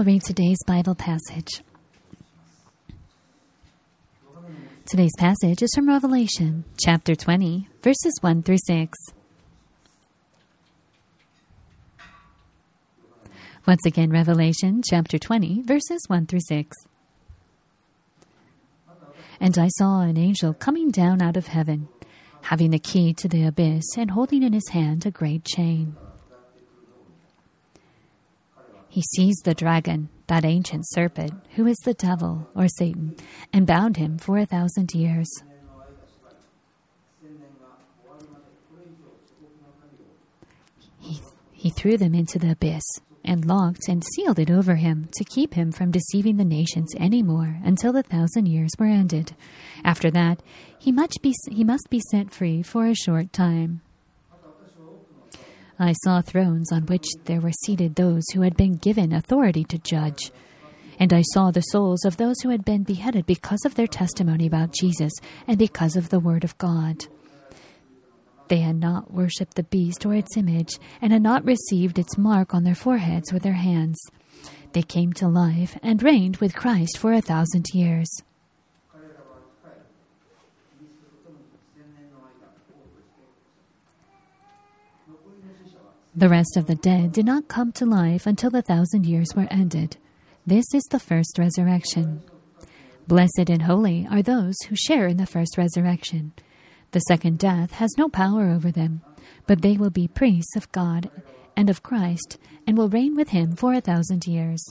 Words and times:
will 0.00 0.06
read 0.06 0.22
today's 0.22 0.56
Bible 0.66 0.94
passage. 0.94 1.62
Today's 4.86 5.12
passage 5.18 5.62
is 5.62 5.70
from 5.74 5.88
Revelation, 5.88 6.64
chapter 6.82 7.14
20, 7.14 7.68
verses 7.82 8.14
1 8.22 8.42
through 8.42 8.56
6. 8.66 8.98
Once 13.66 13.84
again, 13.84 14.08
Revelation, 14.08 14.80
chapter 14.82 15.18
20, 15.18 15.64
verses 15.64 16.00
1 16.06 16.24
through 16.24 16.40
6. 16.48 16.74
And 19.38 19.58
I 19.58 19.68
saw 19.68 20.00
an 20.00 20.16
angel 20.16 20.54
coming 20.54 20.90
down 20.90 21.20
out 21.20 21.36
of 21.36 21.48
heaven, 21.48 21.90
having 22.40 22.70
the 22.70 22.78
key 22.78 23.12
to 23.18 23.28
the 23.28 23.44
abyss, 23.44 23.84
and 23.98 24.12
holding 24.12 24.42
in 24.42 24.54
his 24.54 24.70
hand 24.70 25.04
a 25.04 25.10
great 25.10 25.44
chain. 25.44 25.94
He 28.90 29.02
seized 29.02 29.44
the 29.44 29.54
dragon, 29.54 30.08
that 30.26 30.44
ancient 30.44 30.84
serpent, 30.88 31.32
who 31.54 31.68
is 31.68 31.76
the 31.84 31.94
devil, 31.94 32.48
or 32.56 32.66
Satan, 32.66 33.14
and 33.52 33.64
bound 33.64 33.96
him 33.96 34.18
for 34.18 34.36
a 34.36 34.44
thousand 34.44 34.92
years. 34.92 35.28
He, 40.98 41.20
he 41.52 41.70
threw 41.70 41.96
them 41.96 42.16
into 42.16 42.40
the 42.40 42.50
abyss 42.50 42.82
and 43.24 43.44
locked 43.44 43.88
and 43.88 44.02
sealed 44.16 44.40
it 44.40 44.50
over 44.50 44.74
him 44.74 45.08
to 45.12 45.24
keep 45.24 45.54
him 45.54 45.70
from 45.70 45.92
deceiving 45.92 46.36
the 46.36 46.44
nations 46.44 46.92
any 46.96 47.22
more 47.22 47.60
until 47.62 47.92
the 47.92 48.02
thousand 48.02 48.46
years 48.46 48.72
were 48.76 48.86
ended. 48.86 49.36
After 49.84 50.10
that, 50.10 50.42
he 50.80 50.90
must 50.90 51.20
be, 51.22 51.32
he 51.48 51.62
must 51.62 51.90
be 51.90 52.00
set 52.10 52.32
free 52.32 52.60
for 52.62 52.86
a 52.86 52.94
short 52.96 53.32
time. 53.32 53.82
I 55.82 55.94
saw 56.04 56.20
thrones 56.20 56.70
on 56.72 56.82
which 56.82 57.06
there 57.24 57.40
were 57.40 57.52
seated 57.64 57.94
those 57.94 58.24
who 58.34 58.42
had 58.42 58.54
been 58.54 58.76
given 58.76 59.14
authority 59.14 59.64
to 59.64 59.78
judge. 59.78 60.30
And 60.98 61.10
I 61.10 61.22
saw 61.32 61.50
the 61.50 61.62
souls 61.62 62.04
of 62.04 62.18
those 62.18 62.38
who 62.42 62.50
had 62.50 62.66
been 62.66 62.82
beheaded 62.82 63.24
because 63.24 63.64
of 63.64 63.74
their 63.74 63.86
testimony 63.86 64.46
about 64.46 64.74
Jesus 64.74 65.12
and 65.46 65.58
because 65.58 65.96
of 65.96 66.10
the 66.10 66.20
Word 66.20 66.44
of 66.44 66.58
God. 66.58 67.06
They 68.48 68.58
had 68.58 68.76
not 68.76 69.10
worshipped 69.10 69.54
the 69.54 69.62
beast 69.62 70.04
or 70.04 70.12
its 70.12 70.36
image, 70.36 70.78
and 71.00 71.12
had 71.12 71.22
not 71.22 71.46
received 71.46 71.98
its 71.98 72.18
mark 72.18 72.52
on 72.52 72.64
their 72.64 72.74
foreheads 72.74 73.32
with 73.32 73.42
their 73.42 73.54
hands. 73.54 73.98
They 74.72 74.82
came 74.82 75.14
to 75.14 75.28
life 75.28 75.78
and 75.82 76.02
reigned 76.02 76.36
with 76.38 76.54
Christ 76.54 76.98
for 76.98 77.14
a 77.14 77.22
thousand 77.22 77.66
years. 77.72 78.10
The 86.14 86.28
rest 86.28 86.56
of 86.56 86.66
the 86.66 86.74
dead 86.74 87.12
did 87.12 87.24
not 87.24 87.48
come 87.48 87.72
to 87.72 87.86
life 87.86 88.26
until 88.26 88.50
the 88.50 88.62
thousand 88.62 89.06
years 89.06 89.28
were 89.36 89.46
ended. 89.50 89.96
This 90.46 90.64
is 90.74 90.82
the 90.90 90.98
first 90.98 91.38
resurrection. 91.38 92.22
Blessed 93.06 93.48
and 93.48 93.62
holy 93.62 94.06
are 94.10 94.22
those 94.22 94.56
who 94.68 94.74
share 94.74 95.06
in 95.06 95.16
the 95.16 95.26
first 95.26 95.56
resurrection. 95.56 96.32
The 96.92 97.00
second 97.00 97.38
death 97.38 97.72
has 97.72 97.90
no 97.96 98.08
power 98.08 98.50
over 98.50 98.70
them, 98.70 99.02
but 99.46 99.62
they 99.62 99.76
will 99.76 99.90
be 99.90 100.08
priests 100.08 100.56
of 100.56 100.70
God 100.72 101.10
and 101.56 101.70
of 101.70 101.82
Christ 101.82 102.38
and 102.66 102.76
will 102.76 102.88
reign 102.88 103.14
with 103.14 103.28
him 103.28 103.54
for 103.54 103.74
a 103.74 103.80
thousand 103.80 104.26
years. 104.26 104.64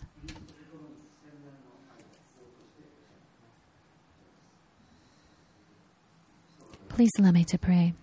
Please 6.89 7.11
allow 7.17 7.31
me 7.31 7.45
to 7.45 7.57
pray. 7.57 7.93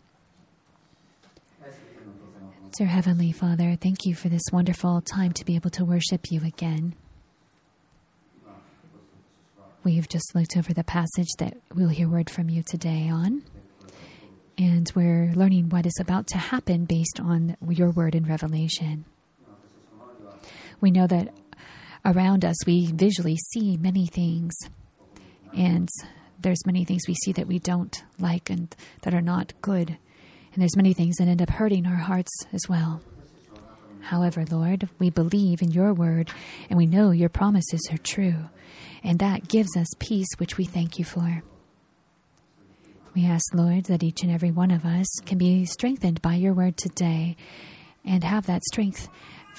Dear 2.76 2.88
Heavenly 2.88 3.32
Father, 3.32 3.74
thank 3.80 4.04
you 4.04 4.14
for 4.14 4.28
this 4.28 4.42
wonderful 4.52 5.00
time 5.00 5.32
to 5.32 5.46
be 5.46 5.54
able 5.54 5.70
to 5.70 5.84
worship 5.86 6.30
you 6.30 6.42
again. 6.44 6.94
We've 9.82 10.06
just 10.06 10.34
looked 10.34 10.58
over 10.58 10.74
the 10.74 10.84
passage 10.84 11.30
that 11.38 11.56
we'll 11.74 11.88
hear 11.88 12.06
word 12.06 12.28
from 12.28 12.50
you 12.50 12.62
today 12.62 13.08
on. 13.08 13.44
And 14.58 14.92
we're 14.94 15.32
learning 15.34 15.70
what 15.70 15.86
is 15.86 15.98
about 15.98 16.26
to 16.28 16.36
happen 16.36 16.84
based 16.84 17.18
on 17.18 17.56
your 17.66 17.92
word 17.92 18.14
in 18.14 18.24
Revelation. 18.26 19.06
We 20.78 20.90
know 20.90 21.06
that 21.06 21.32
around 22.04 22.44
us 22.44 22.56
we 22.66 22.92
visually 22.92 23.36
see 23.36 23.78
many 23.78 24.04
things. 24.04 24.54
And 25.56 25.88
there's 26.38 26.66
many 26.66 26.84
things 26.84 27.04
we 27.08 27.14
see 27.14 27.32
that 27.32 27.46
we 27.46 27.58
don't 27.58 28.04
like 28.18 28.50
and 28.50 28.76
that 29.00 29.14
are 29.14 29.22
not 29.22 29.54
good. 29.62 29.96
And 30.56 30.62
there's 30.62 30.74
many 30.74 30.94
things 30.94 31.16
that 31.16 31.28
end 31.28 31.42
up 31.42 31.50
hurting 31.50 31.84
our 31.84 31.96
hearts 31.96 32.32
as 32.54 32.62
well. 32.66 33.02
However, 34.00 34.46
Lord, 34.50 34.88
we 34.98 35.10
believe 35.10 35.60
in 35.60 35.70
your 35.70 35.92
word 35.92 36.30
and 36.70 36.78
we 36.78 36.86
know 36.86 37.10
your 37.10 37.28
promises 37.28 37.86
are 37.92 37.98
true. 37.98 38.48
And 39.04 39.18
that 39.18 39.48
gives 39.48 39.76
us 39.76 39.86
peace, 39.98 40.28
which 40.38 40.56
we 40.56 40.64
thank 40.64 40.98
you 40.98 41.04
for. 41.04 41.42
We 43.14 43.26
ask, 43.26 43.44
Lord, 43.52 43.84
that 43.84 44.02
each 44.02 44.22
and 44.22 44.32
every 44.32 44.50
one 44.50 44.70
of 44.70 44.86
us 44.86 45.06
can 45.26 45.36
be 45.36 45.66
strengthened 45.66 46.22
by 46.22 46.36
your 46.36 46.54
word 46.54 46.78
today 46.78 47.36
and 48.02 48.24
have 48.24 48.46
that 48.46 48.64
strength 48.64 49.10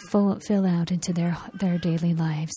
full, 0.09 0.39
fill 0.39 0.65
out 0.65 0.91
into 0.91 1.13
their, 1.13 1.37
their 1.59 1.77
daily 1.77 2.15
lives. 2.15 2.55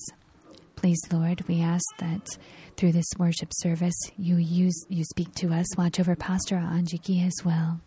Please, 0.76 1.02
Lord, 1.12 1.46
we 1.46 1.60
ask 1.60 1.84
that 1.98 2.38
through 2.78 2.92
this 2.92 3.12
worship 3.18 3.50
service, 3.52 4.00
you 4.16 4.38
use 4.38 4.86
you 4.88 5.04
speak 5.04 5.34
to 5.34 5.52
us. 5.52 5.66
Watch 5.76 6.00
over 6.00 6.16
Pastor 6.16 6.56
Anjiki 6.56 7.26
as 7.26 7.44
well. 7.44 7.82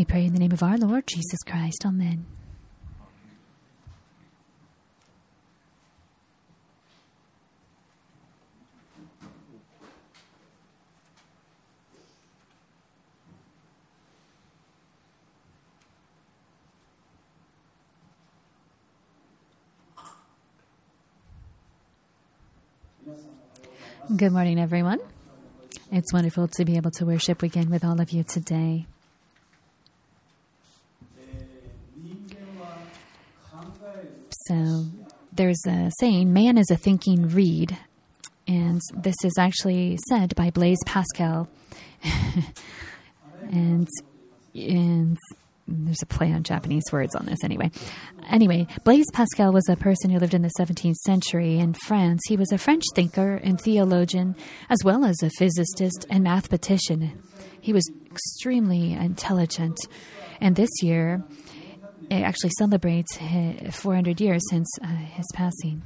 We 0.00 0.06
pray 0.06 0.24
in 0.24 0.32
the 0.32 0.38
name 0.38 0.52
of 0.52 0.62
our 0.62 0.78
Lord 0.78 1.06
Jesus 1.06 1.40
Christ. 1.46 1.84
Amen. 1.84 2.24
Good 24.16 24.32
morning, 24.32 24.58
everyone. 24.58 25.00
It's 25.92 26.10
wonderful 26.10 26.48
to 26.48 26.64
be 26.64 26.78
able 26.78 26.90
to 26.92 27.04
worship 27.04 27.42
again 27.42 27.68
with 27.68 27.84
all 27.84 28.00
of 28.00 28.12
you 28.12 28.24
today. 28.24 28.86
So, 34.50 34.84
there's 35.32 35.64
a 35.68 35.92
saying, 36.00 36.32
man 36.32 36.58
is 36.58 36.72
a 36.72 36.76
thinking 36.76 37.28
reed. 37.28 37.78
And 38.48 38.80
this 38.96 39.14
is 39.22 39.34
actually 39.38 39.96
said 40.08 40.34
by 40.34 40.50
Blaise 40.50 40.82
Pascal. 40.84 41.48
and, 43.52 43.86
and 44.52 45.16
there's 45.68 46.02
a 46.02 46.06
play 46.06 46.32
on 46.32 46.42
Japanese 46.42 46.82
words 46.90 47.14
on 47.14 47.26
this 47.26 47.44
anyway. 47.44 47.70
Anyway, 48.28 48.66
Blaise 48.82 49.06
Pascal 49.12 49.52
was 49.52 49.68
a 49.68 49.76
person 49.76 50.10
who 50.10 50.18
lived 50.18 50.34
in 50.34 50.42
the 50.42 50.50
17th 50.58 50.96
century 50.96 51.60
in 51.60 51.74
France. 51.74 52.20
He 52.26 52.36
was 52.36 52.50
a 52.50 52.58
French 52.58 52.82
thinker 52.96 53.36
and 53.36 53.60
theologian, 53.60 54.34
as 54.68 54.78
well 54.84 55.04
as 55.04 55.22
a 55.22 55.30
physicist 55.38 56.06
and 56.10 56.24
mathematician. 56.24 57.22
He 57.60 57.72
was 57.72 57.88
extremely 58.10 58.94
intelligent. 58.94 59.78
And 60.40 60.56
this 60.56 60.70
year, 60.82 61.22
it 62.10 62.22
actually 62.22 62.50
celebrates 62.58 63.16
400 63.70 64.20
years 64.20 64.42
since 64.50 64.68
uh, 64.82 64.86
his 64.86 65.26
passing. 65.32 65.82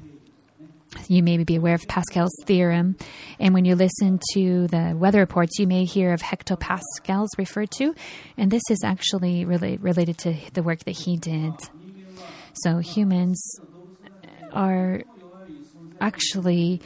You 1.08 1.22
may 1.22 1.42
be 1.42 1.56
aware 1.56 1.74
of 1.74 1.82
Pascal's 1.88 2.34
theorem, 2.44 2.96
and 3.40 3.52
when 3.52 3.64
you 3.64 3.74
listen 3.74 4.20
to 4.32 4.68
the 4.68 4.94
weather 4.96 5.18
reports, 5.18 5.58
you 5.58 5.66
may 5.66 5.84
hear 5.84 6.12
of 6.12 6.22
hectopascals 6.22 7.26
referred 7.36 7.70
to, 7.72 7.94
and 8.36 8.50
this 8.50 8.62
is 8.70 8.82
actually 8.84 9.44
really 9.44 9.76
related 9.76 10.18
to 10.18 10.34
the 10.52 10.62
work 10.62 10.84
that 10.84 10.92
he 10.92 11.16
did. 11.16 11.52
So 12.62 12.78
humans 12.78 13.60
are 14.52 15.02
actually 16.00 16.80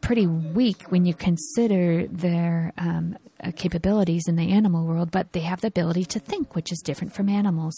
pretty 0.00 0.26
weak 0.26 0.90
when 0.90 1.04
you 1.04 1.14
consider 1.14 2.06
their 2.06 2.72
um, 2.78 3.18
capabilities 3.56 4.24
in 4.26 4.36
the 4.36 4.52
animal 4.52 4.86
world, 4.86 5.10
but 5.10 5.32
they 5.32 5.40
have 5.40 5.60
the 5.60 5.68
ability 5.68 6.06
to 6.06 6.18
think, 6.18 6.54
which 6.54 6.72
is 6.72 6.80
different 6.82 7.14
from 7.14 7.28
animals. 7.28 7.74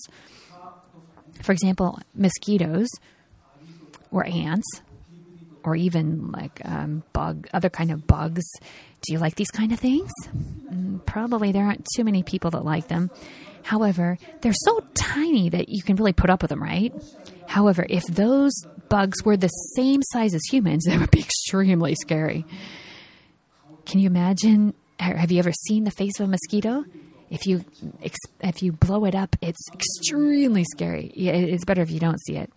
For 1.43 1.53
example, 1.53 1.99
mosquitoes 2.15 2.89
or 4.11 4.27
ants 4.27 4.67
or 5.65 5.75
even 5.75 6.31
like 6.31 6.61
um, 6.65 7.03
bug, 7.13 7.49
other 7.53 7.71
kind 7.71 7.91
of 7.91 8.07
bugs. 8.07 8.45
Do 9.03 9.13
you 9.13 9.19
like 9.19 9.35
these 9.35 9.51
kind 9.51 9.73
of 9.73 9.81
things? 9.81 10.11
Mm, 10.71 11.05
probably 11.07 11.53
there 11.53 11.65
aren't 11.65 11.87
too 11.97 12.05
many 12.05 12.23
people 12.23 12.51
that 12.51 12.65
like 12.65 12.89
them. 12.89 13.11
However, 13.63 14.19
they're 14.43 14.53
so 14.53 14.81
tiny 14.95 15.49
that 15.51 15.69
you 15.69 15.83
can 15.83 15.97
really 15.97 16.13
put 16.13 16.31
up 16.31 16.43
with 16.43 16.51
them, 16.51 16.63
right? 16.63 16.93
However, 17.47 17.87
if 17.89 18.05
those 18.05 18.53
bugs 18.89 19.25
were 19.25 19.37
the 19.37 19.49
same 19.49 20.03
size 20.13 20.35
as 20.35 20.43
humans, 20.51 20.85
that 20.87 21.01
would 21.01 21.11
be 21.11 21.21
extremely 21.21 21.95
scary. 21.95 22.45
Can 23.87 24.01
you 24.01 24.07
imagine? 24.07 24.75
Have 24.99 25.33
you 25.33 25.39
ever 25.39 25.53
seen 25.67 25.85
the 25.85 25.91
face 25.91 26.21
of 26.21 26.27
a 26.27 26.31
mosquito? 26.31 26.85
If 27.31 27.47
you 27.47 27.65
if 28.41 28.63
you 28.63 28.73
blow 28.73 29.05
it 29.05 29.15
up, 29.15 29.37
it's 29.41 29.67
extremely 29.73 30.65
scary. 30.65 31.07
It's 31.07 31.65
better 31.65 31.83
if 31.83 31.91
you 31.91 32.01
don't 32.01 32.21
see 32.21 32.37
it. 32.37 32.53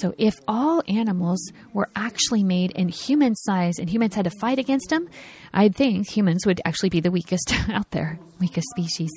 So, 0.00 0.14
if 0.16 0.34
all 0.48 0.82
animals 0.88 1.52
were 1.74 1.88
actually 1.94 2.42
made 2.42 2.70
in 2.70 2.88
human 2.88 3.34
size 3.34 3.78
and 3.78 3.90
humans 3.90 4.14
had 4.14 4.24
to 4.24 4.30
fight 4.40 4.58
against 4.58 4.88
them, 4.88 5.08
I 5.52 5.68
think 5.68 6.08
humans 6.08 6.46
would 6.46 6.60
actually 6.64 6.88
be 6.88 7.00
the 7.00 7.10
weakest 7.10 7.54
out 7.68 7.90
there, 7.90 8.18
weakest 8.40 8.68
species. 8.70 9.10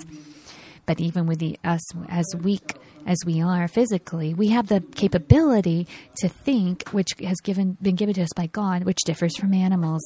But 0.85 1.00
even 1.00 1.27
with 1.27 1.39
the, 1.39 1.57
us 1.63 1.81
as 2.09 2.25
weak 2.41 2.75
as 3.07 3.17
we 3.25 3.41
are 3.41 3.67
physically, 3.67 4.33
we 4.33 4.50
have 4.50 4.67
the 4.67 4.81
capability 4.81 5.88
to 6.17 6.29
think, 6.29 6.89
which 6.89 7.12
has 7.23 7.39
given 7.41 7.77
been 7.81 7.95
given 7.95 8.13
to 8.15 8.23
us 8.23 8.33
by 8.35 8.47
God, 8.47 8.83
which 8.83 9.00
differs 9.06 9.38
from 9.38 9.53
animals. 9.53 10.01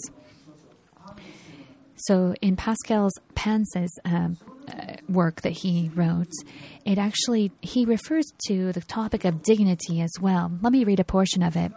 So 2.08 2.34
in 2.42 2.56
Pascal's 2.56 3.14
Pensées 3.36 3.90
um, 4.06 4.38
uh, 4.68 4.96
work 5.10 5.42
that 5.42 5.52
he 5.52 5.92
wrote, 5.96 6.32
it 6.86 6.98
actually 6.98 7.52
he 7.62 7.86
refers 7.86 8.26
to 8.48 8.72
the 8.72 8.82
topic 8.82 9.26
of 9.26 9.44
dignity 9.44 10.02
as 10.02 10.12
well. 10.22 10.52
Let 10.62 10.72
me 10.72 10.86
read 10.86 11.00
a 11.00 11.04
portion 11.04 11.44
of 11.44 11.56
it. 11.58 11.72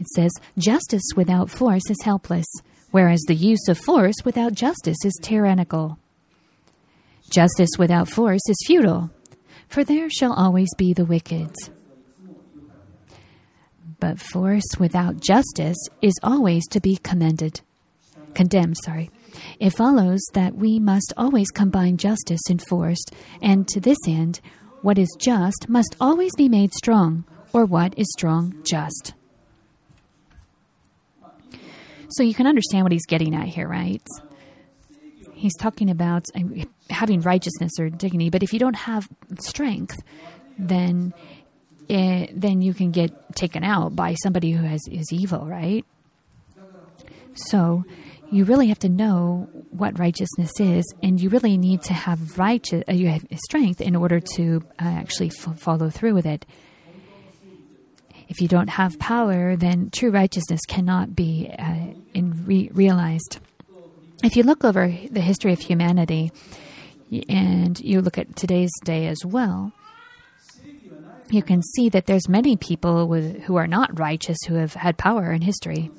It 0.00 0.08
says, 0.08 0.32
"Justice 0.58 1.04
without 1.14 1.50
force 1.50 1.88
is 1.88 2.02
helpless, 2.02 2.46
whereas 2.90 3.20
the 3.28 3.34
use 3.34 3.68
of 3.68 3.78
force 3.78 4.16
without 4.24 4.54
justice 4.54 4.98
is 5.04 5.16
tyrannical. 5.22 5.98
Justice 7.30 7.70
without 7.78 8.08
force 8.08 8.42
is 8.48 8.64
futile, 8.66 9.10
for 9.68 9.84
there 9.84 10.10
shall 10.10 10.32
always 10.32 10.74
be 10.76 10.92
the 10.92 11.04
wicked." 11.04 11.54
But 14.00 14.18
force 14.18 14.64
without 14.80 15.20
justice 15.20 15.78
is 16.00 16.14
always 16.24 16.66
to 16.70 16.80
be 16.80 16.96
commended 16.96 17.60
condemned, 18.34 18.76
sorry. 18.84 19.10
It 19.58 19.70
follows 19.70 20.20
that 20.34 20.54
we 20.54 20.78
must 20.78 21.12
always 21.16 21.50
combine 21.50 21.96
justice 21.96 22.42
and 22.48 22.62
force, 22.68 23.04
and 23.40 23.66
to 23.68 23.80
this 23.80 23.98
end, 24.06 24.40
what 24.82 24.98
is 24.98 25.08
just 25.18 25.68
must 25.68 25.96
always 26.00 26.32
be 26.36 26.48
made 26.48 26.74
strong, 26.74 27.24
or 27.52 27.64
what 27.64 27.98
is 27.98 28.06
strong 28.12 28.62
just. 28.64 29.14
So 32.10 32.22
you 32.22 32.34
can 32.34 32.46
understand 32.46 32.84
what 32.84 32.92
he's 32.92 33.06
getting 33.06 33.34
at 33.34 33.46
here, 33.46 33.66
right? 33.66 34.02
He's 35.32 35.56
talking 35.58 35.88
about 35.88 36.26
having 36.90 37.20
righteousness 37.22 37.72
or 37.78 37.88
dignity, 37.88 38.28
but 38.28 38.42
if 38.42 38.52
you 38.52 38.58
don't 38.58 38.76
have 38.76 39.08
strength, 39.40 40.02
then 40.58 41.14
it, 41.88 41.94
eh, 41.94 42.26
then 42.34 42.60
you 42.60 42.74
can 42.74 42.90
get 42.90 43.34
taken 43.34 43.64
out 43.64 43.96
by 43.96 44.14
somebody 44.22 44.52
who 44.52 44.64
has 44.64 44.82
is 44.90 45.10
evil, 45.12 45.46
right? 45.46 45.84
So 47.34 47.84
you 48.32 48.44
really 48.44 48.68
have 48.68 48.78
to 48.80 48.88
know 48.88 49.48
what 49.70 49.98
righteousness 49.98 50.58
is, 50.58 50.84
and 51.02 51.20
you 51.20 51.28
really 51.28 51.58
need 51.58 51.82
to 51.82 51.92
have 51.92 52.38
righteous, 52.38 52.82
uh, 52.88 52.92
you 52.92 53.08
have 53.08 53.26
strength 53.44 53.80
in 53.80 53.94
order 53.94 54.20
to 54.20 54.62
uh, 54.80 54.84
actually 54.84 55.28
follow 55.28 55.90
through 55.90 56.14
with 56.14 56.24
it. 56.24 56.46
If 58.28 58.40
you 58.40 58.48
don't 58.48 58.68
have 58.68 58.98
power, 58.98 59.54
then 59.56 59.90
true 59.90 60.10
righteousness 60.10 60.60
cannot 60.66 61.14
be 61.14 61.54
uh, 61.58 61.88
re- 62.14 62.70
realized. 62.72 63.38
If 64.24 64.36
you 64.36 64.44
look 64.44 64.64
over 64.64 64.86
the 65.10 65.20
history 65.20 65.52
of 65.52 65.60
humanity, 65.60 66.32
and 67.28 67.78
you 67.80 68.00
look 68.00 68.16
at 68.16 68.34
today's 68.36 68.72
day 68.84 69.08
as 69.08 69.22
well, 69.24 69.72
you 71.30 71.42
can 71.42 71.62
see 71.62 71.90
that 71.90 72.06
there's 72.06 72.28
many 72.28 72.56
people 72.56 73.06
with, 73.06 73.42
who 73.42 73.56
are 73.56 73.66
not 73.66 73.98
righteous 73.98 74.38
who 74.48 74.54
have 74.54 74.72
had 74.72 74.96
power 74.96 75.32
in 75.32 75.42
history. 75.42 75.90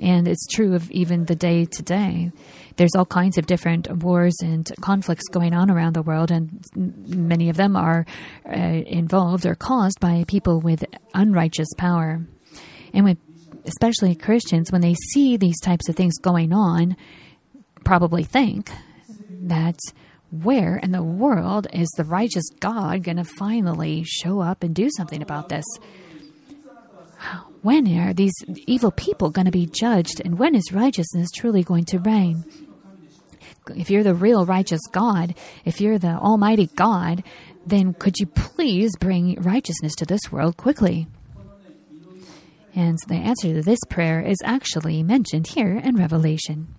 And 0.00 0.26
it's 0.26 0.46
true 0.48 0.74
of 0.74 0.90
even 0.90 1.26
the 1.26 1.36
day 1.36 1.66
to 1.66 1.82
day. 1.82 2.32
There's 2.76 2.94
all 2.96 3.06
kinds 3.06 3.38
of 3.38 3.46
different 3.46 3.90
wars 4.02 4.34
and 4.42 4.68
conflicts 4.80 5.28
going 5.28 5.54
on 5.54 5.70
around 5.70 5.94
the 5.94 6.02
world, 6.02 6.30
and 6.32 6.64
many 6.74 7.48
of 7.48 7.56
them 7.56 7.76
are 7.76 8.04
uh, 8.48 8.58
involved 8.58 9.46
or 9.46 9.54
caused 9.54 10.00
by 10.00 10.24
people 10.26 10.60
with 10.60 10.84
unrighteous 11.14 11.68
power. 11.78 12.26
And 12.92 13.04
when, 13.04 13.18
especially 13.64 14.16
Christians, 14.16 14.72
when 14.72 14.80
they 14.80 14.94
see 15.12 15.36
these 15.36 15.60
types 15.60 15.88
of 15.88 15.94
things 15.94 16.18
going 16.18 16.52
on, 16.52 16.96
probably 17.84 18.24
think 18.24 18.72
that 19.42 19.78
where 20.42 20.78
in 20.78 20.90
the 20.90 21.02
world 21.02 21.68
is 21.72 21.88
the 21.96 22.04
righteous 22.04 22.48
God 22.58 23.04
going 23.04 23.18
to 23.18 23.24
finally 23.24 24.02
show 24.04 24.40
up 24.40 24.64
and 24.64 24.74
do 24.74 24.88
something 24.96 25.22
about 25.22 25.48
this? 25.48 25.64
When 27.64 27.88
are 27.96 28.12
these 28.12 28.34
evil 28.66 28.90
people 28.90 29.30
going 29.30 29.46
to 29.46 29.50
be 29.50 29.64
judged, 29.64 30.20
and 30.22 30.38
when 30.38 30.54
is 30.54 30.70
righteousness 30.70 31.30
truly 31.34 31.62
going 31.62 31.86
to 31.86 31.98
reign? 31.98 32.44
If 33.74 33.88
you're 33.88 34.02
the 34.02 34.14
real 34.14 34.44
righteous 34.44 34.82
God, 34.92 35.34
if 35.64 35.80
you're 35.80 35.98
the 35.98 36.18
Almighty 36.18 36.68
God, 36.76 37.24
then 37.64 37.94
could 37.94 38.18
you 38.18 38.26
please 38.26 38.90
bring 39.00 39.40
righteousness 39.40 39.94
to 39.94 40.04
this 40.04 40.30
world 40.30 40.58
quickly? 40.58 41.06
And 42.74 42.98
the 43.08 43.14
answer 43.14 43.54
to 43.54 43.62
this 43.62 43.80
prayer 43.88 44.20
is 44.20 44.36
actually 44.44 45.02
mentioned 45.02 45.46
here 45.46 45.80
in 45.82 45.96
Revelation. 45.96 46.74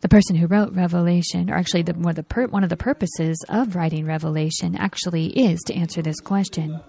The 0.00 0.08
person 0.08 0.34
who 0.34 0.48
wrote 0.48 0.72
Revelation, 0.72 1.48
or 1.48 1.54
actually 1.54 1.82
the, 1.82 1.94
one, 1.94 2.10
of 2.10 2.16
the 2.16 2.24
pur- 2.24 2.48
one 2.48 2.64
of 2.64 2.70
the 2.70 2.76
purposes 2.76 3.36
of 3.48 3.76
writing 3.76 4.04
Revelation, 4.04 4.74
actually 4.74 5.26
is 5.26 5.60
to 5.66 5.74
answer 5.74 6.02
this 6.02 6.18
question 6.18 6.80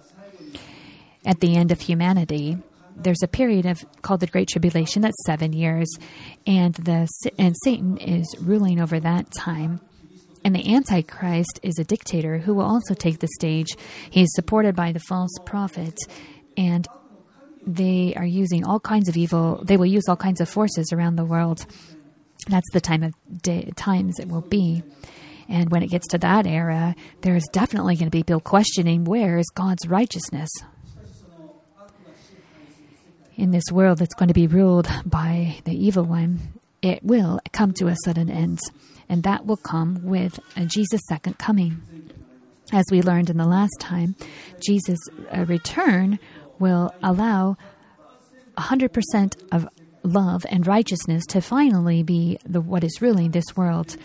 at 1.24 1.40
the 1.40 1.56
end 1.56 1.72
of 1.72 1.80
humanity, 1.80 2.58
there's 2.96 3.22
a 3.22 3.28
period 3.28 3.66
of 3.66 3.84
called 4.02 4.20
the 4.20 4.26
Great 4.26 4.48
Tribulation 4.48 5.02
that's 5.02 5.24
seven 5.24 5.52
years, 5.52 5.88
and 6.46 6.74
the 6.74 7.08
and 7.38 7.54
Satan 7.62 7.96
is 7.98 8.26
ruling 8.40 8.80
over 8.80 8.98
that 9.00 9.30
time. 9.30 9.80
And 10.44 10.54
the 10.54 10.74
Antichrist 10.74 11.60
is 11.62 11.78
a 11.78 11.84
dictator 11.84 12.38
who 12.38 12.54
will 12.54 12.64
also 12.64 12.94
take 12.94 13.18
the 13.18 13.28
stage. 13.28 13.68
He 14.10 14.22
is 14.22 14.34
supported 14.34 14.74
by 14.74 14.92
the 14.92 15.00
false 15.00 15.36
prophet, 15.44 15.96
and 16.56 16.86
they 17.66 18.14
are 18.16 18.24
using 18.24 18.64
all 18.64 18.80
kinds 18.80 19.08
of 19.08 19.16
evil. 19.16 19.62
They 19.64 19.76
will 19.76 19.86
use 19.86 20.04
all 20.08 20.16
kinds 20.16 20.40
of 20.40 20.48
forces 20.48 20.92
around 20.92 21.16
the 21.16 21.24
world. 21.24 21.66
That's 22.48 22.70
the 22.72 22.80
time 22.80 23.02
of 23.02 23.14
day, 23.42 23.70
times 23.76 24.18
it 24.18 24.28
will 24.28 24.42
be. 24.42 24.82
And 25.48 25.70
when 25.70 25.82
it 25.82 25.90
gets 25.90 26.08
to 26.08 26.18
that 26.18 26.46
era, 26.46 26.94
there 27.22 27.34
is 27.34 27.46
definitely 27.52 27.96
going 27.96 28.06
to 28.06 28.16
be 28.16 28.22
people 28.22 28.40
questioning 28.40 29.04
where 29.04 29.38
is 29.38 29.46
God's 29.54 29.86
righteousness 29.88 30.50
in 33.38 33.52
this 33.52 33.72
world 33.72 33.98
that's 33.98 34.14
going 34.14 34.28
to 34.28 34.34
be 34.34 34.48
ruled 34.48 34.88
by 35.06 35.56
the 35.64 35.72
evil 35.72 36.04
one, 36.04 36.40
it 36.82 37.02
will 37.02 37.40
come 37.52 37.72
to 37.74 37.86
a 37.86 37.96
sudden 38.04 38.28
end. 38.28 38.58
And 39.08 39.22
that 39.22 39.46
will 39.46 39.56
come 39.56 40.00
with 40.02 40.38
Jesus' 40.66 41.00
second 41.08 41.38
coming. 41.38 41.80
As 42.72 42.84
we 42.90 43.00
learned 43.00 43.30
in 43.30 43.38
the 43.38 43.46
last 43.46 43.76
time, 43.80 44.16
Jesus' 44.60 44.98
uh, 45.34 45.46
return 45.46 46.18
will 46.58 46.92
allow 47.02 47.56
100% 48.58 49.36
of 49.52 49.68
love 50.02 50.44
and 50.50 50.66
righteousness 50.66 51.24
to 51.26 51.40
finally 51.40 52.02
be 52.02 52.38
the, 52.44 52.60
what 52.60 52.84
is 52.84 53.00
ruling 53.00 53.30
this 53.30 53.56
world. 53.56 53.96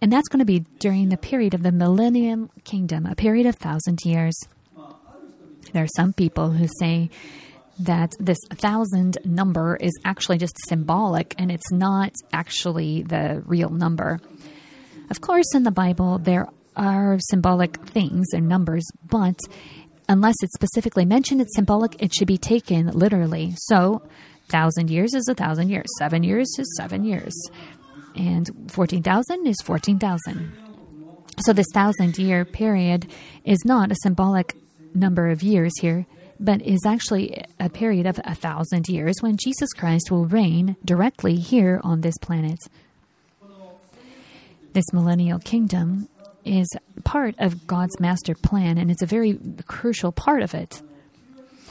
And 0.00 0.12
that's 0.12 0.28
going 0.28 0.38
to 0.38 0.46
be 0.46 0.60
during 0.78 1.08
the 1.08 1.16
period 1.16 1.52
of 1.52 1.62
the 1.62 1.72
millennium 1.72 2.50
kingdom, 2.64 3.04
a 3.04 3.16
period 3.16 3.46
of 3.46 3.56
thousand 3.56 4.04
years. 4.04 4.38
There 5.72 5.82
are 5.82 5.94
some 5.96 6.12
people 6.12 6.52
who 6.52 6.68
say 6.78 7.10
that 7.80 8.12
this 8.18 8.38
thousand 8.50 9.18
number 9.24 9.76
is 9.76 9.92
actually 10.04 10.38
just 10.38 10.54
symbolic 10.66 11.34
and 11.38 11.50
it's 11.50 11.70
not 11.70 12.12
actually 12.32 13.02
the 13.02 13.42
real 13.46 13.70
number. 13.70 14.20
Of 15.10 15.20
course, 15.20 15.54
in 15.54 15.62
the 15.62 15.70
Bible, 15.70 16.18
there 16.18 16.48
are 16.76 17.18
symbolic 17.30 17.76
things 17.88 18.26
and 18.32 18.48
numbers, 18.48 18.84
but 19.08 19.38
unless 20.08 20.34
it's 20.42 20.54
specifically 20.54 21.04
mentioned 21.04 21.40
it's 21.40 21.54
symbolic, 21.54 22.02
it 22.02 22.12
should 22.14 22.28
be 22.28 22.38
taken 22.38 22.88
literally. 22.88 23.54
So, 23.56 24.02
thousand 24.48 24.90
years 24.90 25.14
is 25.14 25.28
a 25.28 25.34
thousand 25.34 25.70
years, 25.70 25.86
seven 25.98 26.22
years 26.22 26.48
is 26.58 26.74
seven 26.76 27.04
years, 27.04 27.34
and 28.16 28.48
14,000 28.68 29.46
is 29.46 29.56
14,000. 29.64 30.52
So, 31.44 31.52
this 31.52 31.66
thousand 31.72 32.18
year 32.18 32.44
period 32.44 33.10
is 33.44 33.58
not 33.64 33.92
a 33.92 33.96
symbolic 34.02 34.56
number 34.94 35.28
of 35.28 35.42
years 35.42 35.72
here 35.80 36.06
but 36.40 36.62
is 36.62 36.84
actually 36.86 37.44
a 37.58 37.68
period 37.68 38.06
of 38.06 38.20
a 38.24 38.34
thousand 38.34 38.88
years 38.88 39.16
when 39.20 39.36
Jesus 39.36 39.72
Christ 39.72 40.10
will 40.10 40.26
reign 40.26 40.76
directly 40.84 41.36
here 41.36 41.80
on 41.82 42.00
this 42.00 42.16
planet. 42.18 42.58
This 44.72 44.92
millennial 44.92 45.38
kingdom 45.38 46.08
is 46.44 46.68
part 47.04 47.34
of 47.38 47.66
God's 47.66 47.98
master 47.98 48.34
plan, 48.34 48.78
and 48.78 48.90
it's 48.90 49.02
a 49.02 49.06
very 49.06 49.38
crucial 49.66 50.12
part 50.12 50.42
of 50.42 50.54
it. 50.54 50.82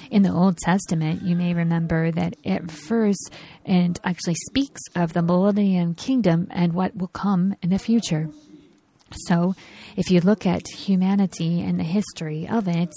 In 0.10 0.24
the 0.24 0.32
Old 0.32 0.58
Testament, 0.58 1.24
you 1.24 1.36
may 1.36 1.54
remember 1.54 2.12
that 2.12 2.36
it 2.44 2.62
refers 2.62 3.18
and 3.66 4.00
actually 4.04 4.36
speaks 4.36 4.80
of 4.96 5.14
the 5.14 5.22
millennium 5.22 5.96
kingdom 5.96 6.48
and 6.50 6.74
what 6.74 6.96
will 6.96 7.08
come 7.08 7.56
in 7.62 7.70
the 7.70 7.80
future. 7.80 8.30
So, 9.12 9.56
if 9.96 10.12
you 10.12 10.20
look 10.20 10.46
at 10.46 10.68
humanity 10.68 11.62
and 11.62 11.80
the 11.80 11.84
history 11.84 12.48
of 12.48 12.68
it, 12.68 12.94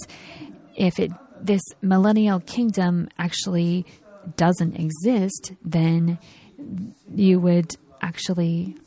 if 0.75 0.99
it 0.99 1.11
this 1.43 1.61
millennial 1.81 2.39
kingdom 2.39 3.09
actually 3.17 3.85
doesn't 4.37 4.75
exist, 4.75 5.53
then 5.63 6.19
you 7.13 7.39
would 7.39 7.75
actually 8.01 8.77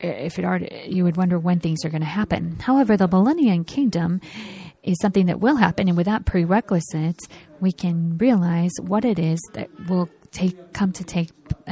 if 0.00 0.38
it 0.38 0.44
are, 0.44 0.58
you 0.86 1.04
would 1.04 1.16
wonder 1.16 1.38
when 1.38 1.60
things 1.60 1.84
are 1.84 1.88
going 1.88 2.02
to 2.02 2.06
happen. 2.06 2.58
However, 2.60 2.96
the 2.96 3.08
millennium 3.08 3.64
kingdom 3.64 4.20
is 4.82 4.98
something 5.00 5.26
that 5.26 5.40
will 5.40 5.56
happen, 5.56 5.88
and 5.88 5.96
without 5.96 6.26
prerequisites, 6.26 7.26
we 7.60 7.72
can 7.72 8.18
realize 8.18 8.72
what 8.82 9.04
it 9.04 9.18
is 9.18 9.40
that 9.54 9.70
will 9.88 10.10
take 10.30 10.74
come 10.74 10.92
to 10.92 11.04
take 11.04 11.30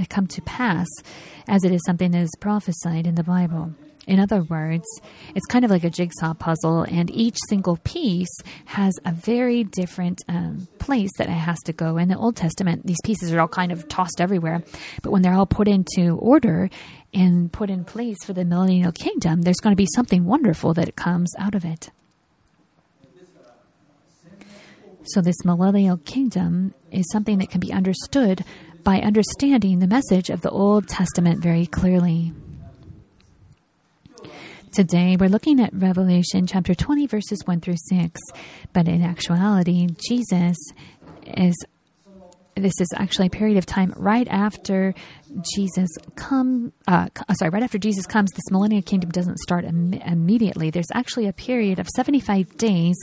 come 0.09 0.27
to 0.29 0.41
pass, 0.43 0.87
as 1.47 1.65
it 1.65 1.73
is 1.73 1.83
something 1.85 2.11
that 2.13 2.23
is 2.23 2.35
prophesied 2.41 3.07
in 3.07 3.17
the 3.17 3.25
Bible. 3.25 3.75
In 4.07 4.19
other 4.19 4.43
words, 4.43 4.85
it's 5.35 5.47
kind 5.47 5.65
of 5.65 5.71
like 5.71 5.85
a 5.85 5.91
jigsaw 5.91 6.35
puzzle, 6.35 6.83
and 6.83 7.09
each 7.11 7.37
single 7.49 7.79
piece 7.85 8.35
has 8.65 8.93
a 9.05 9.13
very 9.13 9.63
different 9.63 10.21
um, 10.29 10.67
place 10.79 11.11
that 11.19 11.29
it 11.29 11.33
has 11.33 11.59
to 11.67 11.73
go. 11.73 11.99
In 11.99 12.09
the 12.09 12.19
Old 12.19 12.35
Testament, 12.35 12.85
these 12.85 13.01
pieces 13.05 13.33
are 13.33 13.41
all 13.41 13.49
kind 13.49 13.71
of 13.71 13.87
tossed 13.87 14.21
everywhere, 14.21 14.63
but 15.03 15.13
when 15.13 15.23
they're 15.23 15.35
all 15.35 15.47
put 15.47 15.69
into 15.69 16.17
order 16.19 16.69
and 17.15 17.53
put 17.53 17.71
in 17.71 17.85
place 17.85 18.25
for 18.25 18.33
the 18.33 18.45
millennial 18.45 18.91
kingdom, 18.91 19.43
there's 19.43 19.61
going 19.63 19.73
to 19.73 19.81
be 19.81 19.89
something 19.95 20.25
wonderful 20.25 20.75
that 20.75 20.97
comes 20.97 21.33
out 21.39 21.55
of 21.55 21.65
it. 21.65 21.91
So, 25.05 25.21
this 25.21 25.45
millennial 25.45 25.99
kingdom 25.99 26.75
is 26.91 27.09
something 27.11 27.39
that 27.39 27.51
can 27.51 27.61
be 27.61 27.73
understood 27.73 28.45
by 28.83 29.01
understanding 29.01 29.79
the 29.79 29.87
message 29.87 30.31
of 30.31 30.41
the 30.41 30.51
Old 30.51 30.89
Testament 30.89 31.41
very 31.41 31.67
clearly. 31.67 32.33
Today, 34.73 35.19
we're 35.21 35.29
looking 35.29 35.61
at 35.61 35.71
Revelation 35.75 36.47
chapter 36.47 36.75
20, 36.75 37.07
verses 37.07 37.43
1 37.45 37.61
through 37.61 37.77
6. 37.91 38.19
But 38.73 38.89
in 38.89 39.03
actuality, 39.03 39.87
Jesus 40.09 40.57
is, 41.27 41.55
this 42.55 42.73
is 42.81 42.89
actually 42.97 43.27
a 43.27 43.31
period 43.31 43.59
of 43.59 43.67
time 43.67 43.93
right 43.99 44.27
after 44.31 44.95
Jesus 45.55 45.91
come, 46.15 46.73
uh, 46.89 47.09
sorry, 47.35 47.51
right 47.51 47.63
after 47.63 47.77
Jesus 47.77 48.07
comes, 48.07 48.31
this 48.31 48.51
millennial 48.51 48.81
kingdom 48.81 49.11
doesn't 49.11 49.41
start 49.41 49.67
Im- 49.67 49.93
immediately. 49.93 50.71
There's 50.71 50.91
actually 50.95 51.27
a 51.27 51.35
period 51.35 51.79
of 51.79 51.87
75 51.95 52.57
days 52.57 52.97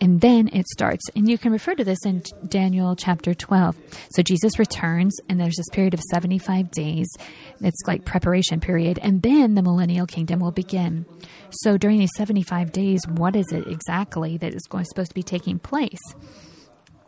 and 0.00 0.20
then 0.20 0.48
it 0.52 0.66
starts. 0.68 1.04
And 1.14 1.28
you 1.28 1.38
can 1.38 1.52
refer 1.52 1.74
to 1.74 1.84
this 1.84 2.04
in 2.04 2.22
Daniel 2.48 2.96
chapter 2.96 3.34
12. 3.34 3.76
So 4.10 4.22
Jesus 4.22 4.58
returns, 4.58 5.16
and 5.28 5.40
there's 5.40 5.56
this 5.56 5.68
period 5.72 5.94
of 5.94 6.00
75 6.10 6.70
days. 6.70 7.08
It's 7.60 7.82
like 7.86 8.04
preparation 8.04 8.60
period. 8.60 8.98
And 9.02 9.22
then 9.22 9.54
the 9.54 9.62
millennial 9.62 10.06
kingdom 10.06 10.40
will 10.40 10.52
begin. 10.52 11.06
So 11.50 11.76
during 11.76 11.98
these 11.98 12.14
75 12.16 12.72
days, 12.72 13.00
what 13.08 13.36
is 13.36 13.46
it 13.52 13.66
exactly 13.66 14.36
that 14.38 14.54
is 14.54 14.66
going, 14.68 14.84
supposed 14.84 15.10
to 15.10 15.14
be 15.14 15.22
taking 15.22 15.58
place? 15.58 16.00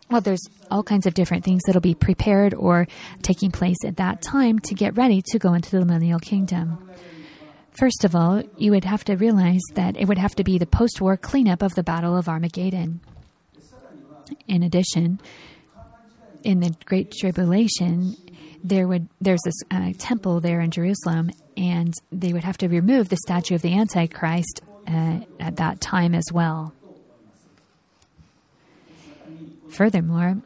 Well, 0.09 0.21
there's 0.21 0.43
all 0.71 0.85
kinds 0.85 1.07
of 1.07 1.15
different 1.15 1.45
things 1.45 1.63
that'll 1.67 1.81
be 1.81 1.95
prepared 1.95 2.55
or 2.55 2.87
taking 3.23 3.51
place 3.51 3.79
at 3.85 3.97
that 3.97 4.23
time 4.23 4.61
to 4.61 4.75
get 4.75 4.97
ready 4.97 5.21
to 5.33 5.39
go 5.39 5.53
into 5.55 5.71
the 5.71 5.85
millennial 5.85 6.21
kingdom. 6.21 6.91
First 7.79 8.05
of 8.05 8.17
all, 8.17 8.43
you 8.57 8.71
would 8.71 8.85
have 8.85 9.05
to 9.05 9.17
realize 9.17 9.61
that 9.75 9.97
it 9.99 10.09
would 10.09 10.17
have 10.17 10.35
to 10.37 10.45
be 10.45 10.57
the 10.57 10.67
post 10.67 11.01
war 11.01 11.17
cleanup 11.17 11.63
of 11.63 11.75
the 11.75 11.83
Battle 11.83 12.17
of 12.17 12.29
Armageddon. 12.29 13.01
In 14.49 14.63
addition, 14.63 15.21
in 16.43 16.61
the 16.61 16.75
Great 16.87 17.13
Tribulation, 17.13 18.17
there 18.65 18.89
would 18.89 19.09
there's 19.21 19.43
this 19.45 19.63
uh, 19.71 19.93
temple 19.99 20.41
there 20.41 20.61
in 20.61 20.71
Jerusalem, 20.71 21.31
and 21.57 21.93
they 22.11 22.33
would 22.33 22.45
have 22.45 22.57
to 22.59 22.69
remove 22.69 23.11
the 23.11 23.19
statue 23.19 23.55
of 23.55 23.63
the 23.63 23.75
Antichrist 23.75 24.63
uh, 24.89 25.21
at 25.39 25.57
that 25.57 25.81
time 25.81 26.15
as 26.15 26.25
well. 26.33 26.73
Furthermore, 29.69 30.39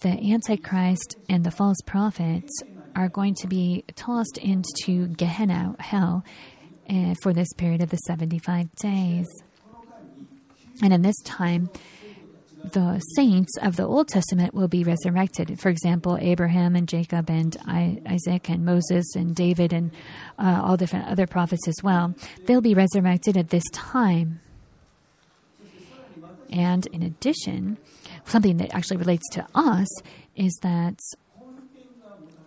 the 0.00 0.32
Antichrist 0.32 1.16
and 1.28 1.44
the 1.44 1.50
false 1.52 1.80
prophets 1.86 2.50
are 2.98 3.08
going 3.08 3.34
to 3.36 3.46
be 3.46 3.84
tossed 3.94 4.38
into 4.38 5.06
Gehenna, 5.06 5.76
hell, 5.78 6.24
uh, 6.90 7.14
for 7.22 7.32
this 7.32 7.52
period 7.56 7.80
of 7.80 7.90
the 7.90 7.96
75 7.96 8.74
days. 8.74 9.26
And 10.82 10.92
in 10.92 11.02
this 11.02 11.20
time, 11.22 11.70
the 12.72 12.98
saints 13.14 13.52
of 13.62 13.76
the 13.76 13.84
Old 13.84 14.08
Testament 14.08 14.52
will 14.52 14.66
be 14.66 14.82
resurrected. 14.82 15.60
For 15.60 15.68
example, 15.68 16.18
Abraham 16.20 16.74
and 16.74 16.88
Jacob 16.88 17.30
and 17.30 17.56
Isaac 17.66 18.50
and 18.50 18.64
Moses 18.64 19.14
and 19.14 19.34
David 19.34 19.72
and 19.72 19.92
uh, 20.36 20.60
all 20.64 20.76
different 20.76 21.06
other 21.06 21.28
prophets 21.28 21.68
as 21.68 21.76
well. 21.84 22.16
They'll 22.46 22.60
be 22.60 22.74
resurrected 22.74 23.36
at 23.36 23.50
this 23.50 23.64
time. 23.72 24.40
And 26.50 26.86
in 26.88 27.04
addition, 27.04 27.78
something 28.24 28.56
that 28.56 28.74
actually 28.74 28.96
relates 28.96 29.28
to 29.32 29.46
us 29.54 29.88
is 30.34 30.58
that 30.62 30.98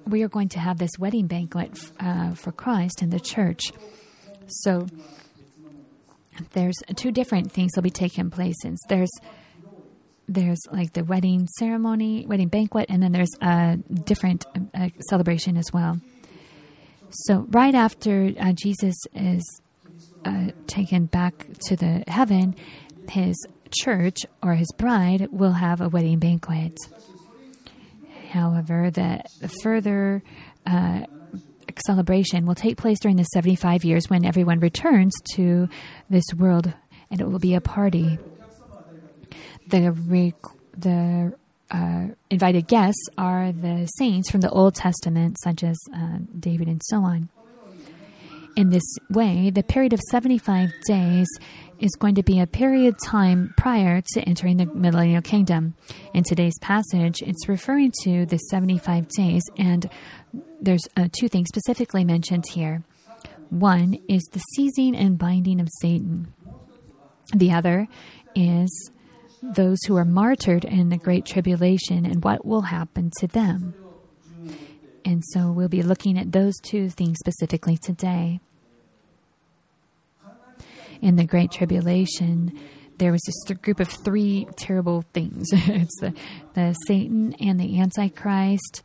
we 0.08 0.24
are 0.24 0.28
going 0.28 0.50
to 0.50 0.60
have 0.60 0.78
this 0.78 0.92
wedding 0.98 1.28
banquet 1.28 1.80
uh, 2.00 2.34
for 2.34 2.52
Christ 2.52 3.02
in 3.02 3.10
the 3.10 3.20
church. 3.20 3.72
So 4.48 4.88
there's 6.54 6.76
two 6.96 7.12
different 7.12 7.52
things 7.52 7.72
that'll 7.72 7.84
be 7.84 7.90
taking 7.90 8.30
place. 8.30 8.56
Since 8.62 8.80
there's 8.90 9.12
there's 10.28 10.62
like 10.72 10.94
the 10.94 11.04
wedding 11.04 11.48
ceremony, 11.60 12.26
wedding 12.26 12.48
banquet, 12.48 12.86
and 12.90 13.04
then 13.04 13.12
there's 13.12 13.36
a 13.42 13.78
different 13.78 14.46
uh, 14.74 14.90
celebration 15.10 15.58
as 15.58 15.72
well. 15.74 16.00
So 17.10 17.46
right 17.50 17.76
after 17.76 18.32
uh, 18.40 18.54
Jesus 18.54 18.96
is 19.14 19.62
uh, 20.24 20.52
taken 20.68 21.08
back 21.08 21.46
to 21.68 21.76
the 21.76 22.04
heaven, 22.08 22.56
his 23.10 23.36
church 23.72 24.20
or 24.42 24.56
his 24.56 24.72
bride 24.78 25.28
will 25.32 25.52
have 25.52 25.82
a 25.82 25.90
wedding 25.90 26.20
banquet. 26.20 26.78
However, 28.32 28.90
the 28.92 29.24
further 29.62 30.24
uh, 30.66 31.02
celebration 31.86 32.46
will 32.46 32.56
take 32.56 32.78
place 32.78 33.00
during 33.00 33.18
the 33.18 33.24
75 33.24 33.84
years 33.84 34.10
when 34.10 34.26
everyone 34.26 34.60
returns 34.60 35.14
to 35.34 35.68
this 36.10 36.24
world 36.38 36.74
and 37.10 37.20
it 37.20 37.28
will 37.28 37.40
be 37.40 37.56
a 37.56 37.62
party. 37.62 38.18
The, 39.68 40.34
the 40.78 41.34
uh, 41.70 42.08
invited 42.30 42.68
guests 42.68 43.10
are 43.18 43.52
the 43.52 43.86
saints 43.98 44.32
from 44.32 44.42
the 44.42 44.50
Old 44.50 44.76
Testament, 44.76 45.38
such 45.44 45.64
as 45.64 45.78
uh, 45.94 46.20
David 46.40 46.68
and 46.68 46.82
so 46.86 47.04
on. 47.04 47.30
In 48.56 48.70
this 48.70 48.84
way, 49.10 49.50
the 49.50 49.64
period 49.64 49.94
of 49.94 50.02
75 50.10 50.70
days 50.86 51.28
is 51.82 51.96
going 52.00 52.16
to 52.16 52.24
be 52.24 52.40
a 52.40 52.48
period 52.48 52.96
time 53.06 53.54
prior 53.58 54.02
to 54.14 54.22
entering 54.22 54.58
the 54.58 54.68
millennial 54.68 55.22
kingdom. 55.22 55.74
In 56.14 56.24
today's 56.24 56.58
passage, 56.62 57.22
it's 57.22 57.50
referring 57.50 57.92
to 58.04 58.26
the 58.26 58.38
75 58.38 59.08
days, 59.10 59.42
and 59.58 59.90
there's 60.62 60.88
uh, 60.96 61.08
two 61.20 61.28
things 61.28 61.48
specifically 61.48 62.06
mentioned 62.06 62.46
here. 62.48 62.84
One 63.50 63.98
is 64.08 64.22
the 64.32 64.40
seizing 64.56 64.96
and 64.96 65.18
binding 65.18 65.60
of 65.60 65.68
Satan, 65.82 66.34
the 67.34 67.52
other 67.52 67.88
is 68.36 68.92
those 69.42 69.80
who 69.88 69.98
are 69.98 70.06
martyred 70.06 70.66
in 70.66 70.90
the 70.90 70.98
Great 70.98 71.26
Tribulation 71.26 72.06
and 72.06 72.24
what 72.24 72.46
will 72.46 72.62
happen 72.62 73.12
to 73.20 73.28
them. 73.28 73.74
And 75.04 75.24
so 75.26 75.52
we'll 75.52 75.68
be 75.68 75.82
looking 75.82 76.18
at 76.18 76.32
those 76.32 76.60
two 76.60 76.90
things 76.90 77.18
specifically 77.20 77.78
today 77.78 78.40
in 81.02 81.16
the 81.16 81.26
Great 81.26 81.52
Tribulation, 81.52 82.58
there 82.98 83.12
was 83.12 83.22
this 83.26 83.58
group 83.58 83.80
of 83.80 83.88
three 83.88 84.48
terrible 84.58 85.04
things. 85.14 85.48
it's 85.52 86.00
the, 86.00 86.14
the 86.54 86.76
Satan 86.88 87.34
and 87.40 87.60
the 87.60 87.80
Antichrist 87.80 88.84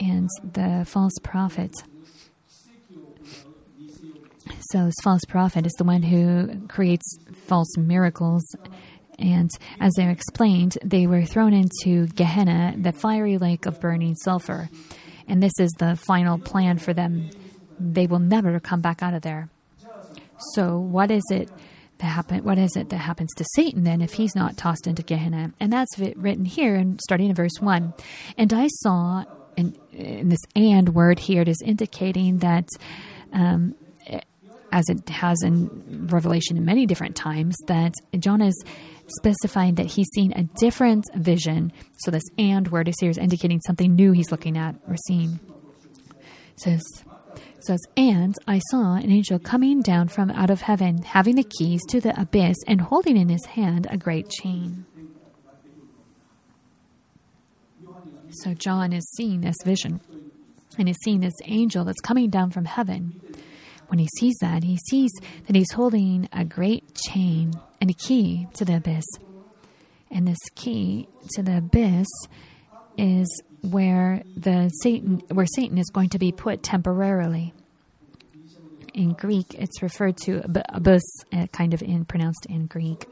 and 0.00 0.28
the 0.42 0.86
false 0.88 1.12
prophet. 1.22 1.72
So, 4.70 4.86
this 4.86 4.94
false 5.02 5.24
prophet 5.28 5.66
is 5.66 5.72
the 5.74 5.84
one 5.84 6.02
who 6.02 6.66
creates 6.68 7.18
false 7.46 7.76
miracles. 7.76 8.42
And 9.18 9.50
as 9.80 9.92
I 9.98 10.04
explained, 10.04 10.78
they 10.84 11.06
were 11.06 11.24
thrown 11.24 11.52
into 11.52 12.06
Gehenna, 12.06 12.74
the 12.76 12.92
fiery 12.92 13.38
lake 13.38 13.66
of 13.66 13.80
burning 13.80 14.14
sulfur. 14.16 14.68
And 15.28 15.42
this 15.42 15.52
is 15.58 15.72
the 15.78 15.96
final 15.96 16.38
plan 16.38 16.78
for 16.78 16.92
them. 16.92 17.30
They 17.78 18.06
will 18.06 18.18
never 18.18 18.58
come 18.60 18.80
back 18.80 19.02
out 19.02 19.14
of 19.14 19.22
there. 19.22 19.50
So, 20.54 20.78
what 20.78 21.10
is 21.10 21.22
it 21.30 21.50
that 21.98 22.06
happen? 22.06 22.44
What 22.44 22.58
is 22.58 22.76
it 22.76 22.90
that 22.90 22.98
happens 22.98 23.32
to 23.34 23.44
Satan 23.54 23.84
then 23.84 24.00
if 24.02 24.12
he's 24.12 24.34
not 24.34 24.56
tossed 24.56 24.86
into 24.86 25.02
Gehenna? 25.02 25.52
And 25.60 25.72
that's 25.72 25.98
written 25.98 26.44
here, 26.44 26.74
and 26.74 27.00
starting 27.00 27.28
in 27.30 27.34
verse 27.34 27.58
one. 27.60 27.94
And 28.36 28.52
I 28.52 28.68
saw, 28.68 29.24
in, 29.56 29.76
in 29.92 30.28
this 30.28 30.40
"and" 30.54 30.94
word 30.94 31.18
here, 31.18 31.42
it 31.42 31.48
is 31.48 31.62
indicating 31.64 32.38
that. 32.38 32.68
Um, 33.32 33.74
as 34.72 34.88
it 34.88 35.08
has 35.08 35.38
in 35.42 36.06
Revelation 36.10 36.62
many 36.64 36.86
different 36.86 37.16
times, 37.16 37.56
that 37.66 37.94
John 38.18 38.42
is 38.42 38.64
specifying 39.18 39.76
that 39.76 39.86
he's 39.86 40.08
seen 40.14 40.32
a 40.32 40.42
different 40.60 41.04
vision. 41.14 41.72
So 41.98 42.10
this 42.10 42.24
and 42.36 42.68
word 42.68 42.88
is 42.88 42.96
here 43.00 43.10
is 43.10 43.16
indicating 43.16 43.60
something 43.66 43.94
new 43.94 44.12
he's 44.12 44.30
looking 44.30 44.58
at 44.58 44.74
or 44.86 44.96
seeing. 45.06 45.38
It 46.10 46.60
says, 46.60 46.82
says, 47.66 47.80
And 47.96 48.34
I 48.46 48.60
saw 48.70 48.94
an 48.94 49.10
angel 49.10 49.38
coming 49.38 49.80
down 49.80 50.08
from 50.08 50.30
out 50.30 50.50
of 50.50 50.62
heaven, 50.62 51.02
having 51.02 51.36
the 51.36 51.44
keys 51.44 51.80
to 51.88 52.00
the 52.00 52.18
abyss, 52.20 52.56
and 52.66 52.80
holding 52.80 53.16
in 53.16 53.28
his 53.28 53.44
hand 53.44 53.86
a 53.90 53.96
great 53.96 54.28
chain. 54.30 54.86
So 58.30 58.54
John 58.54 58.92
is 58.92 59.08
seeing 59.16 59.40
this 59.40 59.56
vision, 59.64 60.00
and 60.78 60.88
is 60.88 60.96
seeing 61.04 61.20
this 61.20 61.34
angel 61.44 61.84
that's 61.84 62.00
coming 62.00 62.30
down 62.30 62.50
from 62.50 62.64
heaven 62.64 63.20
when 63.88 63.98
he 63.98 64.08
sees 64.18 64.34
that, 64.40 64.64
he 64.64 64.76
sees 64.76 65.10
that 65.46 65.56
he's 65.56 65.72
holding 65.72 66.28
a 66.32 66.44
great 66.44 66.94
chain 66.94 67.52
and 67.80 67.90
a 67.90 67.94
key 67.94 68.46
to 68.54 68.64
the 68.64 68.76
abyss. 68.76 69.04
And 70.10 70.26
this 70.26 70.38
key 70.54 71.08
to 71.34 71.42
the 71.42 71.58
abyss 71.58 72.06
is 72.96 73.42
where 73.62 74.22
the 74.36 74.70
Satan 74.82 75.22
where 75.32 75.46
Satan 75.46 75.78
is 75.78 75.90
going 75.92 76.10
to 76.10 76.18
be 76.18 76.32
put 76.32 76.62
temporarily. 76.62 77.52
In 78.96 79.12
Greek, 79.12 79.52
it's 79.52 79.82
referred 79.82 80.16
to 80.24 80.42
abyss, 80.70 81.04
uh, 81.30 81.46
kind 81.52 81.74
of 81.74 81.82
in 81.82 82.06
pronounced 82.06 82.46
in 82.48 82.66
Greek. 82.66 83.04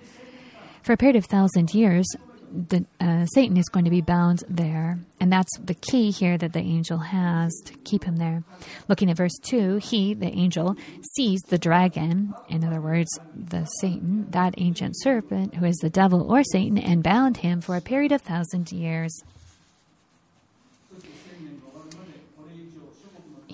For 0.82 0.94
a 0.94 0.96
period 0.96 1.16
of 1.16 1.26
thousand 1.26 1.74
years, 1.74 2.06
the, 2.50 2.86
uh, 3.00 3.26
Satan 3.26 3.58
is 3.58 3.68
going 3.68 3.84
to 3.84 3.90
be 3.90 4.00
bound 4.00 4.44
there, 4.48 4.96
and 5.20 5.30
that's 5.30 5.58
the 5.58 5.74
key 5.74 6.10
here 6.10 6.38
that 6.38 6.54
the 6.54 6.60
angel 6.60 6.96
has 6.96 7.52
to 7.66 7.74
keep 7.84 8.04
him 8.04 8.16
there. 8.16 8.44
Looking 8.88 9.10
at 9.10 9.18
verse 9.18 9.36
2, 9.42 9.76
he, 9.76 10.14
the 10.14 10.32
angel, 10.32 10.76
sees 11.14 11.42
the 11.42 11.58
dragon, 11.58 12.32
in 12.48 12.64
other 12.64 12.80
words, 12.80 13.10
the 13.34 13.66
Satan, 13.80 14.30
that 14.30 14.54
ancient 14.56 14.94
serpent 14.98 15.54
who 15.54 15.66
is 15.66 15.76
the 15.76 15.90
devil 15.90 16.32
or 16.32 16.42
Satan, 16.44 16.78
and 16.78 17.02
bound 17.02 17.38
him 17.38 17.60
for 17.60 17.76
a 17.76 17.82
period 17.82 18.12
of 18.12 18.22
thousand 18.22 18.72
years. 18.72 19.22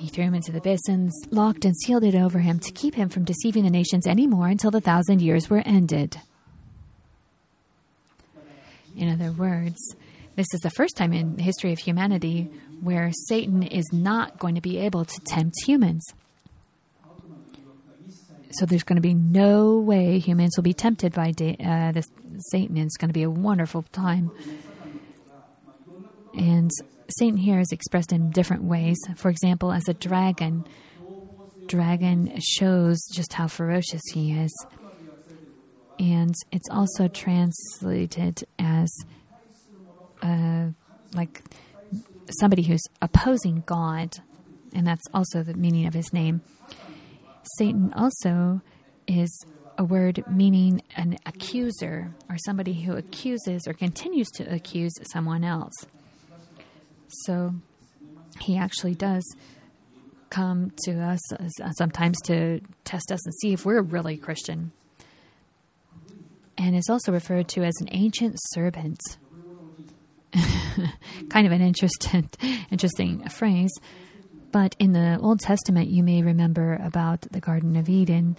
He 0.01 0.09
threw 0.09 0.25
him 0.25 0.35
into 0.35 0.51
the 0.51 0.79
and 0.89 1.11
locked 1.31 1.67
and 1.67 1.77
sealed 1.77 2.05
it 2.05 2.15
over 2.15 2.39
him 2.39 2.59
to 2.59 2.73
keep 2.73 2.95
him 2.95 3.11
from 3.11 3.25
deceiving 3.25 3.65
the 3.65 3.71
nations 3.71 4.07
any 4.07 4.27
more 4.27 4.47
until 4.47 4.71
the 4.71 4.81
thousand 4.81 5.21
years 5.21 5.51
were 5.51 5.63
ended. 5.67 6.19
In 8.97 9.11
other 9.11 9.31
words, 9.31 9.77
this 10.37 10.47
is 10.55 10.61
the 10.61 10.71
first 10.71 10.97
time 10.97 11.13
in 11.13 11.37
the 11.37 11.43
history 11.43 11.75
of 11.75 11.79
humanity 11.79 12.51
where 12.81 13.11
Satan 13.29 13.63
is 13.63 13.85
not 13.93 14.39
going 14.39 14.55
to 14.55 14.63
be 14.63 14.79
able 14.79 15.05
to 15.05 15.21
tempt 15.27 15.57
humans. 15.67 16.07
So 18.53 18.65
there's 18.65 18.85
going 18.85 18.97
to 18.97 19.03
be 19.03 19.13
no 19.13 19.81
way 19.81 20.19
humans 20.19 20.55
will 20.57 20.65
be 20.65 20.73
tempted 20.73 21.13
by 21.13 21.35
uh, 21.39 21.93
this 21.93 22.07
Satan. 22.51 22.79
It's 22.79 22.97
going 22.97 23.11
to 23.11 23.15
be 23.15 23.25
a 23.25 23.31
wonderful 23.31 23.83
time. 23.93 24.31
And 26.33 26.71
Satan 27.19 27.37
here 27.37 27.61
is 27.61 27.73
expressed 27.73 28.13
in 28.13 28.31
different 28.31 28.65
ways. 28.65 28.99
For 29.17 29.31
example, 29.31 29.73
as 29.73 29.89
a 29.89 29.95
dragon, 29.95 30.67
dragon 31.67 32.39
shows 32.41 32.99
just 33.13 33.33
how 33.33 33.49
ferocious 33.49 34.03
he 34.13 34.33
is 34.33 34.53
and 36.01 36.35
it's 36.51 36.69
also 36.71 37.09
translated 37.09 38.43
as 38.59 38.91
uh, 40.23 40.69
like 41.13 41.43
somebody 42.41 42.63
who's 42.63 42.83
opposing 43.03 43.63
God, 43.67 44.17
and 44.75 44.87
that's 44.87 45.05
also 45.13 45.43
the 45.43 45.55
meaning 45.55 45.87
of 45.87 45.93
his 45.93 46.11
name. 46.13 46.41
Satan 47.59 47.93
also 47.95 48.63
is 49.07 49.45
a 49.77 49.85
word 49.85 50.25
meaning 50.31 50.81
an 50.97 51.19
accuser 51.27 52.15
or 52.31 52.37
somebody 52.47 52.73
who 52.73 52.97
accuses 52.97 53.67
or 53.67 53.75
continues 53.75 54.29
to 54.31 54.45
accuse 54.45 54.93
someone 55.13 55.45
else. 55.45 55.75
So 57.25 57.55
he 58.41 58.57
actually 58.57 58.95
does 58.95 59.25
come 60.31 60.73
to 60.85 61.01
us 61.01 61.33
uh, 61.33 61.71
sometimes 61.73 62.17
to 62.23 62.61
test 62.85 63.11
us 63.11 63.25
and 63.25 63.35
see 63.41 63.53
if 63.53 63.67
we're 63.67 63.83
really 63.83 64.17
Christian 64.17 64.73
and 66.61 66.77
is 66.77 66.89
also 66.91 67.11
referred 67.11 67.49
to 67.49 67.63
as 67.65 67.75
an 67.81 67.89
ancient 67.93 68.37
serpent. 68.51 69.01
kind 71.31 71.47
of 71.47 71.53
an 71.53 71.63
interesting, 71.63 72.29
interesting 72.71 73.27
phrase. 73.29 73.73
But 74.53 74.77
in 74.79 74.93
the 74.93 75.19
Old 75.21 75.41
Testament, 75.41 75.89
you 75.89 76.03
may 76.03 76.23
remember 76.23 76.79
about 76.83 77.23
the 77.23 77.41
Garden 77.41 77.77
of 77.77 77.89
Eden 77.89 78.37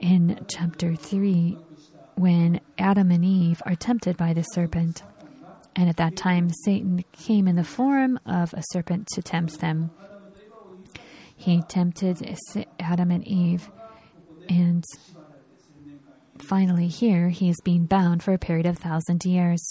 in 0.00 0.44
chapter 0.48 0.94
3 0.96 1.58
when 2.14 2.60
Adam 2.78 3.10
and 3.10 3.24
Eve 3.24 3.60
are 3.66 3.74
tempted 3.74 4.16
by 4.16 4.32
the 4.32 4.42
serpent. 4.42 5.02
And 5.76 5.88
at 5.88 5.96
that 5.96 6.16
time, 6.16 6.50
Satan 6.50 7.04
came 7.12 7.48
in 7.48 7.56
the 7.56 7.64
form 7.64 8.18
of 8.26 8.54
a 8.54 8.62
serpent 8.70 9.08
to 9.14 9.22
tempt 9.22 9.60
them. 9.60 9.90
He 11.36 11.62
tempted 11.62 12.36
Adam 12.80 13.10
and 13.10 13.26
Eve, 13.26 13.68
and 14.48 14.84
Finally, 16.38 16.88
here 16.88 17.28
he 17.28 17.48
is 17.48 17.56
being 17.64 17.86
bound 17.86 18.22
for 18.22 18.32
a 18.34 18.38
period 18.38 18.66
of 18.66 18.76
thousand 18.76 19.24
years. 19.24 19.66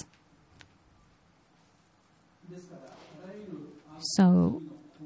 So 4.16 4.62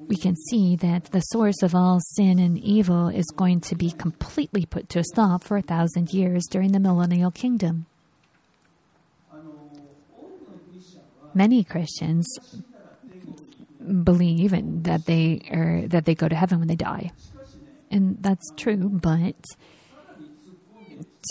we 0.08 0.16
can 0.16 0.36
see 0.50 0.76
that 0.78 1.06
the 1.06 1.20
source 1.20 1.62
of 1.62 1.76
all 1.76 2.00
sin 2.00 2.40
and 2.40 2.58
evil 2.58 3.10
is 3.10 3.26
going 3.36 3.62
to 3.62 3.76
be 3.76 3.92
completely 3.92 4.66
put 4.66 4.90
to 4.90 5.00
a 5.00 5.04
stop 5.04 5.44
for 5.44 5.58
a 5.58 5.62
thousand 5.62 6.14
years 6.14 6.46
during 6.50 6.72
the 6.72 6.80
millennial 6.80 7.32
kingdom. 7.32 7.86
Many 11.38 11.64
Christians 11.64 12.26
believe 14.04 14.52
that 14.86 15.06
they 15.06 15.42
are 15.52 15.88
that 15.88 16.06
they 16.06 16.16
go 16.16 16.28
to 16.28 16.36
heaven 16.36 16.58
when 16.58 16.68
they 16.68 16.76
die, 16.76 17.12
and 17.92 18.18
that's 18.22 18.50
true. 18.58 18.90
But 18.90 19.36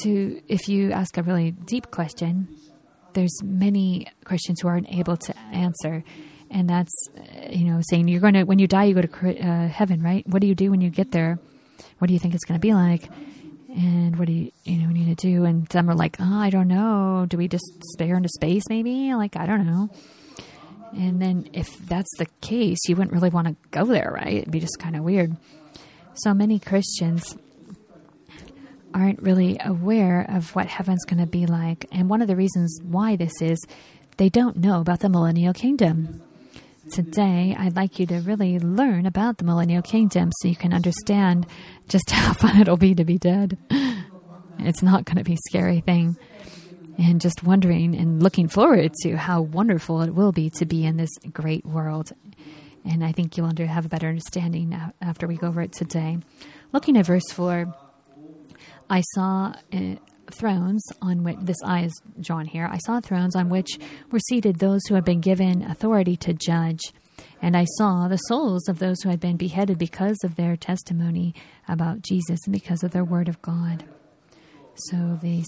to 0.02 0.40
if 0.46 0.68
you 0.68 0.92
ask 0.92 1.16
a 1.16 1.24
really 1.24 1.50
deep 1.50 1.90
question, 1.90 2.46
there's 3.14 3.36
many 3.42 4.06
Christians 4.22 4.60
who 4.60 4.68
aren't 4.68 4.88
able 4.94 5.16
to 5.16 5.36
answer, 5.50 6.04
and 6.52 6.70
that's 6.70 6.94
you 7.50 7.64
know 7.64 7.80
saying 7.90 8.06
you're 8.06 8.20
going 8.20 8.34
to 8.34 8.44
when 8.44 8.60
you 8.60 8.68
die 8.68 8.84
you 8.84 8.94
go 8.94 9.02
to 9.02 9.40
uh, 9.40 9.66
heaven, 9.66 10.00
right? 10.02 10.24
What 10.28 10.40
do 10.40 10.46
you 10.46 10.54
do 10.54 10.70
when 10.70 10.80
you 10.80 10.90
get 10.90 11.10
there? 11.10 11.40
What 11.98 12.06
do 12.06 12.14
you 12.14 12.20
think 12.20 12.34
it's 12.34 12.44
going 12.44 12.60
to 12.60 12.64
be 12.64 12.74
like? 12.74 13.10
And 13.76 14.18
what 14.18 14.26
do 14.26 14.32
you 14.32 14.50
you 14.64 14.78
know 14.78 14.88
need 14.88 15.16
to 15.16 15.28
do? 15.28 15.44
And 15.44 15.70
some 15.70 15.90
are 15.90 15.94
like, 15.94 16.16
oh, 16.18 16.38
I 16.38 16.48
don't 16.48 16.66
know. 16.66 17.26
Do 17.28 17.36
we 17.36 17.46
just 17.46 17.70
spare 17.92 18.16
into 18.16 18.30
space? 18.30 18.62
Maybe 18.70 19.14
like 19.14 19.36
I 19.36 19.44
don't 19.44 19.66
know. 19.66 19.90
And 20.92 21.20
then 21.20 21.50
if 21.52 21.76
that's 21.86 22.10
the 22.16 22.26
case, 22.40 22.78
you 22.88 22.96
wouldn't 22.96 23.12
really 23.12 23.28
want 23.28 23.48
to 23.48 23.56
go 23.70 23.84
there, 23.84 24.10
right? 24.14 24.38
It'd 24.38 24.50
be 24.50 24.60
just 24.60 24.78
kind 24.78 24.96
of 24.96 25.02
weird. 25.04 25.36
So 26.14 26.32
many 26.32 26.58
Christians 26.58 27.36
aren't 28.94 29.20
really 29.20 29.58
aware 29.62 30.24
of 30.30 30.54
what 30.54 30.66
heaven's 30.66 31.04
going 31.04 31.20
to 31.20 31.26
be 31.26 31.44
like. 31.44 31.84
And 31.92 32.08
one 32.08 32.22
of 32.22 32.28
the 32.28 32.36
reasons 32.36 32.80
why 32.82 33.16
this 33.16 33.42
is, 33.42 33.58
they 34.16 34.30
don't 34.30 34.56
know 34.56 34.80
about 34.80 35.00
the 35.00 35.10
millennial 35.10 35.52
kingdom. 35.52 36.22
Today, 36.90 37.56
I'd 37.58 37.74
like 37.74 37.98
you 37.98 38.06
to 38.06 38.20
really 38.20 38.58
learn 38.60 39.06
about 39.06 39.38
the 39.38 39.44
millennial 39.44 39.82
kingdom 39.82 40.30
so 40.38 40.48
you 40.48 40.54
can 40.56 40.72
understand 40.72 41.46
just 41.88 42.10
how 42.12 42.32
fun 42.32 42.60
it'll 42.60 42.76
be 42.76 42.94
to 42.94 43.04
be 43.04 43.18
dead. 43.18 43.58
It's 44.58 44.82
not 44.82 45.04
going 45.04 45.18
to 45.18 45.22
be 45.22 45.34
a 45.34 45.48
scary 45.48 45.80
thing. 45.80 46.16
And 46.96 47.20
just 47.20 47.44
wondering 47.44 47.94
and 47.94 48.22
looking 48.22 48.48
forward 48.48 48.94
to 49.02 49.14
how 49.16 49.42
wonderful 49.42 50.00
it 50.00 50.14
will 50.14 50.32
be 50.32 50.48
to 50.50 50.64
be 50.64 50.86
in 50.86 50.96
this 50.96 51.10
great 51.30 51.66
world. 51.66 52.12
And 52.82 53.04
I 53.04 53.12
think 53.12 53.36
you'll 53.36 53.52
have 53.54 53.84
a 53.84 53.88
better 53.90 54.08
understanding 54.08 54.74
after 55.02 55.26
we 55.26 55.36
go 55.36 55.48
over 55.48 55.60
it 55.60 55.72
today. 55.72 56.18
Looking 56.72 56.96
at 56.96 57.04
verse 57.04 57.30
4. 57.32 57.72
I 58.88 59.02
saw 59.14 59.52
uh, 59.72 59.96
thrones 60.32 60.82
on 61.02 61.22
which 61.22 61.36
this 61.40 61.56
eye 61.64 61.84
is 61.84 62.02
drawn 62.20 62.46
here. 62.46 62.68
I 62.70 62.78
saw 62.78 63.00
thrones 63.00 63.36
on 63.36 63.48
which 63.48 63.78
were 64.10 64.18
seated 64.18 64.58
those 64.58 64.82
who 64.86 64.94
had 64.94 65.04
been 65.04 65.20
given 65.20 65.62
authority 65.62 66.16
to 66.18 66.34
judge. 66.34 66.80
And 67.42 67.56
I 67.56 67.64
saw 67.76 68.08
the 68.08 68.16
souls 68.16 68.68
of 68.68 68.78
those 68.78 69.00
who 69.02 69.08
had 69.08 69.20
been 69.20 69.36
beheaded 69.36 69.78
because 69.78 70.16
of 70.24 70.36
their 70.36 70.56
testimony 70.56 71.34
about 71.68 72.02
Jesus 72.02 72.40
and 72.44 72.52
because 72.52 72.82
of 72.82 72.92
their 72.92 73.04
word 73.04 73.28
of 73.28 73.40
God. 73.42 73.84
So 74.90 75.18
these 75.22 75.46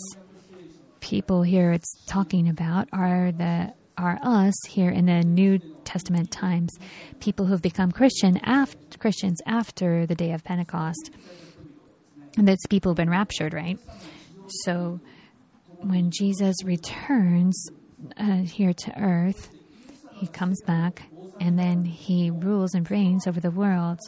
people 1.01 1.43
here 1.43 1.73
it's 1.73 2.05
talking 2.07 2.49
about 2.49 2.89
are 2.93 3.33
the 3.33 3.73
are 3.97 4.19
us 4.23 4.55
here 4.69 4.91
in 4.91 5.07
the 5.07 5.23
New 5.23 5.59
Testament 5.85 6.31
times, 6.31 6.73
people 7.19 7.47
who 7.47 7.53
have 7.53 7.63
become 7.63 7.91
Christian 7.91 8.37
after, 8.45 8.97
Christians 8.97 9.41
after 9.45 10.07
the 10.07 10.15
day 10.15 10.31
of 10.31 10.45
Pentecost 10.45 11.11
and 12.39 12.47
those 12.47 12.57
people 12.69 12.93
have 12.93 12.97
been 12.97 13.11
raptured, 13.11 13.53
right? 13.53 13.79
So 14.65 15.01
when 15.81 16.11
Jesus 16.11 16.57
returns 16.65 17.71
uh, 18.17 18.43
here 18.43 18.73
to 18.73 19.01
earth, 19.01 19.51
he 20.13 20.27
comes 20.27 20.61
back 20.63 21.03
and 21.41 21.59
then 21.59 21.85
he 21.85 22.31
rules 22.31 22.75
and 22.75 22.91
reigns 22.91 23.27
over 23.27 23.41
the 23.41 23.51
world. 23.51 24.01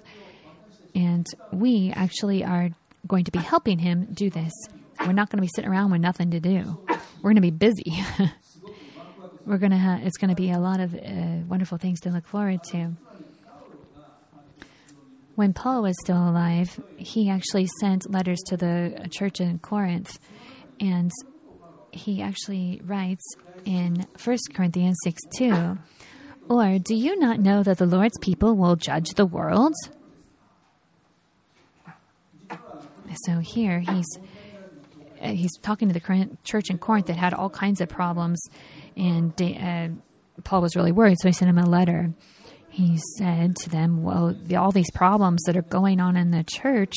And 0.94 1.26
we 1.52 1.92
actually 1.94 2.44
are 2.44 2.70
going 3.06 3.24
to 3.24 3.30
be 3.30 3.38
helping 3.38 3.78
him 3.78 4.08
do 4.12 4.30
this. 4.30 4.52
We're 5.00 5.12
not 5.12 5.30
going 5.30 5.38
to 5.38 5.42
be 5.42 5.50
sitting 5.54 5.70
around 5.70 5.92
with 5.92 6.00
nothing 6.00 6.32
to 6.32 6.40
do. 6.40 6.78
We're 7.22 7.30
going 7.30 7.36
to 7.36 7.40
be 7.40 7.50
busy. 7.50 8.04
We're 9.46 9.58
going 9.58 9.70
to 9.70 9.78
have, 9.78 10.02
it's 10.02 10.18
going 10.18 10.30
to 10.30 10.36
be 10.36 10.50
a 10.50 10.58
lot 10.58 10.80
of 10.80 10.94
uh, 10.94 11.44
wonderful 11.48 11.78
things 11.78 12.00
to 12.00 12.10
look 12.10 12.26
forward 12.26 12.62
to 12.64 12.92
when 15.40 15.54
Paul 15.54 15.84
was 15.84 15.96
still 16.02 16.28
alive, 16.28 16.78
he 16.98 17.30
actually 17.30 17.66
sent 17.80 18.10
letters 18.10 18.40
to 18.48 18.58
the 18.58 19.08
church 19.10 19.40
in 19.40 19.58
Corinth. 19.58 20.18
And 20.78 21.10
he 21.92 22.20
actually 22.20 22.82
writes 22.84 23.24
in 23.64 24.04
1 24.22 24.38
Corinthians 24.52 24.98
6 25.02 25.18
2, 25.38 25.78
Or 26.50 26.78
do 26.78 26.94
you 26.94 27.18
not 27.18 27.40
know 27.40 27.62
that 27.62 27.78
the 27.78 27.86
Lord's 27.86 28.18
people 28.18 28.54
will 28.54 28.76
judge 28.76 29.14
the 29.14 29.24
world? 29.24 29.72
So 33.24 33.38
here 33.38 33.80
he's 33.80 34.18
uh, 35.22 35.28
he's 35.28 35.56
talking 35.62 35.88
to 35.88 35.94
the 35.94 36.28
church 36.44 36.68
in 36.68 36.76
Corinth 36.76 37.06
that 37.06 37.16
had 37.16 37.32
all 37.32 37.48
kinds 37.48 37.80
of 37.80 37.88
problems, 37.88 38.42
and 38.94 39.32
uh, 39.40 39.88
Paul 40.44 40.60
was 40.60 40.76
really 40.76 40.92
worried, 40.92 41.16
so 41.18 41.28
he 41.28 41.32
sent 41.32 41.48
him 41.48 41.58
a 41.58 41.66
letter. 41.66 42.12
He 42.70 42.98
said 43.18 43.56
to 43.56 43.68
them, 43.68 44.02
"Well, 44.02 44.36
all 44.56 44.70
these 44.70 44.90
problems 44.92 45.42
that 45.46 45.56
are 45.56 45.62
going 45.62 46.00
on 46.00 46.16
in 46.16 46.30
the 46.30 46.44
church, 46.44 46.94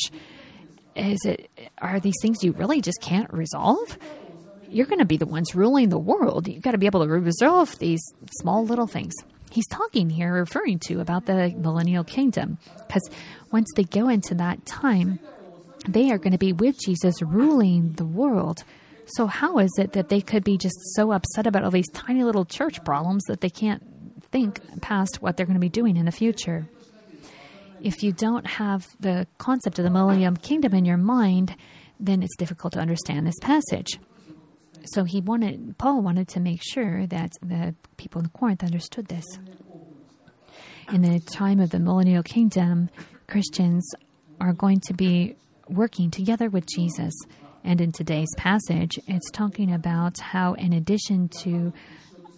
is 0.96 1.18
it 1.24 1.50
are 1.78 2.00
these 2.00 2.14
things 2.22 2.42
you 2.42 2.52
really 2.52 2.80
just 2.80 3.00
can't 3.02 3.32
resolve? 3.32 3.98
You're 4.68 4.86
going 4.86 5.00
to 5.00 5.04
be 5.04 5.16
the 5.16 5.26
ones 5.26 5.54
ruling 5.54 5.88
the 5.88 5.98
world. 5.98 6.48
You've 6.48 6.62
got 6.62 6.72
to 6.72 6.78
be 6.78 6.86
able 6.86 7.04
to 7.04 7.10
resolve 7.10 7.78
these 7.78 8.02
small 8.40 8.64
little 8.64 8.86
things." 8.86 9.12
He's 9.50 9.66
talking 9.68 10.10
here, 10.10 10.32
referring 10.32 10.80
to 10.88 11.00
about 11.00 11.26
the 11.26 11.54
millennial 11.56 12.02
kingdom, 12.02 12.58
because 12.76 13.08
once 13.52 13.70
they 13.76 13.84
go 13.84 14.08
into 14.08 14.34
that 14.34 14.66
time, 14.66 15.20
they 15.88 16.10
are 16.10 16.18
going 16.18 16.32
to 16.32 16.38
be 16.38 16.52
with 16.52 16.76
Jesus 16.80 17.22
ruling 17.22 17.92
the 17.92 18.04
world. 18.04 18.64
So, 19.06 19.26
how 19.26 19.58
is 19.58 19.70
it 19.78 19.92
that 19.92 20.08
they 20.08 20.20
could 20.20 20.42
be 20.42 20.56
just 20.58 20.76
so 20.94 21.12
upset 21.12 21.46
about 21.46 21.62
all 21.62 21.70
these 21.70 21.90
tiny 21.92 22.24
little 22.24 22.44
church 22.44 22.82
problems 22.84 23.22
that 23.28 23.42
they 23.42 23.50
can't 23.50 23.93
think 24.34 24.80
past 24.80 25.22
what 25.22 25.36
they're 25.36 25.46
going 25.46 25.54
to 25.54 25.60
be 25.60 25.68
doing 25.68 25.96
in 25.96 26.06
the 26.06 26.12
future? 26.12 26.66
If 27.80 28.02
you 28.02 28.10
don't 28.10 28.44
have 28.44 28.84
the 28.98 29.28
concept 29.38 29.78
of 29.78 29.84
the 29.84 29.90
millennium 29.90 30.36
kingdom 30.36 30.74
in 30.74 30.84
your 30.84 30.96
mind, 30.96 31.54
then 32.00 32.20
it's 32.20 32.34
difficult 32.36 32.72
to 32.72 32.80
understand 32.80 33.28
this 33.28 33.38
passage. 33.40 34.00
So 34.86 35.04
he 35.04 35.20
wanted 35.20 35.78
Paul 35.78 36.02
wanted 36.02 36.26
to 36.28 36.40
make 36.40 36.62
sure 36.64 37.06
that 37.06 37.30
the 37.42 37.76
people 37.96 38.22
in 38.22 38.28
Corinth 38.30 38.64
understood 38.64 39.06
this. 39.06 39.24
In 40.92 41.02
the 41.02 41.20
time 41.20 41.60
of 41.60 41.70
the 41.70 41.78
millennial 41.78 42.24
kingdom, 42.24 42.90
Christians 43.28 43.88
are 44.40 44.52
going 44.52 44.80
to 44.88 44.94
be 44.94 45.36
working 45.68 46.10
together 46.10 46.50
with 46.50 46.66
Jesus. 46.66 47.14
And 47.62 47.80
in 47.80 47.92
today's 47.92 48.34
passage, 48.36 48.98
it's 49.06 49.30
talking 49.30 49.72
about 49.72 50.18
how, 50.18 50.54
in 50.54 50.72
addition 50.72 51.28
to 51.44 51.72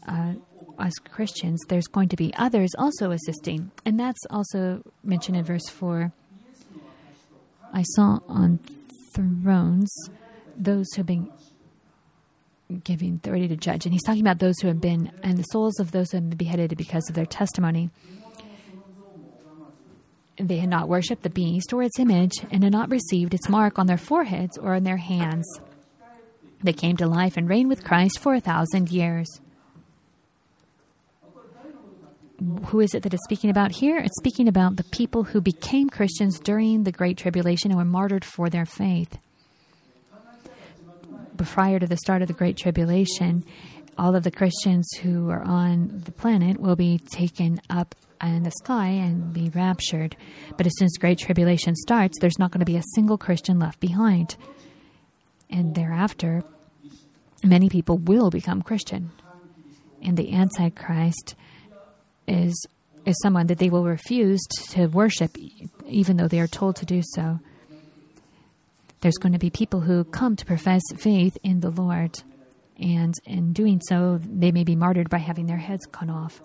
uh, 0.07 0.35
us 0.79 0.93
Christians, 1.11 1.61
there's 1.69 1.87
going 1.87 2.09
to 2.11 2.17
be 2.17 2.33
others 2.37 2.71
also 2.79 3.11
assisting. 3.11 3.71
And 3.85 3.99
that's 3.99 4.21
also 4.31 4.83
mentioned 5.03 5.37
in 5.37 5.45
verse 5.45 5.69
4. 5.69 6.13
I 7.73 7.83
saw 7.83 8.21
on 8.29 8.59
thrones 9.15 9.91
those 10.57 10.87
who 10.95 11.01
have 11.01 11.07
been 11.07 11.31
giving 12.85 13.15
authority 13.17 13.49
to 13.49 13.57
judge. 13.57 13.87
And 13.87 13.93
he's 13.93 14.03
talking 14.03 14.21
about 14.21 14.39
those 14.39 14.59
who 14.61 14.69
have 14.69 14.81
been, 14.81 15.13
and 15.23 15.39
the 15.39 15.45
souls 15.45 15.79
of 15.79 15.93
those 15.93 16.11
who 16.11 16.19
have 16.19 16.31
been 16.31 16.37
beheaded 16.37 16.77
because 16.77 17.09
of 17.09 17.15
their 17.15 17.27
testimony. 17.27 17.91
They 20.39 20.59
had 20.59 20.69
not 20.69 20.89
worshipped 20.89 21.23
the 21.23 21.31
beast 21.31 21.73
or 21.73 21.83
its 21.83 21.99
image, 21.99 22.33
and 22.51 22.63
had 22.63 22.73
not 22.73 22.91
received 22.91 23.35
its 23.35 23.49
mark 23.49 23.79
on 23.79 23.87
their 23.87 23.97
foreheads 23.97 24.59
or 24.59 24.75
on 24.75 24.85
their 24.85 24.99
hands. 24.99 25.47
They 26.63 26.73
came 26.73 26.97
to 26.99 27.07
life 27.07 27.37
and 27.37 27.49
reigned 27.49 27.69
with 27.69 27.85
Christ 27.85 28.19
for 28.19 28.35
a 28.35 28.41
thousand 28.41 28.91
years. 28.91 29.41
Who 32.67 32.81
is 32.81 32.95
it 32.95 33.03
that 33.03 33.15
is 33.15 33.21
speaking 33.25 33.51
about 33.51 33.73
here? 33.73 33.99
It's 33.99 34.19
speaking 34.19 34.49
about 34.49 34.77
the 34.77 34.85
people 34.85 35.25
who 35.25 35.41
became 35.41 35.89
Christians 35.89 36.39
during 36.39 36.85
the 36.85 36.93
Great 36.93 37.17
Tribulation 37.17 37.71
and 37.71 37.79
were 37.79 37.85
martyred 37.85 38.25
for 38.25 38.51
their 38.51 38.67
faith 38.67 39.19
prior 41.45 41.79
to 41.79 41.87
the 41.87 41.97
start 41.97 42.23
of 42.23 42.29
the 42.29 42.35
Great 42.35 42.57
Tribulation, 42.57 43.45
all 43.99 44.15
of 44.15 44.25
the 44.25 44.31
Christians 44.31 44.89
who 45.03 45.31
are 45.31 45.43
on 45.43 46.03
the 46.05 46.13
planet 46.13 46.61
will 46.61 46.77
be 46.77 46.99
taken 46.99 47.61
up 47.71 47.95
in 48.23 48.43
the 48.43 48.51
sky 48.51 48.89
and 48.89 49.33
be 49.33 49.51
raptured. 49.55 50.17
But 50.57 50.67
as 50.67 50.73
soon 50.77 50.87
as 50.87 50.99
Great 50.99 51.19
Tribulation 51.19 51.75
starts, 51.75 52.19
there's 52.21 52.39
not 52.39 52.51
going 52.51 52.61
to 52.61 52.67
be 52.67 52.77
a 52.77 52.83
single 52.95 53.19
Christian 53.19 53.59
left 53.59 53.81
behind. 53.81 54.37
And 55.51 55.75
thereafter, 55.75 56.43
many 57.45 57.69
people 57.69 57.99
will 57.99 58.31
become 58.31 58.63
Christian. 58.63 59.11
And 60.03 60.17
the 60.17 60.33
Antichrist 60.33 61.35
is 62.27 62.67
is 63.05 63.17
someone 63.23 63.47
that 63.47 63.59
they 63.59 63.71
will 63.71 63.85
refuse 63.85 64.41
to 64.71 64.87
worship 64.89 65.37
even 65.87 66.17
though 66.17 66.29
they 66.29 66.41
are 66.41 66.49
told 66.49 66.77
to 66.77 66.87
do 66.87 67.03
so. 67.15 67.39
There's 69.01 69.19
going 69.19 69.33
to 69.33 69.39
be 69.39 69.51
people 69.51 69.81
who 69.81 70.05
come 70.05 70.37
to 70.37 70.45
profess 70.45 70.83
faith 70.97 71.39
in 71.43 71.61
the 71.61 71.71
Lord, 71.71 72.23
and 72.79 73.15
in 73.25 73.53
doing 73.53 73.81
so, 73.89 74.19
they 74.23 74.51
may 74.51 74.65
be 74.65 74.75
martyred 74.75 75.09
by 75.09 75.19
having 75.19 75.47
their 75.47 75.59
heads 75.59 75.87
cut 75.87 76.11
off. 76.11 76.41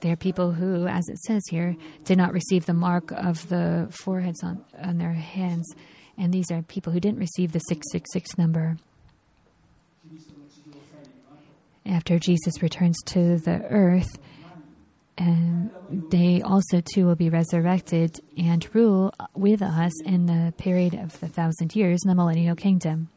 There 0.00 0.12
are 0.12 0.16
people 0.16 0.52
who, 0.52 0.86
as 0.86 1.08
it 1.08 1.18
says 1.18 1.42
here, 1.50 1.76
did 2.04 2.18
not 2.18 2.32
receive 2.32 2.66
the 2.66 2.74
mark 2.74 3.12
of 3.12 3.48
the 3.48 3.88
foreheads 3.90 4.42
on, 4.42 4.64
on 4.82 4.98
their 4.98 5.12
hands, 5.12 5.68
and 6.16 6.32
these 6.32 6.50
are 6.50 6.62
people 6.62 6.92
who 6.92 7.00
didn't 7.00 7.20
receive 7.20 7.52
the 7.52 7.60
666 7.60 8.38
number. 8.38 8.76
After 11.84 12.18
Jesus 12.18 12.62
returns 12.62 12.96
to 13.06 13.38
the 13.38 13.64
earth, 13.68 14.18
and 15.18 15.70
they 16.10 16.40
also 16.42 16.80
too 16.80 17.06
will 17.06 17.16
be 17.16 17.28
resurrected 17.28 18.20
and 18.36 18.66
rule 18.74 19.12
with 19.34 19.62
us 19.62 19.92
in 20.04 20.26
the 20.26 20.54
period 20.56 20.94
of 20.94 21.18
the 21.20 21.28
thousand 21.28 21.76
years 21.76 22.00
in 22.04 22.08
the 22.08 22.14
millennial 22.14 22.56
kingdom. 22.56 23.08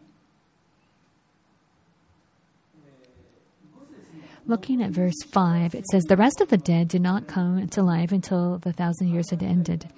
Looking 4.48 4.84
at 4.84 4.92
verse 4.92 5.24
5, 5.32 5.74
it 5.74 5.86
says, 5.88 6.04
The 6.04 6.18
rest 6.18 6.40
of 6.40 6.50
the 6.50 6.58
dead 6.58 6.90
did 6.90 7.02
not 7.02 7.28
come 7.28 7.68
to 7.68 7.82
life 7.82 8.12
until 8.12 8.60
the 8.60 8.74
thousand 8.74 9.08
years 9.08 9.32
had 9.32 9.42
ended. 9.42 9.90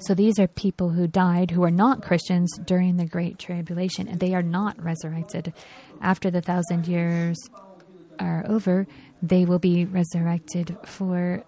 So 0.00 0.14
these 0.14 0.38
are 0.38 0.48
people 0.48 0.90
who 0.90 1.06
died 1.06 1.50
who 1.50 1.62
are 1.64 1.70
not 1.70 2.02
Christians 2.02 2.50
during 2.64 2.96
the 2.96 3.06
Great 3.06 3.38
Tribulation, 3.38 4.08
and 4.08 4.18
they 4.18 4.34
are 4.34 4.42
not 4.42 4.82
resurrected. 4.82 5.52
After 6.00 6.30
the 6.30 6.40
thousand 6.40 6.86
years 6.88 7.36
are 8.18 8.44
over, 8.48 8.86
they 9.22 9.44
will 9.44 9.58
be 9.58 9.84
resurrected 9.84 10.76
for 10.84 11.44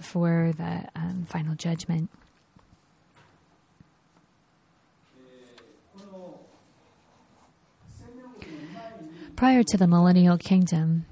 for 0.00 0.52
the 0.56 0.88
um, 0.96 1.24
final 1.28 1.54
judgment. 1.54 2.10
Prior 9.36 9.62
to 9.64 9.76
the 9.76 9.86
millennial 9.86 10.38
kingdom, 10.38 11.06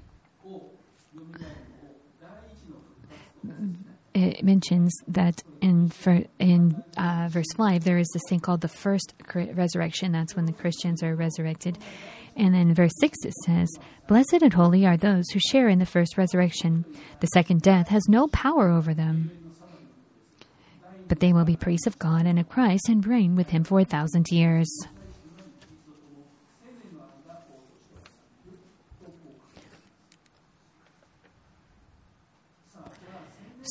it 4.13 4.43
mentions 4.43 4.93
that 5.07 5.43
in 5.59 5.91
in 6.39 6.83
uh, 6.97 7.27
verse 7.29 7.51
five 7.57 7.83
there 7.83 7.97
is 7.97 8.07
this 8.13 8.21
thing 8.29 8.39
called 8.39 8.61
the 8.61 8.67
first 8.67 9.13
resurrection. 9.33 10.11
That's 10.11 10.35
when 10.35 10.45
the 10.45 10.53
Christians 10.53 11.03
are 11.03 11.15
resurrected, 11.15 11.77
and 12.35 12.53
then 12.53 12.73
verse 12.73 12.93
6 12.99 13.17
it 13.25 13.33
says, 13.45 13.69
Blessed 14.07 14.41
and 14.41 14.53
holy 14.53 14.85
are 14.85 14.97
those 14.97 15.25
who 15.31 15.39
share 15.39 15.69
in 15.69 15.79
the 15.79 15.85
first 15.85 16.17
resurrection. 16.17 16.85
The 17.19 17.27
second 17.27 17.61
death 17.61 17.87
has 17.89 18.03
no 18.07 18.27
power 18.27 18.69
over 18.69 18.93
them. 18.93 19.31
But 21.07 21.19
they 21.19 21.33
will 21.33 21.45
be 21.45 21.55
priests 21.55 21.87
of 21.87 21.99
God 21.99 22.25
and 22.25 22.39
of 22.39 22.49
Christ 22.49 22.89
and 22.89 23.05
reign 23.05 23.35
with 23.35 23.49
him 23.49 23.63
for 23.63 23.79
a 23.79 23.85
thousand 23.85 24.29
years. 24.29 24.67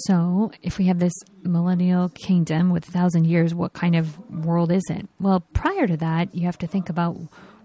So, 0.06 0.50
if 0.62 0.78
we 0.78 0.86
have 0.86 0.98
this 0.98 1.12
millennial 1.42 2.08
kingdom 2.08 2.70
with 2.70 2.88
a 2.88 2.90
thousand 2.90 3.26
years, 3.26 3.54
what 3.54 3.74
kind 3.74 3.94
of 3.94 4.18
world 4.30 4.72
is 4.72 4.82
it? 4.88 5.06
Well, 5.20 5.40
prior 5.52 5.86
to 5.86 5.98
that, 5.98 6.34
you 6.34 6.46
have 6.46 6.56
to 6.58 6.66
think 6.66 6.88
about 6.88 7.18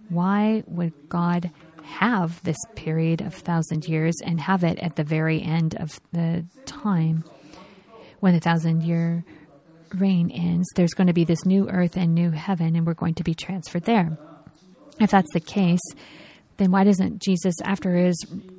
why 0.09 0.63
would 0.67 0.93
God 1.09 1.51
have 1.83 2.43
this 2.43 2.57
period 2.75 3.21
of 3.21 3.33
thousand 3.33 3.87
years 3.87 4.15
and 4.23 4.39
have 4.41 4.63
it 4.63 4.77
at 4.79 4.95
the 4.95 5.03
very 5.03 5.41
end 5.41 5.75
of 5.75 5.99
the 6.11 6.45
time 6.65 7.23
when 8.19 8.33
the 8.33 8.39
thousand 8.39 8.83
year 8.83 9.23
reign 9.93 10.31
ends? 10.31 10.67
There's 10.75 10.93
going 10.93 11.07
to 11.07 11.13
be 11.13 11.25
this 11.25 11.45
new 11.45 11.69
earth 11.69 11.97
and 11.97 12.13
new 12.13 12.31
heaven, 12.31 12.75
and 12.75 12.85
we're 12.85 12.93
going 12.93 13.15
to 13.15 13.23
be 13.23 13.33
transferred 13.33 13.83
there. 13.83 14.17
If 14.99 15.11
that's 15.11 15.31
the 15.33 15.39
case, 15.39 15.81
then 16.57 16.71
why 16.71 16.83
doesn't 16.83 17.21
Jesus, 17.21 17.55
after 17.63 17.95
his 17.95 18.15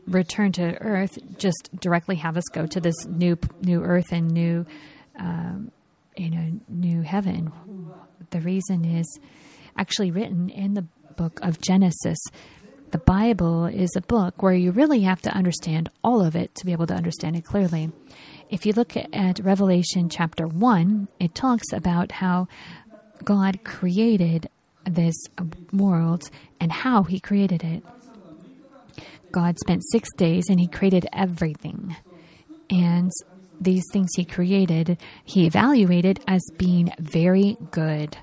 return 0.07 0.53
to 0.53 0.81
earth, 0.81 1.19
just 1.37 1.69
directly 1.81 2.17
have 2.17 2.37
us 2.37 2.45
go 2.53 2.67
to 2.67 2.81
this 2.81 2.95
new 3.07 3.37
new 3.61 3.83
earth 3.83 4.13
and 4.13 4.31
new, 4.31 4.65
um, 5.19 5.73
you 6.17 6.31
know, 6.31 6.61
new 6.69 7.03
heaven? 7.03 7.53
The 8.31 8.41
reason 8.41 8.85
is 8.85 9.19
actually 9.77 10.11
written 10.11 10.49
in 10.49 10.75
the 10.75 10.87
book 11.18 11.40
of 11.42 11.61
Genesis. 11.61 12.18
The 12.92 12.98
Bible 12.98 13.66
is 13.66 13.90
a 13.96 14.00
book 14.00 14.40
where 14.40 14.54
you 14.54 14.70
really 14.70 15.00
have 15.00 15.20
to 15.22 15.31
understand 15.31 15.90
all 16.02 16.24
of 16.24 16.37
it 16.37 16.54
to 16.54 16.64
be 16.64 16.72
able 16.72 16.87
to 16.87 16.94
understand 16.94 17.37
it 17.37 17.44
clearly. 17.44 17.90
If 18.48 18.64
you 18.64 18.72
look 18.72 18.96
at 18.96 19.40
Revelation 19.40 20.09
chapter 20.09 20.46
1, 20.46 21.09
it 21.18 21.35
talks 21.35 21.72
about 21.72 22.12
how 22.12 22.46
God 23.24 23.64
created 23.64 24.48
this 24.85 25.16
world 25.72 26.31
and 26.61 26.70
how 26.70 27.02
He 27.02 27.18
created 27.18 27.64
it. 27.64 27.83
God 29.33 29.59
spent 29.59 29.83
six 29.90 30.09
days 30.16 30.48
and 30.48 30.61
He 30.61 30.68
created 30.68 31.07
everything. 31.12 31.96
And 32.70 33.11
these 33.61 33.85
things 33.92 34.11
He 34.16 34.24
created, 34.24 34.98
He 35.24 35.46
evaluated 35.46 36.20
as 36.28 36.42
being 36.57 36.92
very 37.00 37.57
good. 37.72 38.16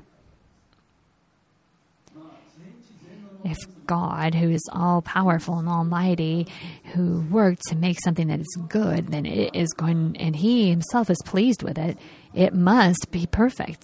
If 3.45 3.58
God, 3.86 4.34
who 4.34 4.49
is 4.49 4.67
all 4.71 5.01
powerful 5.01 5.60
and 5.60 5.69
almighty, 5.69 6.47
who 6.93 7.21
worked 7.29 7.62
to 7.67 7.75
make 7.75 7.99
something 7.99 8.27
that 8.27 8.39
is 8.39 8.58
good, 8.67 9.10
then 9.10 9.25
it 9.25 9.55
is 9.55 9.71
going, 9.73 10.15
and 10.17 10.36
He 10.36 10.69
Himself 10.69 11.10
is 11.10 11.21
pleased 11.25 11.63
with 11.63 11.77
it, 11.77 11.97
it 12.34 12.53
must 12.53 13.12
be 13.12 13.27
perfect. 13.27 13.84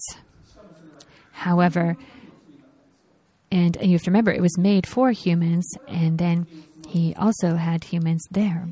However, 1.32 1.98
and 3.52 3.78
you 3.82 3.94
have 3.94 4.04
to 4.04 4.12
remember, 4.12 4.32
it 4.32 4.42
was 4.42 4.58
made 4.58 4.88
for 4.88 5.12
humans, 5.12 5.68
and 5.88 6.18
then 6.18 6.48
He 6.88 7.14
also 7.16 7.56
had 7.56 7.84
humans 7.84 8.24
there. 8.32 8.68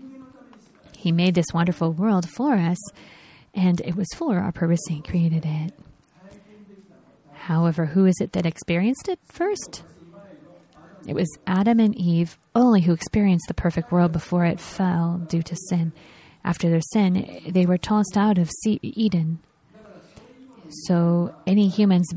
He 0.98 1.12
made 1.12 1.36
this 1.36 1.54
wonderful 1.54 1.92
world 1.92 2.28
for 2.30 2.56
us, 2.56 2.78
and 3.54 3.80
it 3.82 3.96
was 3.96 4.08
for 4.16 4.38
our 4.38 4.52
purpose. 4.52 4.82
He 4.90 5.02
created 5.02 5.46
it. 5.46 5.74
However, 7.34 7.86
who 7.86 8.06
is 8.06 8.16
it 8.20 8.34
that 8.34 8.46
experienced 8.46 9.08
it 9.08 9.20
first? 9.26 9.84
It 11.08 11.14
was 11.14 11.30
Adam 11.48 11.80
and 11.80 11.96
Eve 11.96 12.38
only 12.56 12.82
who 12.82 12.94
experienced 12.94 13.48
the 13.48 13.54
perfect 13.54 13.92
world 13.92 14.12
before 14.12 14.46
it 14.46 14.60
fell 14.60 15.18
due 15.28 15.42
to 15.44 15.56
sin. 15.70 15.94
After 16.44 16.70
their 16.70 16.82
sin, 16.82 17.42
they 17.48 17.66
were 17.66 17.78
tossed 17.78 18.16
out 18.16 18.38
of 18.38 18.50
Eden. 18.66 19.40
So, 20.86 21.34
any 21.48 21.68
humans 21.68 22.08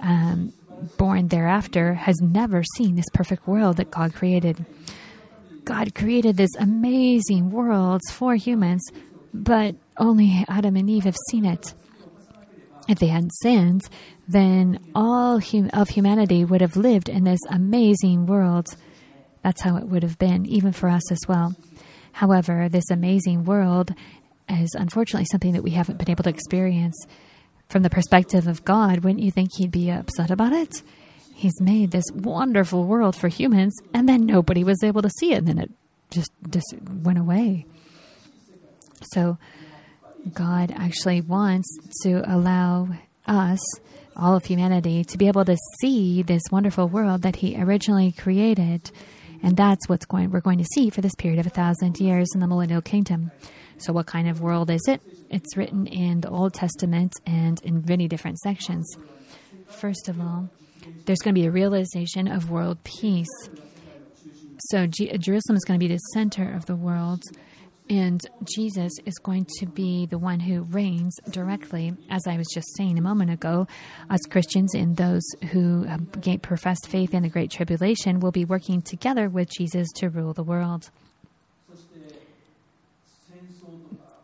um, 0.00 0.52
born 0.98 1.28
thereafter 1.28 1.94
has 1.94 2.16
never 2.20 2.62
seen 2.76 2.94
this 2.94 3.08
perfect 3.12 3.46
world 3.46 3.78
that 3.78 3.90
God 3.90 4.14
created. 4.14 4.64
God 5.64 5.94
created 5.94 6.36
this 6.36 6.54
amazing 6.58 7.50
world 7.50 8.02
for 8.12 8.34
humans, 8.34 8.82
but 9.32 9.74
only 9.98 10.44
Adam 10.48 10.76
and 10.76 10.88
Eve 10.88 11.04
have 11.04 11.16
seen 11.30 11.44
it. 11.44 11.74
If 12.88 12.98
they 12.98 13.08
hadn't 13.08 13.34
sinned, 13.34 13.88
then 14.28 14.78
all 14.94 15.40
hum- 15.40 15.70
of 15.72 15.88
humanity 15.88 16.44
would 16.44 16.60
have 16.60 16.76
lived 16.76 17.08
in 17.08 17.24
this 17.24 17.40
amazing 17.50 18.26
world. 18.26 18.68
That's 19.42 19.62
how 19.62 19.76
it 19.76 19.88
would 19.88 20.02
have 20.02 20.18
been, 20.18 20.46
even 20.46 20.72
for 20.72 20.88
us 20.88 21.10
as 21.10 21.20
well. 21.28 21.54
However, 22.12 22.68
this 22.68 22.90
amazing 22.90 23.44
world 23.44 23.94
is 24.48 24.74
unfortunately 24.74 25.26
something 25.30 25.52
that 25.52 25.62
we 25.62 25.72
haven't 25.72 25.98
been 25.98 26.10
able 26.10 26.24
to 26.24 26.30
experience. 26.30 26.96
From 27.68 27.82
the 27.82 27.90
perspective 27.90 28.46
of 28.46 28.64
God, 28.64 29.02
wouldn't 29.02 29.22
you 29.22 29.30
think 29.30 29.50
He'd 29.56 29.72
be 29.72 29.90
upset 29.90 30.30
about 30.30 30.52
it? 30.52 30.82
He's 31.34 31.60
made 31.60 31.90
this 31.90 32.04
wonderful 32.14 32.84
world 32.84 33.16
for 33.16 33.28
humans, 33.28 33.76
and 33.92 34.08
then 34.08 34.24
nobody 34.24 34.64
was 34.64 34.82
able 34.82 35.02
to 35.02 35.10
see 35.18 35.32
it, 35.32 35.38
and 35.38 35.48
then 35.48 35.58
it 35.58 35.70
just 36.10 36.30
just 36.48 36.74
went 37.02 37.18
away. 37.18 37.66
So, 39.12 39.36
God 40.34 40.72
actually 40.76 41.20
wants 41.20 41.68
to 42.02 42.22
allow 42.26 42.88
us 43.26 43.60
all 44.16 44.36
of 44.36 44.44
humanity 44.44 45.04
to 45.04 45.18
be 45.18 45.28
able 45.28 45.44
to 45.44 45.56
see 45.80 46.22
this 46.22 46.42
wonderful 46.50 46.88
world 46.88 47.22
that 47.22 47.36
he 47.36 47.60
originally 47.60 48.12
created. 48.12 48.90
And 49.42 49.56
that's 49.56 49.88
what's 49.88 50.06
going 50.06 50.30
we're 50.30 50.40
going 50.40 50.58
to 50.58 50.64
see 50.74 50.90
for 50.90 51.02
this 51.02 51.14
period 51.14 51.38
of 51.38 51.46
a 51.46 51.50
thousand 51.50 52.00
years 52.00 52.28
in 52.34 52.40
the 52.40 52.46
millennial 52.46 52.80
kingdom. 52.80 53.30
So 53.78 53.92
what 53.92 54.06
kind 54.06 54.28
of 54.28 54.40
world 54.40 54.70
is 54.70 54.82
it? 54.88 55.02
It's 55.30 55.56
written 55.56 55.86
in 55.86 56.22
the 56.22 56.30
Old 56.30 56.54
Testament 56.54 57.12
and 57.26 57.60
in 57.62 57.84
many 57.86 58.08
different 58.08 58.38
sections. 58.38 58.96
First 59.68 60.08
of 60.08 60.20
all, 60.20 60.48
there's 61.04 61.18
going 61.18 61.34
to 61.34 61.40
be 61.40 61.46
a 61.46 61.50
realization 61.50 62.26
of 62.28 62.50
world 62.50 62.82
peace. 62.84 63.28
So 64.70 64.86
G- 64.86 65.16
Jerusalem 65.18 65.56
is 65.56 65.64
going 65.64 65.78
to 65.78 65.86
be 65.86 65.92
the 65.92 66.00
center 66.14 66.54
of 66.54 66.64
the 66.66 66.76
world 66.76 67.22
and 67.88 68.20
Jesus 68.54 68.92
is 69.04 69.14
going 69.18 69.46
to 69.58 69.66
be 69.66 70.06
the 70.06 70.18
one 70.18 70.40
who 70.40 70.62
reigns 70.62 71.14
directly, 71.30 71.94
as 72.10 72.26
I 72.26 72.36
was 72.36 72.48
just 72.52 72.66
saying 72.76 72.98
a 72.98 73.02
moment 73.02 73.30
ago. 73.30 73.68
Us 74.10 74.20
Christians 74.28 74.74
and 74.74 74.96
those 74.96 75.22
who 75.52 75.86
professed 76.42 76.88
faith 76.88 77.14
in 77.14 77.22
the 77.22 77.28
Great 77.28 77.50
Tribulation 77.50 78.18
will 78.18 78.32
be 78.32 78.44
working 78.44 78.82
together 78.82 79.28
with 79.28 79.48
Jesus 79.56 79.88
to 79.96 80.08
rule 80.08 80.32
the 80.32 80.42
world. 80.42 80.90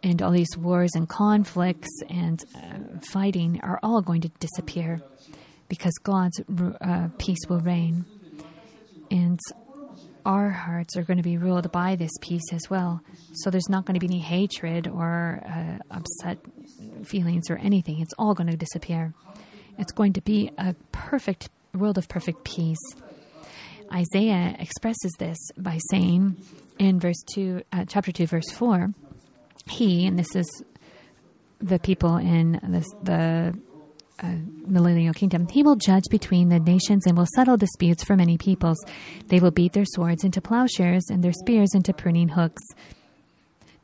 And 0.02 0.20
all 0.20 0.32
these 0.32 0.56
wars 0.58 0.90
and 0.94 1.08
conflicts 1.08 1.88
and 2.10 2.42
uh, 2.56 2.98
fighting 3.12 3.60
are 3.62 3.78
all 3.84 4.02
going 4.02 4.22
to 4.22 4.28
disappear 4.40 5.00
because 5.68 5.92
God's 6.02 6.40
uh, 6.80 7.08
peace 7.18 7.38
will 7.48 7.60
reign. 7.60 8.04
And 9.12 9.38
our 10.24 10.50
hearts 10.50 10.96
are 10.96 11.02
going 11.02 11.16
to 11.16 11.22
be 11.22 11.36
ruled 11.36 11.70
by 11.72 11.96
this 11.96 12.10
peace 12.20 12.52
as 12.52 12.68
well. 12.70 13.00
So 13.32 13.50
there's 13.50 13.68
not 13.68 13.84
going 13.84 13.94
to 13.94 14.00
be 14.00 14.06
any 14.06 14.20
hatred 14.20 14.88
or 14.88 15.42
uh, 15.46 15.78
upset 15.90 16.38
feelings 17.04 17.50
or 17.50 17.56
anything. 17.56 18.00
It's 18.00 18.14
all 18.18 18.34
going 18.34 18.50
to 18.50 18.56
disappear. 18.56 19.14
It's 19.78 19.92
going 19.92 20.12
to 20.14 20.20
be 20.20 20.50
a 20.58 20.74
perfect 20.92 21.50
world 21.74 21.98
of 21.98 22.08
perfect 22.08 22.44
peace. 22.44 22.78
Isaiah 23.92 24.56
expresses 24.58 25.12
this 25.18 25.38
by 25.58 25.78
saying 25.90 26.36
in 26.78 26.98
verse 26.98 27.22
2, 27.34 27.62
uh, 27.72 27.84
chapter 27.86 28.12
2, 28.12 28.26
verse 28.26 28.50
4, 28.50 28.92
he, 29.68 30.06
and 30.06 30.18
this 30.18 30.34
is 30.34 30.64
the 31.60 31.78
people 31.78 32.16
in 32.16 32.58
this, 32.62 32.86
the 33.02 33.58
uh, 34.20 34.34
millennial 34.66 35.14
kingdom, 35.14 35.48
he 35.48 35.62
will 35.62 35.76
judge 35.76 36.04
between 36.10 36.48
the 36.48 36.60
nations 36.60 37.06
and 37.06 37.16
will 37.16 37.26
settle 37.34 37.56
disputes 37.56 38.04
for 38.04 38.16
many 38.16 38.38
peoples. 38.38 38.78
They 39.28 39.40
will 39.40 39.50
beat 39.50 39.72
their 39.72 39.84
swords 39.84 40.24
into 40.24 40.40
plowshares 40.40 41.04
and 41.10 41.22
their 41.22 41.32
spears 41.32 41.74
into 41.74 41.92
pruning 41.92 42.28
hooks. 42.28 42.62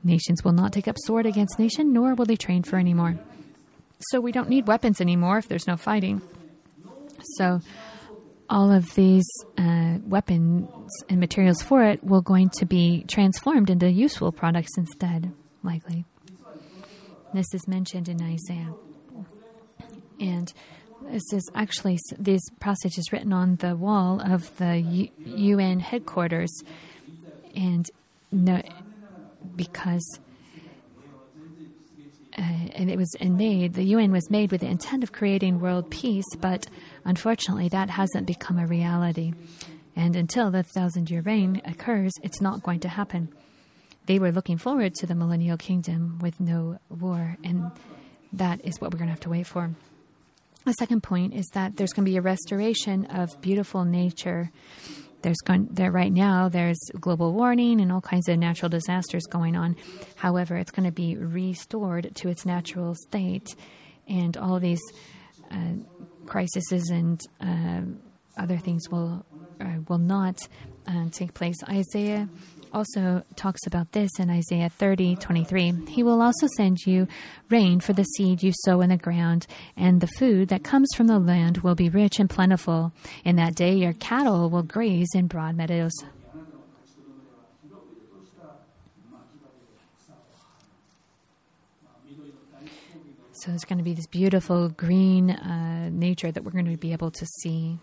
Nations 0.04 0.44
will 0.44 0.52
not 0.52 0.72
take 0.72 0.88
up 0.88 0.96
sword 0.98 1.26
against 1.26 1.58
nation, 1.58 1.92
nor 1.92 2.14
will 2.14 2.24
they 2.24 2.36
train 2.36 2.62
for 2.62 2.76
any 2.76 2.94
more. 2.94 3.18
So 4.10 4.20
we 4.20 4.32
don't 4.32 4.48
need 4.48 4.68
weapons 4.68 5.00
anymore 5.00 5.38
if 5.38 5.48
there's 5.48 5.66
no 5.66 5.76
fighting. 5.76 6.22
So 7.36 7.60
all 8.48 8.70
of 8.70 8.94
these 8.94 9.26
uh, 9.58 9.98
weapons 10.04 10.68
and 11.08 11.18
materials 11.18 11.62
for 11.62 11.82
it 11.82 12.02
will 12.04 12.22
going 12.22 12.50
to 12.58 12.64
be 12.64 13.04
transformed 13.08 13.70
into 13.70 13.90
useful 13.90 14.32
products 14.32 14.78
instead, 14.78 15.32
likely. 15.62 16.04
This 17.34 17.52
is 17.52 17.68
mentioned 17.68 18.08
in 18.08 18.22
Isaiah. 18.22 18.72
And 20.20 20.52
this 21.11 21.33
is 21.33 21.48
actually, 21.54 21.98
these 22.18 22.42
passages 22.61 23.12
written 23.12 23.33
on 23.33 23.57
the 23.57 23.76
wall 23.76 24.20
of 24.20 24.57
the 24.59 24.78
U- 24.78 25.11
UN 25.24 25.81
headquarters. 25.81 26.50
And 27.54 27.87
no, 28.31 28.62
because 29.57 30.18
uh, 32.38 32.42
and 32.76 32.88
it 32.88 32.96
was 32.96 33.16
made, 33.20 33.74
the 33.74 33.83
UN 33.85 34.12
was 34.12 34.31
made 34.31 34.52
with 34.52 34.61
the 34.61 34.68
intent 34.68 35.02
of 35.02 35.11
creating 35.11 35.59
world 35.59 35.90
peace, 35.90 36.37
but 36.40 36.68
unfortunately 37.04 37.68
that 37.68 37.90
hasn't 37.90 38.26
become 38.26 38.59
a 38.59 38.66
reality. 38.66 39.33
And 39.96 40.14
until 40.14 40.52
the 40.52 40.62
thousand 40.62 41.11
year 41.11 41.20
reign 41.22 41.61
occurs, 41.64 42.12
it's 42.22 42.40
not 42.40 42.62
going 42.62 42.78
to 42.81 42.88
happen. 42.88 43.31
They 44.07 44.20
were 44.20 44.31
looking 44.31 44.57
forward 44.57 44.94
to 44.96 45.07
the 45.07 45.16
millennial 45.16 45.57
kingdom 45.57 46.20
with 46.20 46.38
no 46.38 46.78
war, 46.88 47.37
and 47.42 47.72
that 48.33 48.64
is 48.64 48.81
what 48.81 48.92
we're 48.92 48.98
going 48.98 49.09
to 49.09 49.12
have 49.12 49.20
to 49.20 49.31
wait 49.31 49.46
for. 49.46 49.70
The 50.68 50.74
second 50.74 51.02
point 51.02 51.33
is 51.33 51.46
that 51.54 51.76
there's 51.76 51.94
going 51.94 52.04
to 52.04 52.11
be 52.11 52.18
a 52.18 52.20
restoration 52.20 53.07
of 53.07 53.40
beautiful 53.40 53.87
nature. 53.87 54.50
There's 55.22 55.38
going 55.38 55.68
there 55.70 55.90
right 55.90 56.12
now. 56.12 56.50
There's 56.50 56.78
global 57.00 57.33
warming 57.33 57.81
and 57.81 57.90
all 57.90 58.02
kinds 58.02 58.28
of 58.28 58.38
natural 58.38 58.68
disasters 58.68 59.24
going 59.24 59.57
on. 59.57 59.76
However, 60.16 60.59
it's 60.59 60.70
going 60.70 60.85
to 60.85 60.92
be 60.92 61.16
restored 61.16 62.14
to 62.16 62.28
its 62.28 62.44
natural 62.44 62.94
state, 62.94 63.57
and 64.07 64.37
all 64.37 64.61
these 64.61 64.83
uh, 65.50 65.76
crises 66.26 66.90
and 66.90 67.18
uh, 67.40 67.81
other 68.37 68.59
things 68.59 68.90
will 68.90 69.24
uh, 69.62 69.78
will 69.88 69.96
not 69.96 70.46
uh, 70.87 71.07
take 71.11 71.33
place. 71.33 71.57
Isaiah 71.66 72.28
also 72.72 73.22
talks 73.37 73.66
about 73.66 73.92
this 73.92 74.11
in 74.18 74.31
Isaiah 74.31 74.68
30 74.68 75.16
23. 75.16 75.72
He 75.88 76.02
will 76.02 76.22
also 76.22 76.46
send 76.57 76.78
you 76.87 77.07
rain 77.50 77.81
for 77.81 77.92
the 77.92 78.04
seed 78.04 78.42
you 78.42 78.52
sow 78.64 78.81
in 78.81 78.90
the 78.90 78.96
ground, 78.96 79.46
and 79.76 80.00
the 80.00 80.07
food 80.07 80.48
that 80.48 80.64
comes 80.64 80.88
from 80.96 81.07
the 81.07 81.18
land 81.18 81.59
will 81.59 81.74
be 81.74 81.88
rich 81.88 82.18
and 82.18 82.28
plentiful. 82.28 82.92
In 83.24 83.37
that 83.37 83.54
day, 83.54 83.74
your 83.74 83.92
cattle 83.92 84.50
will 84.50 84.62
graze 84.62 85.09
in 85.14 85.26
broad 85.26 85.57
meadows. 85.57 85.92
So 93.33 93.52
there's 93.52 93.64
going 93.64 93.78
to 93.78 93.85
be 93.85 93.94
this 93.94 94.09
beautiful 94.09 94.68
green 94.68 95.31
uh, 95.31 95.90
nature 95.90 96.33
that 96.33 96.42
we're 96.42 96.50
going 96.50 96.64
to 96.64 96.76
be 96.76 96.92
able 96.92 97.12
to 97.12 97.26
see. 97.40 97.78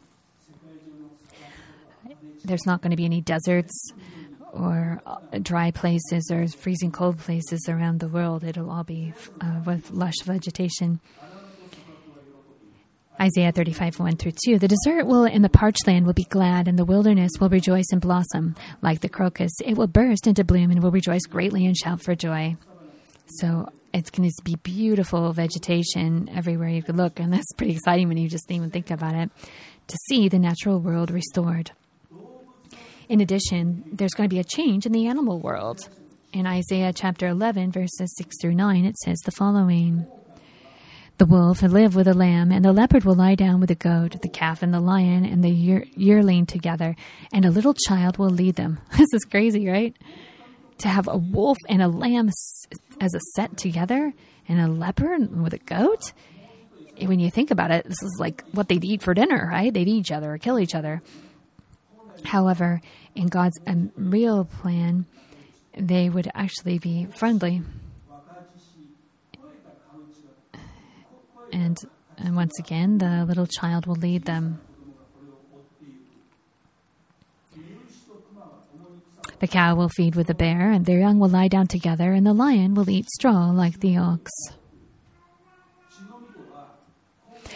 There's 2.43 2.65
not 2.65 2.81
going 2.81 2.91
to 2.91 2.97
be 2.97 3.05
any 3.05 3.21
deserts 3.21 3.93
or 4.55 5.01
uh, 5.05 5.17
dry 5.41 5.71
places 5.71 6.29
or 6.31 6.47
freezing 6.47 6.91
cold 6.91 7.17
places 7.19 7.67
around 7.67 7.99
the 7.99 8.07
world. 8.07 8.43
It'll 8.43 8.71
all 8.71 8.83
be 8.83 9.13
uh, 9.41 9.61
with 9.65 9.91
lush 9.91 10.21
vegetation. 10.23 10.99
Isaiah 13.19 13.51
35, 13.51 13.99
1 13.99 14.17
through 14.17 14.33
2. 14.45 14.59
The 14.59 14.67
desert 14.67 15.05
will 15.05 15.23
and 15.23 15.43
the 15.43 15.49
parched 15.49 15.87
land 15.87 16.05
will 16.05 16.13
be 16.13 16.25
glad, 16.25 16.67
and 16.67 16.77
the 16.77 16.83
wilderness 16.83 17.31
will 17.39 17.49
rejoice 17.49 17.85
and 17.91 18.01
blossom. 18.01 18.55
Like 18.81 18.99
the 18.99 19.09
crocus, 19.09 19.53
it 19.63 19.77
will 19.77 19.87
burst 19.87 20.27
into 20.27 20.43
bloom 20.43 20.71
and 20.71 20.83
will 20.83 20.91
rejoice 20.91 21.25
greatly 21.25 21.65
and 21.65 21.77
shout 21.77 22.01
for 22.01 22.13
joy. 22.13 22.57
So 23.27 23.69
it's 23.93 24.09
going 24.09 24.29
to 24.29 24.43
be 24.43 24.55
beautiful 24.55 25.31
vegetation 25.31 26.29
everywhere 26.29 26.67
you 26.67 26.83
could 26.83 26.97
look, 26.97 27.19
and 27.19 27.31
that's 27.31 27.53
pretty 27.53 27.73
exciting 27.73 28.09
when 28.09 28.17
you 28.17 28.27
just 28.27 28.51
even 28.51 28.69
think 28.69 28.91
about 28.91 29.15
it 29.15 29.31
to 29.87 29.97
see 30.09 30.27
the 30.27 30.39
natural 30.39 30.79
world 30.79 31.11
restored. 31.11 31.71
In 33.07 33.21
addition, 33.21 33.83
there's 33.91 34.13
going 34.13 34.29
to 34.29 34.33
be 34.33 34.39
a 34.39 34.43
change 34.43 34.85
in 34.85 34.91
the 34.91 35.07
animal 35.07 35.39
world. 35.39 35.87
In 36.33 36.47
Isaiah 36.47 36.91
chapter 36.91 37.27
11, 37.27 37.71
verses 37.71 38.15
6 38.17 38.35
through 38.41 38.55
9, 38.55 38.83
it 38.83 38.97
says 38.97 39.19
the 39.19 39.31
following 39.31 40.07
The 41.17 41.27
wolf 41.27 41.61
will 41.61 41.69
live 41.69 41.95
with 41.95 42.07
the 42.07 42.13
lamb, 42.15 42.51
and 42.51 42.65
the 42.65 42.73
leopard 42.73 43.05
will 43.05 43.15
lie 43.15 43.35
down 43.35 43.59
with 43.59 43.69
the 43.69 43.75
goat, 43.75 44.19
the 44.21 44.27
calf 44.27 44.63
and 44.63 44.73
the 44.73 44.79
lion, 44.79 45.23
and 45.23 45.43
the 45.43 45.51
year- 45.51 45.85
yearling 45.95 46.45
together, 46.47 46.95
and 47.31 47.45
a 47.45 47.51
little 47.51 47.73
child 47.73 48.17
will 48.17 48.31
lead 48.31 48.55
them. 48.55 48.79
This 48.97 49.13
is 49.13 49.23
crazy, 49.23 49.67
right? 49.67 49.95
To 50.79 50.87
have 50.87 51.07
a 51.07 51.17
wolf 51.17 51.57
and 51.69 51.81
a 51.81 51.87
lamb 51.87 52.29
as 52.99 53.13
a 53.13 53.19
set 53.35 53.55
together, 53.55 54.13
and 54.47 54.59
a 54.59 54.67
leopard 54.67 55.41
with 55.41 55.53
a 55.53 55.59
goat? 55.59 56.11
When 56.99 57.19
you 57.19 57.29
think 57.29 57.51
about 57.51 57.71
it, 57.71 57.83
this 57.85 58.01
is 58.01 58.17
like 58.19 58.43
what 58.51 58.67
they'd 58.67 58.83
eat 58.83 59.03
for 59.03 59.13
dinner, 59.13 59.47
right? 59.51 59.73
They'd 59.73 59.87
eat 59.87 59.99
each 59.99 60.11
other 60.11 60.33
or 60.33 60.37
kill 60.37 60.59
each 60.59 60.75
other. 60.75 61.01
However, 62.25 62.81
in 63.15 63.27
God's 63.27 63.59
um, 63.67 63.91
real 63.95 64.45
plan, 64.45 65.05
they 65.77 66.09
would 66.09 66.29
actually 66.33 66.79
be 66.79 67.07
friendly. 67.15 67.61
And, 71.51 71.77
and 72.17 72.35
once 72.35 72.59
again, 72.59 72.97
the 72.97 73.25
little 73.25 73.47
child 73.47 73.85
will 73.85 73.95
lead 73.95 74.25
them. 74.25 74.59
The 79.39 79.47
cow 79.47 79.75
will 79.75 79.89
feed 79.89 80.15
with 80.15 80.27
the 80.27 80.33
bear, 80.33 80.71
and 80.71 80.85
their 80.85 80.99
young 80.99 81.19
will 81.19 81.29
lie 81.29 81.49
down 81.49 81.67
together, 81.67 82.13
and 82.13 82.25
the 82.25 82.33
lion 82.33 82.73
will 82.73 82.89
eat 82.89 83.09
straw 83.09 83.51
like 83.51 83.79
the 83.79 83.97
ox. 83.97 84.31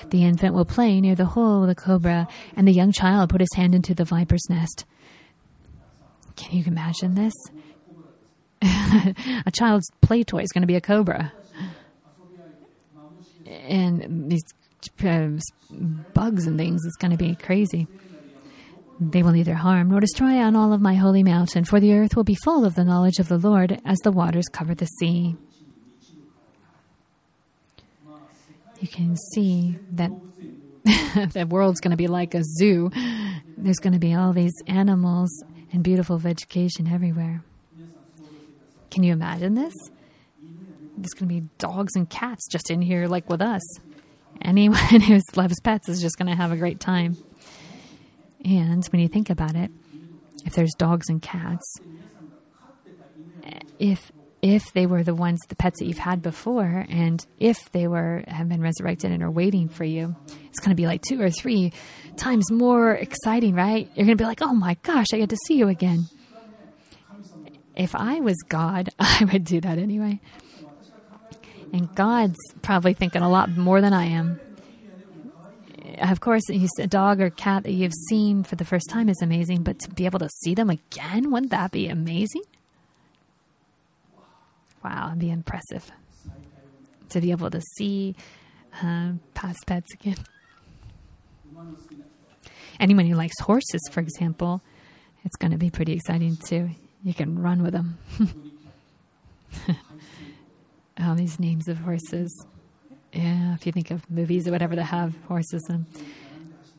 The 0.10 0.24
infant 0.24 0.54
will 0.54 0.66
play 0.66 1.00
near 1.02 1.16
the 1.16 1.26
hole 1.26 1.62
with 1.62 1.70
the 1.70 1.76
cobra, 1.76 2.28
and 2.56 2.68
the 2.68 2.72
young 2.72 2.92
child 2.92 3.30
put 3.30 3.42
his 3.42 3.54
hand 3.56 3.76
into 3.76 3.94
the 3.94 4.06
viper's 4.06 4.46
nest. 4.50 4.86
Can 6.36 6.58
you 6.58 6.64
imagine 6.66 7.16
this? 7.16 7.34
a 8.62 9.52
child's 9.54 9.90
play 10.02 10.24
toy 10.24 10.42
is 10.42 10.52
going 10.52 10.62
to 10.62 10.68
be 10.68 10.76
a 10.76 10.82
cobra. 10.82 11.32
And 13.46 14.30
these 14.30 14.44
uh, 15.04 15.30
bugs 16.14 16.48
and 16.48 16.58
things, 16.58 16.86
it's 16.86 16.96
going 16.98 17.12
to 17.12 17.18
be 17.18 17.36
crazy. 17.36 17.88
They 19.00 19.24
will 19.24 19.32
neither 19.32 19.54
harm 19.54 19.90
nor 19.90 20.02
destroy 20.02 20.40
on 20.40 20.56
all 20.56 20.74
of 20.74 20.82
my 20.82 20.96
holy 20.96 21.24
mountain, 21.24 21.64
for 21.64 21.80
the 21.80 21.94
earth 21.94 22.16
will 22.16 22.26
be 22.26 22.36
full 22.36 22.66
of 22.66 22.76
the 22.76 22.84
knowledge 22.84 23.20
of 23.20 23.30
the 23.30 23.38
Lord 23.38 23.80
as 23.86 23.98
the 24.00 24.12
waters 24.12 24.46
cover 24.52 24.76
the 24.76 24.88
sea. 24.88 25.38
You 28.80 28.88
can 28.88 29.16
see 29.34 29.78
that 29.92 30.12
the 30.86 31.46
world's 31.50 31.82
going 31.82 31.92
to 31.92 31.98
be 31.98 32.08
like 32.08 32.34
a 32.34 32.44
zoo. 32.44 32.92
There's 33.58 33.80
going 33.80 33.94
to 33.94 34.00
be 34.00 34.14
all 34.14 34.34
these 34.34 34.54
animals 34.68 35.44
and 35.72 35.84
beautiful 35.84 36.18
vegetation 36.18 36.88
everywhere. 36.88 37.44
Can 38.90 39.04
you 39.04 39.14
imagine 39.14 39.54
this? 39.54 39.74
There's 40.98 41.14
going 41.14 41.30
to 41.30 41.42
be 41.42 41.48
dogs 41.58 41.96
and 41.96 42.10
cats 42.10 42.48
just 42.50 42.72
in 42.72 42.82
here, 42.82 43.08
like 43.08 43.30
with 43.30 43.42
us. 43.42 43.62
Anyone 44.42 44.78
who 45.02 45.20
loves 45.36 45.60
pets 45.62 45.90
is 45.90 46.02
just 46.02 46.18
going 46.18 46.30
to 46.30 46.36
have 46.36 46.52
a 46.52 46.58
great 46.58 46.80
time. 46.80 47.18
And 48.44 48.86
when 48.88 49.02
you 49.02 49.08
think 49.08 49.30
about 49.30 49.56
it, 49.56 49.72
if 50.46 50.54
there's 50.54 50.74
dogs 50.78 51.10
and 51.10 51.22
cats, 51.22 51.66
eh, 53.44 53.60
if 53.78 54.12
if 54.42 54.72
they 54.74 54.86
were 54.86 55.04
the 55.04 55.16
ones, 55.16 55.40
the 55.50 55.56
pets 55.56 55.80
that 55.80 55.86
you've 55.86 55.98
had 55.98 56.22
before, 56.22 56.86
and 56.90 57.26
if 57.40 57.72
they 57.72 57.88
were 57.88 58.24
have 58.28 58.48
been 58.48 58.62
resurrected 58.62 59.12
and 59.12 59.22
are 59.22 59.32
waiting 59.32 59.68
for 59.68 59.84
you, 59.84 60.16
it's 60.46 60.60
going 60.60 60.70
to 60.70 60.76
be 60.76 60.88
like 60.88 61.02
two 61.02 61.22
or 61.22 61.30
three 61.30 61.74
times 62.16 62.50
more 62.52 62.92
exciting, 62.92 63.54
right? 63.54 63.90
You're 63.96 64.06
going 64.06 64.18
to 64.18 64.22
be 64.22 64.28
like, 64.28 64.42
"Oh 64.42 64.54
my 64.54 64.78
gosh, 64.84 65.08
I 65.14 65.18
get 65.18 65.30
to 65.30 65.38
see 65.46 65.56
you 65.56 65.68
again." 65.68 66.06
If 67.76 67.96
I 67.96 68.20
was 68.20 68.36
God, 68.48 68.90
I 69.00 69.28
would 69.32 69.44
do 69.44 69.62
that 69.62 69.78
anyway. 69.78 70.20
And 71.72 71.94
God's 71.96 72.38
probably 72.62 72.94
thinking 72.94 73.22
a 73.22 73.30
lot 73.30 73.50
more 73.56 73.80
than 73.82 73.94
I 73.94 74.06
am. 74.06 74.40
Of 76.02 76.20
course, 76.20 76.44
a 76.50 76.88
dog 76.88 77.20
or 77.20 77.30
cat 77.30 77.64
that 77.64 77.72
you've 77.72 77.94
seen 78.10 78.44
for 78.44 78.56
the 78.56 78.66
first 78.66 78.90
time 78.90 79.10
is 79.10 79.22
amazing, 79.22 79.64
but 79.64 79.80
to 79.80 79.90
be 79.90 80.06
able 80.06 80.20
to 80.20 80.30
see 80.44 80.56
them 80.56 80.70
again, 80.70 81.30
wouldn't 81.32 81.52
that 81.52 81.72
be 81.72 81.88
amazing? 81.88 82.44
Wow, 84.84 85.08
it'd 85.08 85.20
be 85.20 85.30
impressive 85.30 85.92
to 87.10 87.22
be 87.22 87.32
able 87.32 87.50
to 87.50 87.62
see 87.78 88.16
uh, 88.84 89.14
past 89.34 89.66
pets 89.66 89.94
again. 89.94 90.18
Anyone 92.80 93.06
who 93.08 93.16
likes 93.16 93.40
horses, 93.42 93.82
for 93.92 94.00
example, 94.00 94.62
it's 95.26 95.36
going 95.36 95.52
to 95.52 95.58
be 95.58 95.70
pretty 95.70 95.94
exciting 95.94 96.38
too. 96.38 96.70
You 97.04 97.14
can 97.14 97.42
run 97.42 97.64
with 97.64 97.74
them. 97.74 97.98
all 101.02 101.16
these 101.16 101.40
names 101.40 101.68
of 101.68 101.78
horses. 101.78 102.46
Yeah, 103.12 103.56
if 103.56 103.66
you 103.66 103.72
think 103.72 103.92
of 103.92 104.10
movies 104.10 104.48
or 104.48 104.52
whatever 104.52 104.76
that 104.76 104.84
have 104.84 105.16
horses 105.28 105.66
in 105.70 105.86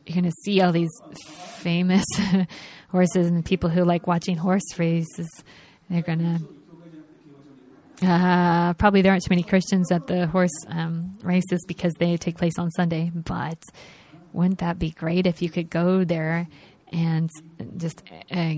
you're 0.06 0.22
going 0.22 0.30
to 0.30 0.36
see 0.44 0.60
all 0.60 0.72
these 0.72 0.90
famous 1.28 2.04
horses 2.90 3.28
and 3.28 3.44
people 3.44 3.70
who 3.70 3.84
like 3.84 4.06
watching 4.08 4.36
horse 4.36 4.78
races. 4.78 5.28
They're 5.88 6.02
going 6.02 6.18
to. 6.18 6.40
Uh, 8.02 8.72
probably 8.74 9.02
there 9.02 9.12
aren't 9.12 9.24
too 9.24 9.30
many 9.30 9.42
Christians 9.42 9.92
at 9.92 10.06
the 10.06 10.26
horse 10.26 10.64
um, 10.68 11.18
races 11.22 11.64
because 11.66 11.92
they 11.94 12.16
take 12.16 12.38
place 12.38 12.58
on 12.58 12.70
Sunday. 12.70 13.10
But 13.14 13.62
wouldn't 14.32 14.60
that 14.60 14.78
be 14.78 14.90
great 14.90 15.26
if 15.26 15.42
you 15.42 15.50
could 15.50 15.70
go 15.70 16.04
there 16.04 16.48
and 16.92 17.28
just 17.76 18.02
uh, 18.30 18.54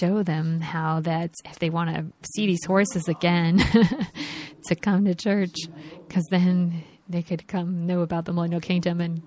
show 0.00 0.22
them 0.22 0.60
how 0.60 1.00
that 1.00 1.34
if 1.44 1.58
they 1.58 1.70
want 1.70 1.94
to 1.94 2.06
see 2.34 2.46
these 2.46 2.64
horses 2.64 3.08
again, 3.08 3.58
to 4.66 4.74
come 4.74 5.04
to 5.04 5.14
church, 5.14 5.56
because 6.08 6.24
then 6.30 6.82
they 7.08 7.22
could 7.22 7.46
come 7.46 7.86
know 7.86 8.00
about 8.00 8.24
the 8.24 8.32
Millennial 8.32 8.60
Kingdom 8.60 9.00
and 9.00 9.22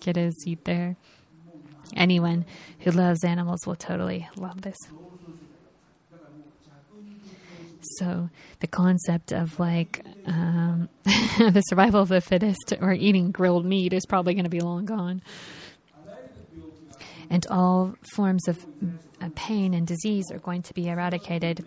get 0.00 0.16
a 0.16 0.30
seat 0.32 0.64
there. 0.64 0.96
Anyone 1.96 2.44
who 2.80 2.90
loves 2.90 3.24
animals 3.24 3.60
will 3.66 3.76
totally 3.76 4.28
love 4.36 4.62
this. 4.62 4.76
So 7.98 8.30
the 8.60 8.66
concept 8.66 9.32
of 9.32 9.58
like 9.58 10.04
um, 10.26 10.88
the 11.04 11.62
survival 11.68 12.00
of 12.00 12.08
the 12.08 12.20
fittest 12.20 12.74
or 12.80 12.92
eating 12.92 13.30
grilled 13.30 13.64
meat 13.64 13.92
is 13.92 14.06
probably 14.06 14.34
going 14.34 14.44
to 14.44 14.50
be 14.50 14.60
long 14.60 14.84
gone. 14.84 15.22
And 17.30 17.46
all 17.50 17.94
forms 18.14 18.48
of 18.48 18.64
uh, 19.20 19.28
pain 19.34 19.74
and 19.74 19.86
disease 19.86 20.24
are 20.30 20.38
going 20.38 20.62
to 20.62 20.74
be 20.74 20.88
eradicated. 20.88 21.64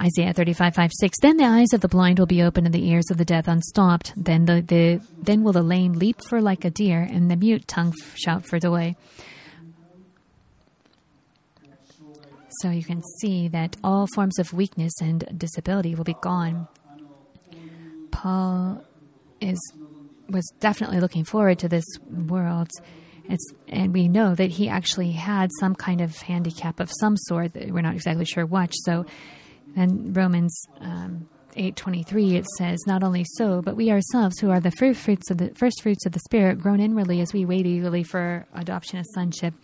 Isaiah 0.00 0.32
35, 0.32 0.74
5, 0.74 0.90
6. 1.00 1.18
Then 1.20 1.36
the 1.38 1.44
eyes 1.44 1.72
of 1.72 1.80
the 1.80 1.88
blind 1.88 2.20
will 2.20 2.26
be 2.26 2.42
opened 2.42 2.66
and 2.66 2.74
the 2.74 2.88
ears 2.88 3.10
of 3.10 3.16
the 3.16 3.24
deaf 3.24 3.48
unstopped. 3.48 4.12
Then 4.16 4.44
the, 4.44 4.62
the 4.62 5.00
then 5.20 5.42
will 5.42 5.52
the 5.52 5.62
lame 5.62 5.94
leap 5.94 6.22
for 6.28 6.40
like 6.40 6.64
a 6.64 6.70
deer 6.70 7.00
and 7.00 7.28
the 7.30 7.36
mute 7.36 7.66
tongue 7.66 7.94
shout 8.14 8.46
for 8.46 8.60
joy. 8.60 8.94
So 12.60 12.70
you 12.70 12.84
can 12.84 13.02
see 13.20 13.48
that 13.48 13.76
all 13.84 14.06
forms 14.14 14.38
of 14.38 14.52
weakness 14.52 14.92
and 15.00 15.24
disability 15.36 15.94
will 15.94 16.04
be 16.04 16.16
gone. 16.20 16.68
Paul 18.10 18.84
is 19.40 19.58
was 20.28 20.46
definitely 20.60 21.00
looking 21.00 21.24
forward 21.24 21.58
to 21.60 21.68
this 21.68 21.84
world. 22.10 22.68
It's, 23.28 23.52
and 23.68 23.92
we 23.92 24.08
know 24.08 24.34
that 24.34 24.50
he 24.50 24.68
actually 24.68 25.12
had 25.12 25.50
some 25.60 25.74
kind 25.74 26.00
of 26.00 26.16
handicap 26.16 26.80
of 26.80 26.90
some 27.00 27.16
sort. 27.16 27.52
We're 27.54 27.82
not 27.82 27.94
exactly 27.94 28.24
sure 28.24 28.46
what. 28.46 28.72
So, 28.84 29.04
in 29.76 30.12
Romans 30.14 30.54
um, 30.80 31.28
eight 31.56 31.76
twenty 31.76 32.02
three, 32.02 32.36
it 32.36 32.46
says, 32.56 32.78
"Not 32.86 33.02
only 33.02 33.24
so, 33.36 33.60
but 33.60 33.76
we 33.76 33.90
ourselves, 33.90 34.38
who 34.38 34.50
are 34.50 34.60
the 34.60 34.70
first 34.70 35.00
fruits 35.00 35.30
of 35.30 35.38
the 35.38 35.50
first 35.54 35.82
fruits 35.82 36.06
of 36.06 36.12
the 36.12 36.20
Spirit, 36.20 36.58
groan 36.58 36.80
inwardly 36.80 37.20
as 37.20 37.32
we 37.32 37.44
wait 37.44 37.66
eagerly 37.66 38.02
for 38.02 38.46
adoption 38.54 38.98
as 38.98 39.06
sonship." 39.14 39.54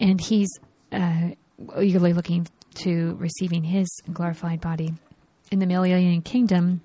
And 0.00 0.20
he's 0.20 0.48
uh, 0.92 1.30
eagerly 1.78 2.12
looking 2.12 2.46
to 2.82 3.16
receiving 3.18 3.64
his 3.64 3.88
glorified 4.12 4.60
body 4.60 4.94
in 5.50 5.58
the 5.58 5.66
millennial 5.66 6.20
kingdom. 6.22 6.80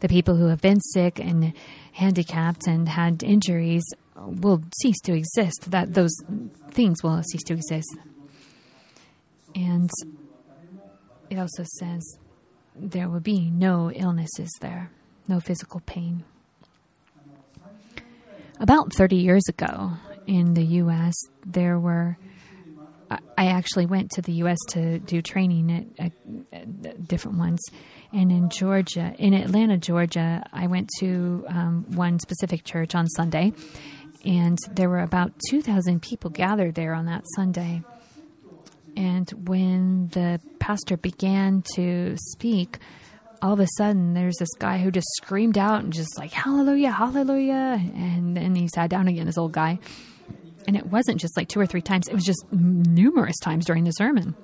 The 0.00 0.08
people 0.08 0.36
who 0.36 0.46
have 0.46 0.60
been 0.60 0.80
sick 0.80 1.18
and 1.18 1.52
handicapped 1.92 2.66
and 2.66 2.88
had 2.88 3.22
injuries 3.22 3.84
will 4.16 4.62
cease 4.80 5.00
to 5.02 5.14
exist. 5.14 5.70
That 5.70 5.94
those 5.94 6.14
things 6.70 7.02
will 7.02 7.22
cease 7.22 7.42
to 7.44 7.54
exist. 7.54 7.96
And 9.54 9.90
it 11.30 11.38
also 11.38 11.64
says 11.78 12.02
there 12.74 13.08
will 13.08 13.20
be 13.20 13.50
no 13.50 13.90
illnesses 13.90 14.50
there, 14.60 14.90
no 15.26 15.40
physical 15.40 15.80
pain. 15.80 16.24
About 18.60 18.92
30 18.94 19.16
years 19.16 19.44
ago 19.48 19.92
in 20.26 20.54
the 20.54 20.64
U.S., 20.64 21.14
there 21.44 21.78
were. 21.78 22.16
I 23.10 23.46
actually 23.46 23.86
went 23.86 24.10
to 24.12 24.22
the 24.22 24.32
U.S. 24.32 24.58
to 24.70 24.98
do 24.98 25.22
training 25.22 25.92
at, 25.98 26.12
at, 26.52 26.62
at 26.84 27.08
different 27.08 27.38
ones. 27.38 27.60
And 28.12 28.30
in 28.30 28.50
Georgia, 28.50 29.14
in 29.18 29.34
Atlanta, 29.34 29.76
Georgia, 29.78 30.44
I 30.52 30.66
went 30.66 30.90
to 31.00 31.44
um, 31.48 31.86
one 31.90 32.18
specific 32.18 32.64
church 32.64 32.94
on 32.94 33.06
Sunday, 33.08 33.52
and 34.24 34.58
there 34.72 34.88
were 34.88 35.00
about 35.00 35.32
2,000 35.50 36.02
people 36.02 36.30
gathered 36.30 36.74
there 36.74 36.94
on 36.94 37.06
that 37.06 37.24
Sunday. 37.36 37.82
And 38.96 39.30
when 39.46 40.08
the 40.08 40.40
pastor 40.58 40.96
began 40.96 41.62
to 41.76 42.16
speak, 42.32 42.78
all 43.40 43.52
of 43.52 43.60
a 43.60 43.68
sudden 43.76 44.14
there's 44.14 44.36
this 44.38 44.52
guy 44.58 44.78
who 44.78 44.90
just 44.90 45.06
screamed 45.16 45.56
out 45.56 45.84
and 45.84 45.92
just 45.92 46.18
like, 46.18 46.32
Hallelujah, 46.32 46.90
Hallelujah. 46.90 47.78
And 47.78 48.36
then 48.36 48.54
he 48.54 48.68
sat 48.74 48.90
down 48.90 49.06
again, 49.06 49.26
this 49.26 49.38
old 49.38 49.52
guy. 49.52 49.78
And 50.68 50.76
it 50.76 50.86
wasn't 50.86 51.18
just 51.18 51.34
like 51.34 51.48
two 51.48 51.58
or 51.58 51.64
three 51.64 51.80
times, 51.80 52.08
it 52.08 52.14
was 52.14 52.24
just 52.24 52.44
numerous 52.52 53.38
times 53.38 53.64
during 53.64 53.84
the 53.84 53.90
sermon. 53.92 54.36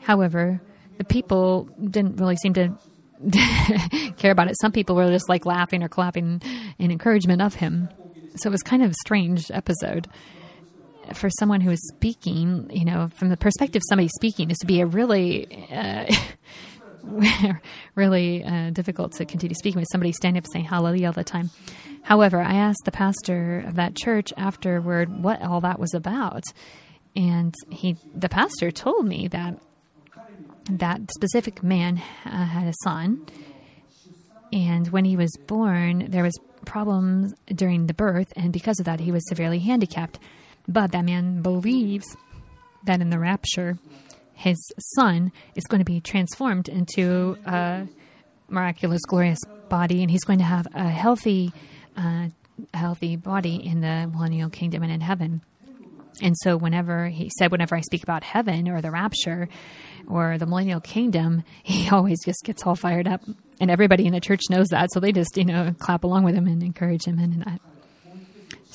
However, 0.00 0.60
the 0.96 1.02
people 1.02 1.68
didn't 1.90 2.20
really 2.20 2.36
seem 2.36 2.54
to 2.54 2.72
care 4.16 4.30
about 4.30 4.46
it. 4.46 4.54
Some 4.60 4.70
people 4.70 4.94
were 4.94 5.10
just 5.10 5.28
like 5.28 5.44
laughing 5.44 5.82
or 5.82 5.88
clapping 5.88 6.40
in 6.78 6.92
encouragement 6.92 7.42
of 7.42 7.54
him. 7.54 7.88
So 8.36 8.48
it 8.48 8.52
was 8.52 8.62
kind 8.62 8.80
of 8.84 8.92
a 8.92 8.94
strange 9.04 9.50
episode 9.50 10.06
for 11.14 11.30
someone 11.30 11.62
who 11.62 11.72
is 11.72 11.80
speaking, 11.88 12.70
you 12.72 12.84
know, 12.84 13.08
from 13.16 13.28
the 13.28 13.36
perspective 13.36 13.80
of 13.80 13.84
somebody 13.88 14.08
speaking, 14.14 14.52
is 14.52 14.58
to 14.58 14.66
be 14.66 14.80
a 14.82 14.86
really, 14.86 15.68
uh, 15.68 16.14
really 17.96 18.44
uh, 18.44 18.70
difficult 18.70 19.14
to 19.14 19.24
continue 19.24 19.56
speaking 19.56 19.80
with 19.80 19.88
somebody 19.90 20.12
standing 20.12 20.38
up 20.38 20.46
saying 20.52 20.64
hallelujah 20.64 21.08
all 21.08 21.12
the 21.12 21.24
time. 21.24 21.50
However, 22.06 22.40
I 22.40 22.54
asked 22.54 22.84
the 22.84 22.92
pastor 22.92 23.64
of 23.66 23.74
that 23.74 23.96
church 23.96 24.32
afterward 24.36 25.24
what 25.24 25.42
all 25.42 25.60
that 25.62 25.80
was 25.80 25.92
about, 25.92 26.44
and 27.16 27.52
he, 27.68 27.96
the 28.14 28.28
pastor, 28.28 28.70
told 28.70 29.06
me 29.06 29.26
that 29.26 29.58
that 30.70 31.00
specific 31.10 31.64
man 31.64 32.00
uh, 32.24 32.44
had 32.44 32.68
a 32.68 32.74
son, 32.84 33.26
and 34.52 34.86
when 34.92 35.04
he 35.04 35.16
was 35.16 35.36
born, 35.48 36.06
there 36.08 36.22
was 36.22 36.38
problems 36.64 37.34
during 37.52 37.88
the 37.88 37.94
birth, 37.94 38.32
and 38.36 38.52
because 38.52 38.78
of 38.78 38.86
that, 38.86 39.00
he 39.00 39.10
was 39.10 39.28
severely 39.28 39.58
handicapped. 39.58 40.20
But 40.68 40.92
that 40.92 41.04
man 41.04 41.42
believes 41.42 42.06
that 42.84 43.00
in 43.00 43.10
the 43.10 43.18
rapture, 43.18 43.78
his 44.32 44.58
son 44.94 45.32
is 45.56 45.64
going 45.64 45.80
to 45.80 45.84
be 45.84 46.00
transformed 46.00 46.68
into 46.68 47.36
a 47.46 47.88
miraculous, 48.48 49.02
glorious 49.08 49.40
body, 49.68 50.02
and 50.02 50.10
he's 50.10 50.22
going 50.22 50.38
to 50.38 50.44
have 50.44 50.68
a 50.72 50.88
healthy, 50.88 51.52
uh, 51.96 52.28
healthy 52.74 53.16
body 53.16 53.56
in 53.64 53.80
the 53.80 54.10
millennial 54.12 54.50
kingdom 54.50 54.82
and 54.82 54.92
in 54.92 55.00
heaven. 55.00 55.42
And 56.22 56.34
so, 56.38 56.56
whenever 56.56 57.08
he 57.08 57.30
said, 57.38 57.52
whenever 57.52 57.76
I 57.76 57.82
speak 57.82 58.02
about 58.02 58.24
heaven 58.24 58.68
or 58.68 58.80
the 58.80 58.90
rapture 58.90 59.48
or 60.08 60.38
the 60.38 60.46
millennial 60.46 60.80
kingdom, 60.80 61.44
he 61.62 61.90
always 61.90 62.24
just 62.24 62.42
gets 62.44 62.66
all 62.66 62.76
fired 62.76 63.06
up. 63.06 63.22
And 63.60 63.70
everybody 63.70 64.06
in 64.06 64.12
the 64.12 64.20
church 64.20 64.42
knows 64.50 64.68
that. 64.68 64.90
So 64.92 65.00
they 65.00 65.12
just, 65.12 65.36
you 65.36 65.44
know, 65.44 65.74
clap 65.78 66.04
along 66.04 66.24
with 66.24 66.34
him 66.34 66.46
and 66.46 66.62
encourage 66.62 67.04
him 67.04 67.18
in 67.18 67.40
that. 67.40 67.60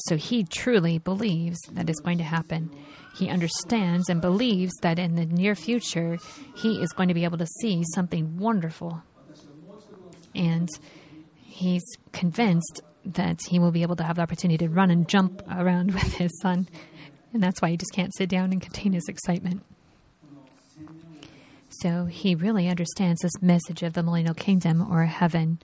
So 0.05 0.17
he 0.17 0.43
truly 0.43 0.97
believes 0.97 1.59
that 1.71 1.89
is 1.89 1.99
going 1.99 2.17
to 2.17 2.23
happen. 2.23 2.71
He 3.15 3.29
understands 3.29 4.09
and 4.09 4.21
believes 4.21 4.73
that 4.81 4.97
in 4.97 5.15
the 5.15 5.25
near 5.25 5.53
future, 5.53 6.17
he 6.55 6.81
is 6.81 6.91
going 6.93 7.09
to 7.09 7.13
be 7.13 7.23
able 7.23 7.37
to 7.37 7.47
see 7.59 7.83
something 7.93 8.37
wonderful. 8.37 9.03
And 10.33 10.69
he's 11.43 11.83
convinced 12.13 12.81
that 13.05 13.39
he 13.49 13.59
will 13.59 13.71
be 13.71 13.81
able 13.81 13.95
to 13.97 14.03
have 14.03 14.17
the 14.17 14.21
opportunity 14.21 14.65
to 14.65 14.71
run 14.71 14.91
and 14.91 15.07
jump 15.07 15.41
around 15.49 15.91
with 15.93 16.13
his 16.13 16.31
son. 16.41 16.67
And 17.33 17.41
that's 17.41 17.61
why 17.61 17.69
he 17.69 17.77
just 17.77 17.93
can't 17.93 18.13
sit 18.15 18.29
down 18.29 18.51
and 18.51 18.61
contain 18.61 18.93
his 18.93 19.07
excitement. 19.07 19.63
So 21.81 22.05
he 22.05 22.35
really 22.35 22.67
understands 22.67 23.21
this 23.21 23.41
message 23.41 23.81
of 23.81 23.93
the 23.93 24.03
millennial 24.03 24.33
kingdom 24.33 24.85
or 24.91 25.05
heaven, 25.05 25.59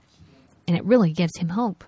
and 0.66 0.76
it 0.76 0.84
really 0.84 1.12
gives 1.12 1.36
him 1.38 1.50
hope 1.50 1.84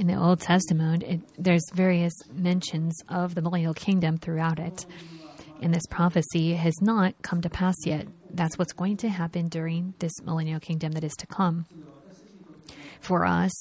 in 0.00 0.06
the 0.06 0.16
Old 0.16 0.40
Testament, 0.40 1.02
it, 1.02 1.20
there's 1.38 1.62
various 1.74 2.14
mentions 2.32 2.94
of 3.10 3.34
the 3.34 3.42
millennial 3.42 3.74
kingdom 3.74 4.16
throughout 4.16 4.58
it. 4.58 4.86
And 5.60 5.74
this 5.74 5.86
prophecy 5.90 6.54
has 6.54 6.74
not 6.80 7.20
come 7.20 7.42
to 7.42 7.50
pass 7.50 7.74
yet. 7.84 8.06
That's 8.30 8.58
what's 8.58 8.72
going 8.72 8.96
to 8.98 9.10
happen 9.10 9.48
during 9.48 9.92
this 9.98 10.12
millennial 10.24 10.58
kingdom 10.58 10.92
that 10.92 11.04
is 11.04 11.12
to 11.18 11.26
come. 11.26 11.66
For 13.00 13.24
us, 13.24 13.52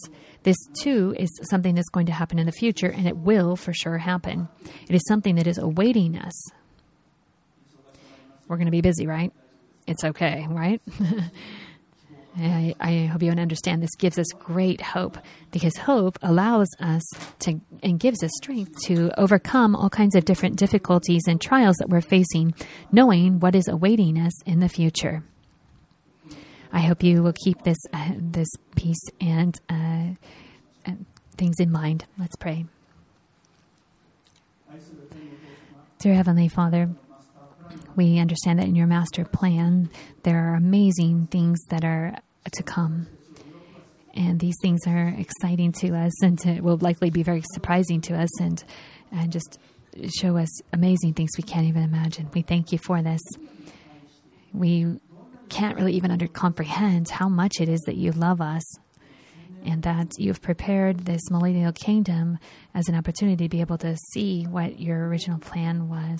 this 0.43 0.57
too 0.81 1.15
is 1.17 1.29
something 1.49 1.75
that's 1.75 1.89
going 1.89 2.05
to 2.07 2.11
happen 2.11 2.39
in 2.39 2.45
the 2.45 2.51
future, 2.51 2.89
and 2.89 3.07
it 3.07 3.17
will 3.17 3.55
for 3.55 3.73
sure 3.73 3.97
happen. 3.97 4.47
It 4.87 4.95
is 4.95 5.01
something 5.07 5.35
that 5.35 5.47
is 5.47 5.57
awaiting 5.57 6.17
us. 6.17 6.51
We're 8.47 8.57
going 8.57 8.65
to 8.65 8.71
be 8.71 8.81
busy, 8.81 9.05
right? 9.05 9.31
It's 9.87 10.03
okay, 10.03 10.45
right? 10.49 10.81
I, 12.37 12.75
I, 12.79 13.05
hope 13.05 13.23
you 13.23 13.31
understand 13.31 13.81
this 13.81 13.95
gives 13.97 14.19
us 14.19 14.27
great 14.37 14.81
hope 14.81 15.17
because 15.51 15.75
hope 15.75 16.19
allows 16.21 16.67
us 16.79 17.01
to 17.39 17.59
and 17.81 17.99
gives 17.99 18.23
us 18.23 18.31
strength 18.37 18.79
to 18.85 19.11
overcome 19.19 19.75
all 19.75 19.89
kinds 19.89 20.15
of 20.15 20.25
different 20.25 20.57
difficulties 20.57 21.23
and 21.27 21.41
trials 21.41 21.75
that 21.77 21.89
we're 21.89 22.01
facing, 22.01 22.53
knowing 22.91 23.39
what 23.39 23.55
is 23.55 23.67
awaiting 23.67 24.19
us 24.19 24.31
in 24.45 24.59
the 24.59 24.69
future. 24.69 25.23
I 26.71 26.81
hope 26.81 27.03
you 27.03 27.23
will 27.23 27.33
keep 27.33 27.61
this 27.63 27.77
uh, 27.93 28.11
this 28.17 28.49
peace 28.75 29.03
and 29.19 29.59
uh, 29.69 30.09
uh, 30.85 30.95
things 31.37 31.59
in 31.59 31.71
mind. 31.71 32.05
Let's 32.17 32.35
pray. 32.35 32.65
Dear 35.99 36.13
Heavenly 36.13 36.47
Father 36.47 36.89
we 37.95 38.19
understand 38.19 38.59
that 38.59 38.67
in 38.67 38.75
your 38.75 38.87
master 38.87 39.25
plan, 39.25 39.89
there 40.23 40.39
are 40.39 40.55
amazing 40.55 41.27
things 41.27 41.59
that 41.69 41.83
are 41.83 42.15
to 42.51 42.63
come. 42.63 43.07
And 44.13 44.39
these 44.39 44.55
things 44.61 44.79
are 44.87 45.13
exciting 45.17 45.71
to 45.73 45.95
us 45.95 46.23
and 46.23 46.39
to, 46.39 46.61
will 46.61 46.77
likely 46.77 47.09
be 47.09 47.23
very 47.23 47.43
surprising 47.53 48.01
to 48.01 48.15
us 48.15 48.41
and, 48.41 48.63
and 49.11 49.31
just 49.31 49.59
show 50.17 50.37
us 50.37 50.49
amazing 50.73 51.13
things 51.13 51.31
we 51.37 51.43
can't 51.43 51.67
even 51.67 51.83
imagine. 51.83 52.29
We 52.33 52.41
thank 52.41 52.71
you 52.71 52.77
for 52.77 53.01
this. 53.01 53.21
We 54.53 54.97
can't 55.49 55.77
really 55.77 55.93
even 55.93 56.11
under 56.11 56.27
comprehend 56.27 57.09
how 57.09 57.27
much 57.27 57.59
it 57.59 57.69
is 57.69 57.81
that 57.81 57.95
you 57.95 58.11
love 58.11 58.41
us 58.41 58.63
and 59.65 59.83
that 59.83 60.07
you've 60.17 60.41
prepared 60.41 60.99
this 60.99 61.29
millennial 61.29 61.73
kingdom 61.73 62.37
as 62.73 62.87
an 62.87 62.95
opportunity 62.95 63.45
to 63.45 63.49
be 63.49 63.61
able 63.61 63.77
to 63.79 63.97
see 64.13 64.43
what 64.43 64.79
your 64.79 65.07
original 65.07 65.39
plan 65.39 65.89
was. 65.89 66.19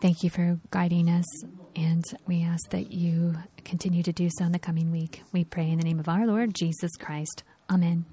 Thank 0.00 0.22
you 0.22 0.30
for 0.30 0.58
guiding 0.70 1.10
us, 1.10 1.26
and 1.74 2.04
we 2.26 2.44
ask 2.44 2.70
that 2.70 2.92
you 2.92 3.34
continue 3.64 4.02
to 4.04 4.12
do 4.12 4.28
so 4.30 4.44
in 4.44 4.52
the 4.52 4.58
coming 4.58 4.92
week. 4.92 5.22
We 5.32 5.44
pray 5.44 5.68
in 5.68 5.78
the 5.78 5.84
name 5.84 5.98
of 5.98 6.08
our 6.08 6.26
Lord 6.26 6.54
Jesus 6.54 6.96
Christ. 6.96 7.42
Amen. 7.68 8.04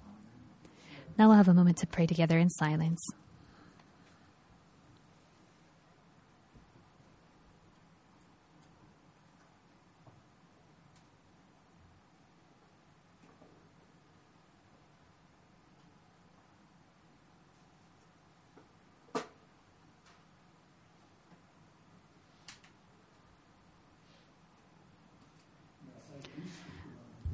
Now 1.17 1.27
we'll 1.27 1.37
have 1.37 1.47
a 1.47 1.53
moment 1.53 1.77
to 1.77 1.87
pray 1.87 2.07
together 2.07 2.37
in 2.39 2.49
silence. 2.49 2.99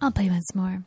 I'll 0.02 0.12
play 0.12 0.30
once 0.30 0.56
more. 0.56 0.84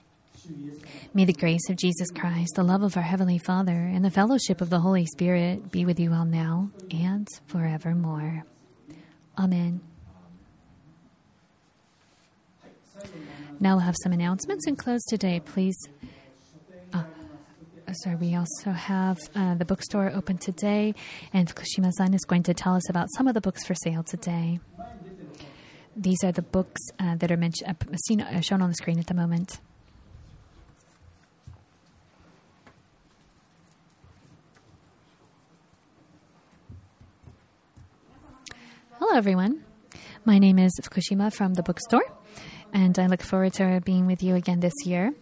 May 1.15 1.25
the 1.25 1.33
grace 1.33 1.71
of 1.71 1.77
Jesus 1.77 2.11
Christ, 2.11 2.55
the 2.57 2.65
love 2.65 2.83
of 2.83 2.97
our 2.97 3.03
Heavenly 3.03 3.39
Father, 3.39 3.73
and 3.73 4.05
the 4.05 4.11
fellowship 4.11 4.61
of 4.61 4.71
the 4.71 4.81
Holy 4.81 5.07
Spirit 5.07 5.71
be 5.71 5.85
with 5.85 6.01
you 6.01 6.13
all 6.13 6.25
now 6.25 6.71
and 6.91 7.29
forevermore. 7.47 8.43
Amen. 9.39 9.81
Now 13.61 13.77
we'll 13.77 13.85
have 13.85 13.97
some 14.03 14.13
announcements 14.13 14.67
and 14.67 14.77
close 14.77 15.03
today. 15.05 15.41
Please. 15.41 15.77
Uh, 16.93 17.05
sorry, 17.93 18.17
we 18.17 18.35
also 18.35 18.73
have 18.73 19.19
uh, 19.37 19.55
the 19.55 19.65
bookstore 19.65 20.11
open 20.13 20.39
today, 20.39 20.93
and 21.33 21.49
Fukushima-san 21.49 22.15
is 22.15 22.25
going 22.25 22.43
to 22.43 22.53
tell 22.53 22.75
us 22.75 22.91
about 22.91 23.07
some 23.17 23.29
of 23.29 23.35
the 23.35 23.41
books 23.41 23.65
for 23.65 23.75
sale 23.75 24.03
today. 24.03 24.59
These 25.97 26.25
are 26.25 26.33
the 26.33 26.43
books 26.43 26.81
uh, 26.99 27.15
that 27.17 27.31
are 27.31 27.37
mentioned, 27.37 27.71
uh, 27.71 27.97
seen, 28.09 28.21
uh, 28.21 28.41
shown 28.41 28.61
on 28.63 28.69
the 28.69 28.75
screen 28.75 28.99
at 28.99 29.07
the 29.07 29.15
moment. 29.15 29.61
Hello, 38.99 39.17
everyone. 39.17 39.63
My 40.25 40.39
name 40.39 40.59
is 40.59 40.73
Fukushima 40.83 41.33
from 41.33 41.55
the 41.55 41.63
bookstore, 41.63 42.05
and 42.73 42.99
I 42.99 43.07
look 43.07 43.23
forward 43.23 43.53
to 43.55 43.81
being 43.85 44.07
with 44.07 44.23
you 44.23 44.35
again 44.35 44.59
this 44.59 44.75
year. 44.85 45.13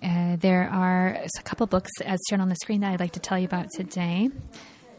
Uh, 0.00 0.36
there 0.36 0.68
are 0.68 1.08
a 1.08 1.42
couple 1.42 1.66
books, 1.66 1.90
as 2.04 2.20
shown 2.30 2.40
on 2.40 2.48
the 2.48 2.56
screen, 2.56 2.82
that 2.82 2.92
I'd 2.92 3.00
like 3.00 3.12
to 3.12 3.20
tell 3.20 3.38
you 3.38 3.46
about 3.46 3.66
today. 3.74 4.28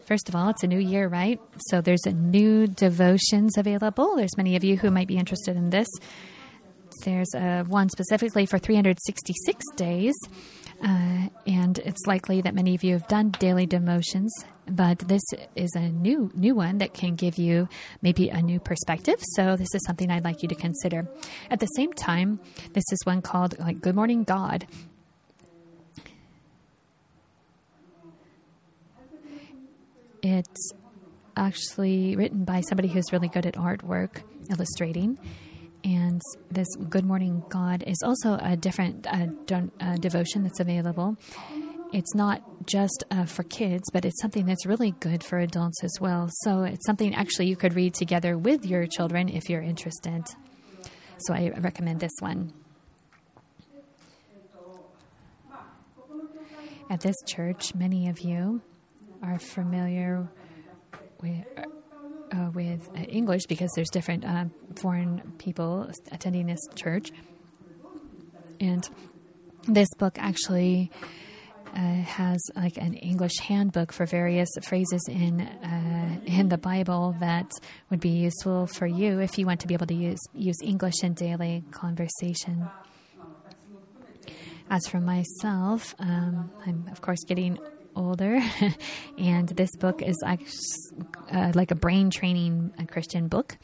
First 0.05 0.29
of 0.29 0.35
all, 0.35 0.49
it's 0.49 0.63
a 0.63 0.67
new 0.67 0.79
year, 0.79 1.07
right? 1.07 1.39
So 1.67 1.81
there's 1.81 2.05
a 2.05 2.11
new 2.11 2.67
devotions 2.67 3.57
available. 3.57 4.15
There's 4.15 4.35
many 4.37 4.55
of 4.55 4.63
you 4.63 4.77
who 4.77 4.91
might 4.91 5.07
be 5.07 5.17
interested 5.17 5.55
in 5.55 5.69
this. 5.69 5.87
There's 7.05 7.33
a 7.35 7.63
one 7.63 7.89
specifically 7.89 8.45
for 8.45 8.59
366 8.59 9.65
days 9.75 10.15
Uh, 10.83 11.29
and 11.47 11.79
it's 11.79 12.05
likely 12.07 12.41
that 12.41 12.53
many 12.53 12.75
of 12.75 12.83
you 12.83 12.93
have 12.93 13.07
done 13.07 13.29
daily 13.39 13.65
devotions, 13.65 14.33
but 14.67 14.99
this 14.99 15.21
is 15.55 15.73
a 15.75 15.89
new 15.89 16.29
new 16.33 16.55
one 16.55 16.77
that 16.79 16.93
can 16.93 17.15
give 17.15 17.37
you 17.37 17.69
maybe 18.01 18.27
a 18.27 18.41
new 18.41 18.59
perspective. 18.59 19.15
So 19.35 19.55
this 19.55 19.73
is 19.73 19.81
something 19.85 20.11
I'd 20.11 20.25
like 20.25 20.41
you 20.41 20.49
to 20.49 20.55
consider. 20.55 21.07
At 21.49 21.61
the 21.61 21.67
same 21.67 21.93
time, 21.93 22.39
this 22.73 22.83
is 22.91 22.99
one 23.05 23.21
called 23.21 23.57
like 23.59 23.79
Good 23.79 23.95
Morning 23.95 24.25
God. 24.25 24.67
It's 30.43 30.73
actually 31.37 32.15
written 32.15 32.43
by 32.43 32.61
somebody 32.61 32.89
who's 32.89 33.11
really 33.11 33.29
good 33.29 33.45
at 33.45 33.55
artwork, 33.55 34.23
illustrating. 34.49 35.17
And 35.83 36.21
this 36.51 36.67
Good 36.89 37.05
Morning 37.05 37.43
God 37.49 37.83
is 37.87 37.97
also 38.03 38.37
a 38.41 38.55
different 38.55 39.07
uh, 39.07 39.27
don- 39.45 39.71
uh, 39.79 39.95
devotion 39.95 40.43
that's 40.43 40.59
available. 40.59 41.17
It's 41.93 42.13
not 42.15 42.41
just 42.65 43.03
uh, 43.11 43.25
for 43.25 43.43
kids, 43.43 43.83
but 43.91 44.03
it's 44.03 44.19
something 44.21 44.45
that's 44.45 44.65
really 44.65 44.91
good 44.99 45.23
for 45.23 45.37
adults 45.37 45.83
as 45.83 45.93
well. 46.01 46.29
So 46.41 46.63
it's 46.63 46.85
something 46.85 47.13
actually 47.13 47.47
you 47.47 47.55
could 47.55 47.73
read 47.73 47.93
together 47.93 48.37
with 48.37 48.65
your 48.65 48.85
children 48.87 49.29
if 49.29 49.49
you're 49.49 49.61
interested. 49.61 50.23
So 51.19 51.33
I 51.33 51.51
recommend 51.57 51.99
this 51.99 52.13
one. 52.19 52.51
At 56.89 57.01
this 57.01 57.15
church, 57.27 57.73
many 57.75 58.09
of 58.09 58.19
you 58.19 58.61
are 59.23 59.39
familiar 59.39 60.27
with, 61.21 61.45
uh, 62.31 62.49
with 62.53 62.89
uh, 62.95 62.99
English 62.99 63.45
because 63.47 63.71
there's 63.75 63.89
different 63.89 64.25
uh, 64.25 64.45
foreign 64.75 65.33
people 65.37 65.89
attending 66.11 66.47
this 66.47 66.59
church. 66.75 67.11
And 68.59 68.87
this 69.67 69.87
book 69.97 70.17
actually 70.19 70.91
uh, 71.75 71.79
has 71.79 72.39
like 72.55 72.77
an 72.77 72.93
English 72.95 73.39
handbook 73.39 73.91
for 73.91 74.05
various 74.05 74.49
phrases 74.61 75.01
in 75.09 75.41
uh, 75.41 76.19
in 76.25 76.49
the 76.49 76.57
Bible 76.57 77.15
that 77.19 77.49
would 77.89 77.99
be 77.99 78.09
useful 78.09 78.67
for 78.67 78.85
you 78.85 79.19
if 79.19 79.37
you 79.37 79.45
want 79.45 79.59
to 79.61 79.67
be 79.67 79.73
able 79.73 79.87
to 79.87 79.95
use 79.95 80.19
use 80.33 80.57
English 80.61 81.01
in 81.01 81.13
daily 81.13 81.63
conversation. 81.71 82.69
As 84.69 84.85
for 84.87 84.99
myself, 84.99 85.95
um, 85.99 86.51
I'm 86.65 86.85
of 86.91 87.01
course 87.01 87.23
getting 87.27 87.57
older, 87.95 88.39
and 89.17 89.49
this 89.49 89.75
book 89.77 90.01
is 90.01 90.21
uh, 90.25 91.51
like 91.55 91.71
a 91.71 91.75
brain 91.75 92.09
training 92.09 92.73
Christian 92.89 93.27
book. 93.27 93.57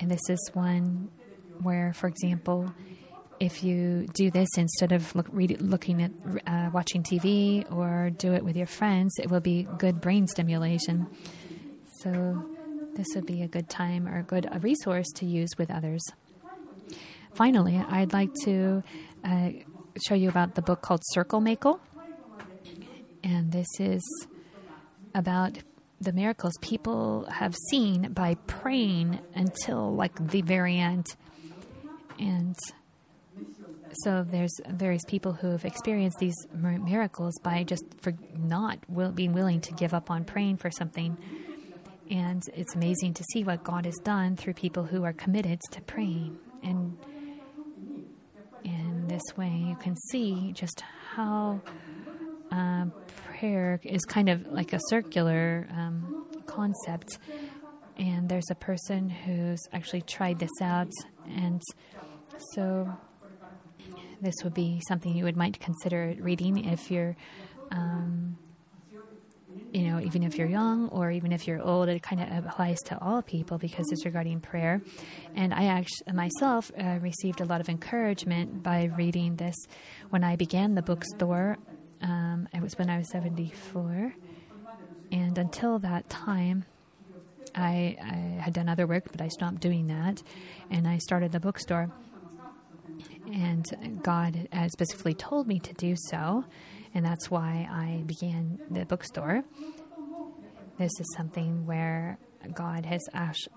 And 0.00 0.10
this 0.10 0.28
is 0.28 0.50
one 0.52 1.08
where, 1.62 1.92
for 1.92 2.06
example, 2.06 2.72
if 3.40 3.62
you 3.62 4.06
do 4.14 4.30
this 4.30 4.48
instead 4.56 4.92
of 4.92 5.14
look, 5.14 5.26
read, 5.30 5.60
looking 5.60 6.02
at 6.02 6.10
uh, 6.46 6.70
watching 6.72 7.02
TV 7.02 7.70
or 7.72 8.10
do 8.10 8.32
it 8.32 8.44
with 8.44 8.56
your 8.56 8.66
friends, 8.66 9.14
it 9.18 9.30
will 9.30 9.40
be 9.40 9.66
good 9.78 10.00
brain 10.00 10.26
stimulation. 10.26 11.06
So 12.02 12.44
this 12.94 13.06
would 13.14 13.26
be 13.26 13.42
a 13.42 13.48
good 13.48 13.68
time 13.68 14.08
or 14.08 14.18
a 14.18 14.22
good 14.22 14.48
a 14.50 14.58
resource 14.60 15.06
to 15.16 15.26
use 15.26 15.50
with 15.58 15.70
others. 15.70 16.02
Finally, 17.34 17.76
I'd 17.88 18.12
like 18.12 18.32
to 18.44 18.82
uh, 19.24 19.50
show 20.06 20.14
you 20.14 20.28
about 20.28 20.54
the 20.54 20.62
book 20.62 20.80
called 20.80 21.00
Circle 21.04 21.40
Maker. 21.40 21.74
And 23.26 23.50
this 23.50 23.66
is 23.80 24.04
about 25.12 25.58
the 26.00 26.12
miracles 26.12 26.52
people 26.60 27.26
have 27.28 27.56
seen 27.70 28.12
by 28.12 28.36
praying 28.46 29.18
until 29.34 29.92
like 29.96 30.28
the 30.28 30.42
very 30.42 30.78
end. 30.78 31.06
And 32.20 32.54
so 34.04 34.24
there's 34.30 34.54
various 34.68 35.02
people 35.08 35.32
who 35.32 35.50
have 35.50 35.64
experienced 35.64 36.18
these 36.20 36.36
miracles 36.54 37.34
by 37.42 37.64
just 37.64 37.84
for 38.00 38.14
not 38.38 38.78
will, 38.88 39.10
being 39.10 39.32
willing 39.32 39.60
to 39.62 39.72
give 39.72 39.92
up 39.92 40.08
on 40.08 40.24
praying 40.24 40.58
for 40.58 40.70
something. 40.70 41.18
And 42.08 42.44
it's 42.54 42.76
amazing 42.76 43.14
to 43.14 43.24
see 43.32 43.42
what 43.42 43.64
God 43.64 43.86
has 43.86 43.96
done 44.04 44.36
through 44.36 44.54
people 44.54 44.84
who 44.84 45.02
are 45.02 45.12
committed 45.12 45.58
to 45.72 45.80
praying. 45.80 46.38
And 46.62 46.96
in 48.62 49.08
this 49.08 49.36
way, 49.36 49.64
you 49.66 49.74
can 49.74 49.96
see 50.10 50.52
just 50.52 50.84
how 51.14 51.60
uh, 52.56 52.86
prayer 53.38 53.80
is 53.82 54.04
kind 54.04 54.28
of 54.28 54.46
like 54.46 54.72
a 54.72 54.80
circular 54.88 55.68
um, 55.70 56.26
concept. 56.46 57.18
And 57.98 58.28
there's 58.28 58.50
a 58.50 58.54
person 58.54 59.08
who's 59.08 59.60
actually 59.72 60.02
tried 60.02 60.38
this 60.38 60.50
out. 60.60 60.90
And 61.28 61.62
so 62.54 62.90
this 64.20 64.34
would 64.44 64.54
be 64.54 64.80
something 64.88 65.14
you 65.14 65.24
would 65.24 65.36
might 65.36 65.58
consider 65.60 66.14
reading 66.18 66.64
if 66.64 66.90
you're, 66.90 67.16
um, 67.70 68.36
you 69.72 69.82
know, 69.88 70.00
even 70.00 70.22
if 70.22 70.36
you're 70.36 70.48
young 70.48 70.88
or 70.88 71.10
even 71.10 71.32
if 71.32 71.46
you're 71.46 71.60
old. 71.60 71.88
It 71.88 72.02
kind 72.02 72.20
of 72.20 72.46
applies 72.46 72.78
to 72.86 72.98
all 73.02 73.22
people 73.22 73.58
because 73.58 73.86
it's 73.90 74.04
regarding 74.04 74.40
prayer. 74.40 74.80
And 75.34 75.52
I 75.52 75.66
actually 75.66 76.12
myself 76.12 76.70
uh, 76.78 76.98
received 77.00 77.40
a 77.40 77.44
lot 77.44 77.60
of 77.60 77.68
encouragement 77.68 78.62
by 78.62 78.90
reading 78.96 79.36
this 79.36 79.56
when 80.10 80.24
I 80.24 80.36
began 80.36 80.74
the 80.74 80.82
bookstore. 80.82 81.58
Um, 82.02 82.48
it 82.52 82.60
was 82.60 82.76
when 82.78 82.90
I 82.90 82.98
was 82.98 83.10
74, 83.10 84.14
and 85.12 85.38
until 85.38 85.78
that 85.80 86.08
time. 86.08 86.64
I, 87.58 87.96
I 88.02 88.42
had 88.42 88.52
done 88.52 88.68
other 88.68 88.86
work, 88.86 89.04
but 89.10 89.22
I 89.22 89.28
stopped 89.28 89.60
doing 89.60 89.86
that, 89.86 90.22
and 90.70 90.86
I 90.86 90.98
started 90.98 91.32
the 91.32 91.40
bookstore 91.40 91.90
and 93.32 94.00
God 94.02 94.48
had 94.52 94.70
specifically 94.72 95.14
told 95.14 95.46
me 95.46 95.58
to 95.60 95.72
do 95.74 95.94
so, 96.10 96.44
and 96.94 97.04
that's 97.04 97.30
why 97.30 97.68
I 97.70 98.02
began 98.06 98.58
the 98.70 98.84
bookstore. 98.84 99.44
This 100.78 100.92
is 101.00 101.14
something 101.16 101.66
where 101.66 102.18
God 102.54 102.86
has 102.86 103.02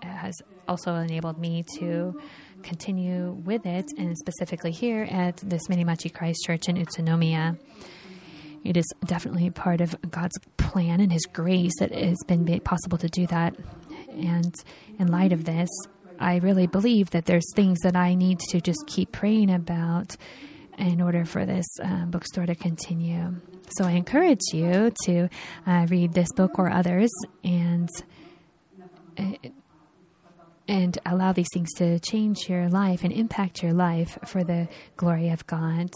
has 0.02 0.34
also 0.66 0.94
enabled 0.96 1.38
me 1.38 1.64
to 1.78 2.20
continue 2.62 3.32
with 3.44 3.66
it, 3.66 3.86
and 3.98 4.16
specifically 4.18 4.72
here 4.72 5.04
at 5.10 5.36
this 5.38 5.68
Minimachi 5.68 6.12
Christ 6.12 6.40
Church 6.46 6.68
in 6.68 6.76
Utsunomiya. 6.76 7.58
It 8.64 8.76
is 8.76 8.84
definitely 9.06 9.50
part 9.50 9.80
of 9.80 9.96
God's 10.10 10.38
plan 10.56 11.00
and 11.00 11.12
His 11.12 11.26
grace 11.26 11.72
that 11.78 11.92
it 11.92 12.08
has 12.08 12.22
been 12.26 12.60
possible 12.60 12.98
to 12.98 13.08
do 13.08 13.26
that. 13.28 13.56
And 14.10 14.54
in 14.98 15.08
light 15.08 15.32
of 15.32 15.44
this, 15.44 15.68
I 16.18 16.36
really 16.36 16.66
believe 16.66 17.10
that 17.10 17.24
there's 17.24 17.50
things 17.54 17.78
that 17.82 17.96
I 17.96 18.14
need 18.14 18.40
to 18.50 18.60
just 18.60 18.86
keep 18.86 19.12
praying 19.12 19.50
about 19.50 20.16
in 20.78 21.00
order 21.00 21.24
for 21.24 21.46
this 21.46 21.66
uh, 21.82 22.06
bookstore 22.06 22.46
to 22.46 22.54
continue. 22.54 23.34
So 23.76 23.84
I 23.84 23.92
encourage 23.92 24.40
you 24.52 24.92
to 25.04 25.28
uh, 25.66 25.86
read 25.88 26.12
this 26.12 26.32
book 26.32 26.58
or 26.58 26.70
others 26.70 27.10
and 27.44 27.88
uh, 29.18 29.32
and 30.68 30.98
allow 31.04 31.32
these 31.32 31.48
things 31.52 31.72
to 31.74 31.98
change 31.98 32.48
your 32.48 32.68
life 32.68 33.02
and 33.02 33.12
impact 33.12 33.60
your 33.60 33.72
life 33.72 34.16
for 34.24 34.44
the 34.44 34.68
glory 34.96 35.30
of 35.30 35.44
God. 35.46 35.90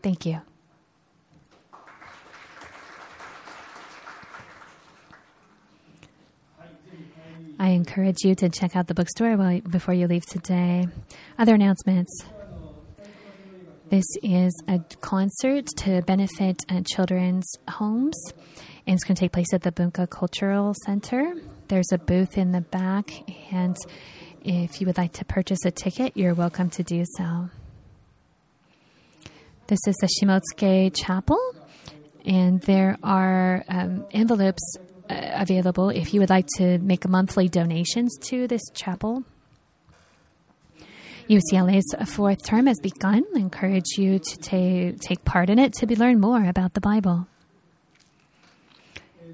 Thank 0.00 0.26
you. 0.26 0.53
I 7.58 7.68
encourage 7.68 8.24
you 8.24 8.34
to 8.36 8.48
check 8.48 8.74
out 8.74 8.88
the 8.88 8.94
bookstore 8.94 9.36
while, 9.36 9.60
before 9.60 9.94
you 9.94 10.08
leave 10.08 10.26
today. 10.26 10.88
Other 11.38 11.54
announcements. 11.54 12.24
This 13.90 14.04
is 14.22 14.52
a 14.66 14.80
concert 15.00 15.66
to 15.78 16.02
benefit 16.02 16.64
uh, 16.68 16.80
children's 16.84 17.46
homes, 17.68 18.16
and 18.86 18.94
it's 18.94 19.04
going 19.04 19.14
to 19.14 19.20
take 19.20 19.32
place 19.32 19.52
at 19.52 19.62
the 19.62 19.70
Bunka 19.70 20.10
Cultural 20.10 20.74
Center. 20.84 21.34
There's 21.68 21.92
a 21.92 21.98
booth 21.98 22.36
in 22.36 22.50
the 22.50 22.62
back, 22.62 23.10
and 23.52 23.76
if 24.42 24.80
you 24.80 24.86
would 24.86 24.98
like 24.98 25.12
to 25.12 25.24
purchase 25.24 25.64
a 25.64 25.70
ticket, 25.70 26.16
you're 26.16 26.34
welcome 26.34 26.70
to 26.70 26.82
do 26.82 27.04
so. 27.16 27.50
This 29.68 29.80
is 29.86 29.94
the 30.00 30.08
Shimotsuke 30.08 30.92
Chapel, 30.94 31.38
and 32.24 32.60
there 32.62 32.98
are 33.02 33.64
um, 33.68 34.06
envelopes 34.10 34.76
available 35.08 35.90
if 35.90 36.14
you 36.14 36.20
would 36.20 36.30
like 36.30 36.46
to 36.56 36.78
make 36.78 37.08
monthly 37.08 37.48
donations 37.48 38.16
to 38.28 38.46
this 38.46 38.62
chapel. 38.72 39.24
UCLA's 41.28 41.94
fourth 42.12 42.44
term 42.44 42.66
has 42.66 42.78
begun. 42.80 43.24
I 43.34 43.38
encourage 43.38 43.96
you 43.96 44.18
to 44.18 44.36
ta- 44.38 44.98
take 45.00 45.24
part 45.24 45.48
in 45.48 45.58
it 45.58 45.72
to 45.74 45.86
learn 45.86 46.20
more 46.20 46.44
about 46.44 46.74
the 46.74 46.80
Bible. 46.80 47.26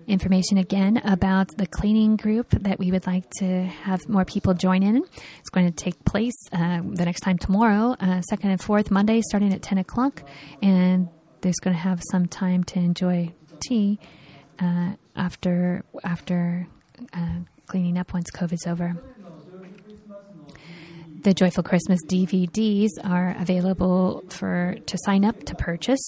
Information 0.06 0.58
again 0.58 0.98
about 1.04 1.56
the 1.56 1.66
cleaning 1.66 2.16
group 2.16 2.50
that 2.50 2.78
we 2.78 2.90
would 2.90 3.06
like 3.06 3.28
to 3.38 3.64
have 3.64 4.08
more 4.08 4.24
people 4.24 4.54
join 4.54 4.82
in. 4.82 5.04
It's 5.38 5.50
going 5.50 5.66
to 5.66 5.72
take 5.72 6.04
place 6.04 6.34
uh, 6.52 6.80
the 6.82 7.04
next 7.04 7.20
time 7.20 7.38
tomorrow, 7.38 7.96
uh, 8.00 8.20
second 8.22 8.50
and 8.50 8.60
fourth 8.60 8.90
Monday, 8.90 9.20
starting 9.20 9.52
at 9.52 9.62
10 9.62 9.78
o'clock. 9.78 10.22
And 10.62 11.08
there's 11.42 11.58
going 11.60 11.74
to 11.74 11.82
have 11.82 12.00
some 12.10 12.26
time 12.26 12.64
to 12.64 12.78
enjoy 12.78 13.32
tea 13.60 13.98
uh, 14.60 14.92
after 15.16 15.84
after 16.04 16.66
uh, 17.12 17.38
cleaning 17.66 17.98
up 17.98 18.12
once 18.12 18.30
COVID's 18.30 18.66
over. 18.66 18.96
The 21.22 21.34
Joyful 21.34 21.62
Christmas 21.62 22.00
DVDs 22.06 22.88
are 23.04 23.36
available 23.38 24.24
for 24.30 24.76
to 24.86 24.98
sign 25.04 25.26
up 25.26 25.44
to 25.44 25.54
purchase. 25.54 26.00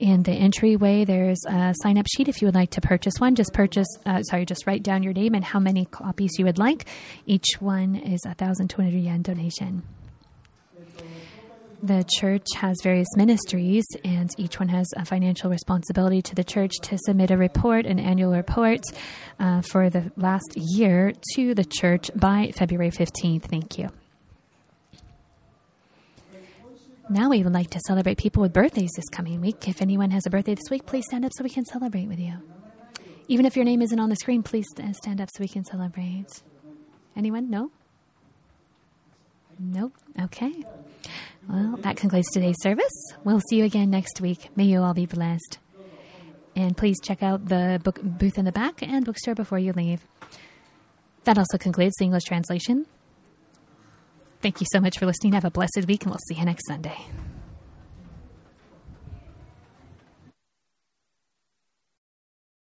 In 0.00 0.24
the 0.24 0.32
entryway, 0.32 1.04
there's 1.04 1.40
a 1.48 1.72
sign 1.82 1.98
up 1.98 2.06
sheet 2.08 2.26
if 2.26 2.42
you 2.42 2.48
would 2.48 2.56
like 2.56 2.70
to 2.70 2.80
purchase 2.80 3.14
one. 3.18 3.36
Just 3.36 3.52
purchase, 3.52 3.86
uh, 4.06 4.22
sorry, 4.22 4.44
just 4.44 4.66
write 4.66 4.82
down 4.82 5.04
your 5.04 5.12
name 5.12 5.34
and 5.34 5.44
how 5.44 5.60
many 5.60 5.84
copies 5.84 6.32
you 6.36 6.44
would 6.46 6.58
like. 6.58 6.86
Each 7.26 7.60
one 7.60 7.94
is 7.94 8.24
a 8.26 8.34
thousand 8.34 8.68
two 8.68 8.82
hundred 8.82 8.98
yen 8.98 9.22
donation. 9.22 9.84
The 11.82 12.04
church 12.18 12.46
has 12.56 12.78
various 12.82 13.08
ministries, 13.16 13.84
and 14.02 14.30
each 14.38 14.58
one 14.58 14.68
has 14.68 14.86
a 14.96 15.04
financial 15.04 15.50
responsibility 15.50 16.22
to 16.22 16.34
the 16.34 16.42
church 16.42 16.72
to 16.82 16.96
submit 16.98 17.30
a 17.30 17.36
report, 17.36 17.84
an 17.84 17.98
annual 17.98 18.32
report 18.32 18.80
uh, 19.38 19.60
for 19.60 19.90
the 19.90 20.10
last 20.16 20.54
year 20.56 21.12
to 21.34 21.54
the 21.54 21.64
church 21.64 22.10
by 22.14 22.52
February 22.56 22.90
15th. 22.90 23.42
Thank 23.42 23.78
you. 23.78 23.90
Now 27.08 27.28
we 27.30 27.42
would 27.44 27.52
like 27.52 27.70
to 27.70 27.80
celebrate 27.86 28.18
people 28.18 28.42
with 28.42 28.52
birthdays 28.52 28.90
this 28.96 29.08
coming 29.10 29.40
week. 29.40 29.68
If 29.68 29.80
anyone 29.80 30.10
has 30.10 30.26
a 30.26 30.30
birthday 30.30 30.54
this 30.54 30.70
week, 30.70 30.86
please 30.86 31.04
stand 31.06 31.24
up 31.24 31.32
so 31.36 31.44
we 31.44 31.50
can 31.50 31.64
celebrate 31.64 32.08
with 32.08 32.18
you. 32.18 32.34
Even 33.28 33.44
if 33.44 33.54
your 33.54 33.64
name 33.64 33.82
isn't 33.82 34.00
on 34.00 34.08
the 34.08 34.16
screen, 34.16 34.42
please 34.42 34.66
stand 34.92 35.20
up 35.20 35.28
so 35.32 35.40
we 35.40 35.48
can 35.48 35.64
celebrate. 35.64 36.42
Anyone? 37.16 37.50
No? 37.50 37.70
Nope. 39.58 39.92
Okay. 40.22 40.64
Well, 41.48 41.76
that 41.82 41.96
concludes 41.96 42.28
today's 42.30 42.56
service. 42.60 42.92
We'll 43.24 43.40
see 43.48 43.56
you 43.56 43.64
again 43.64 43.90
next 43.90 44.20
week. 44.20 44.50
May 44.56 44.64
you 44.64 44.80
all 44.80 44.94
be 44.94 45.06
blessed. 45.06 45.58
And 46.54 46.76
please 46.76 46.96
check 47.02 47.22
out 47.22 47.46
the 47.46 47.80
book 47.84 48.00
booth 48.02 48.38
in 48.38 48.44
the 48.44 48.52
back 48.52 48.82
and 48.82 49.04
bookstore 49.04 49.34
before 49.34 49.58
you 49.58 49.72
leave. 49.72 50.00
That 51.24 51.38
also 51.38 51.58
concludes 51.58 51.94
the 51.98 52.04
English 52.04 52.24
translation. 52.24 52.86
Thank 54.40 54.60
you 54.60 54.66
so 54.72 54.80
much 54.80 54.98
for 54.98 55.06
listening. 55.06 55.32
Have 55.32 55.44
a 55.44 55.50
blessed 55.50 55.84
week, 55.86 56.02
and 56.02 56.10
we'll 56.10 56.20
see 56.28 56.36
you 56.36 56.44
next 56.44 56.66
Sunday. 56.66 56.98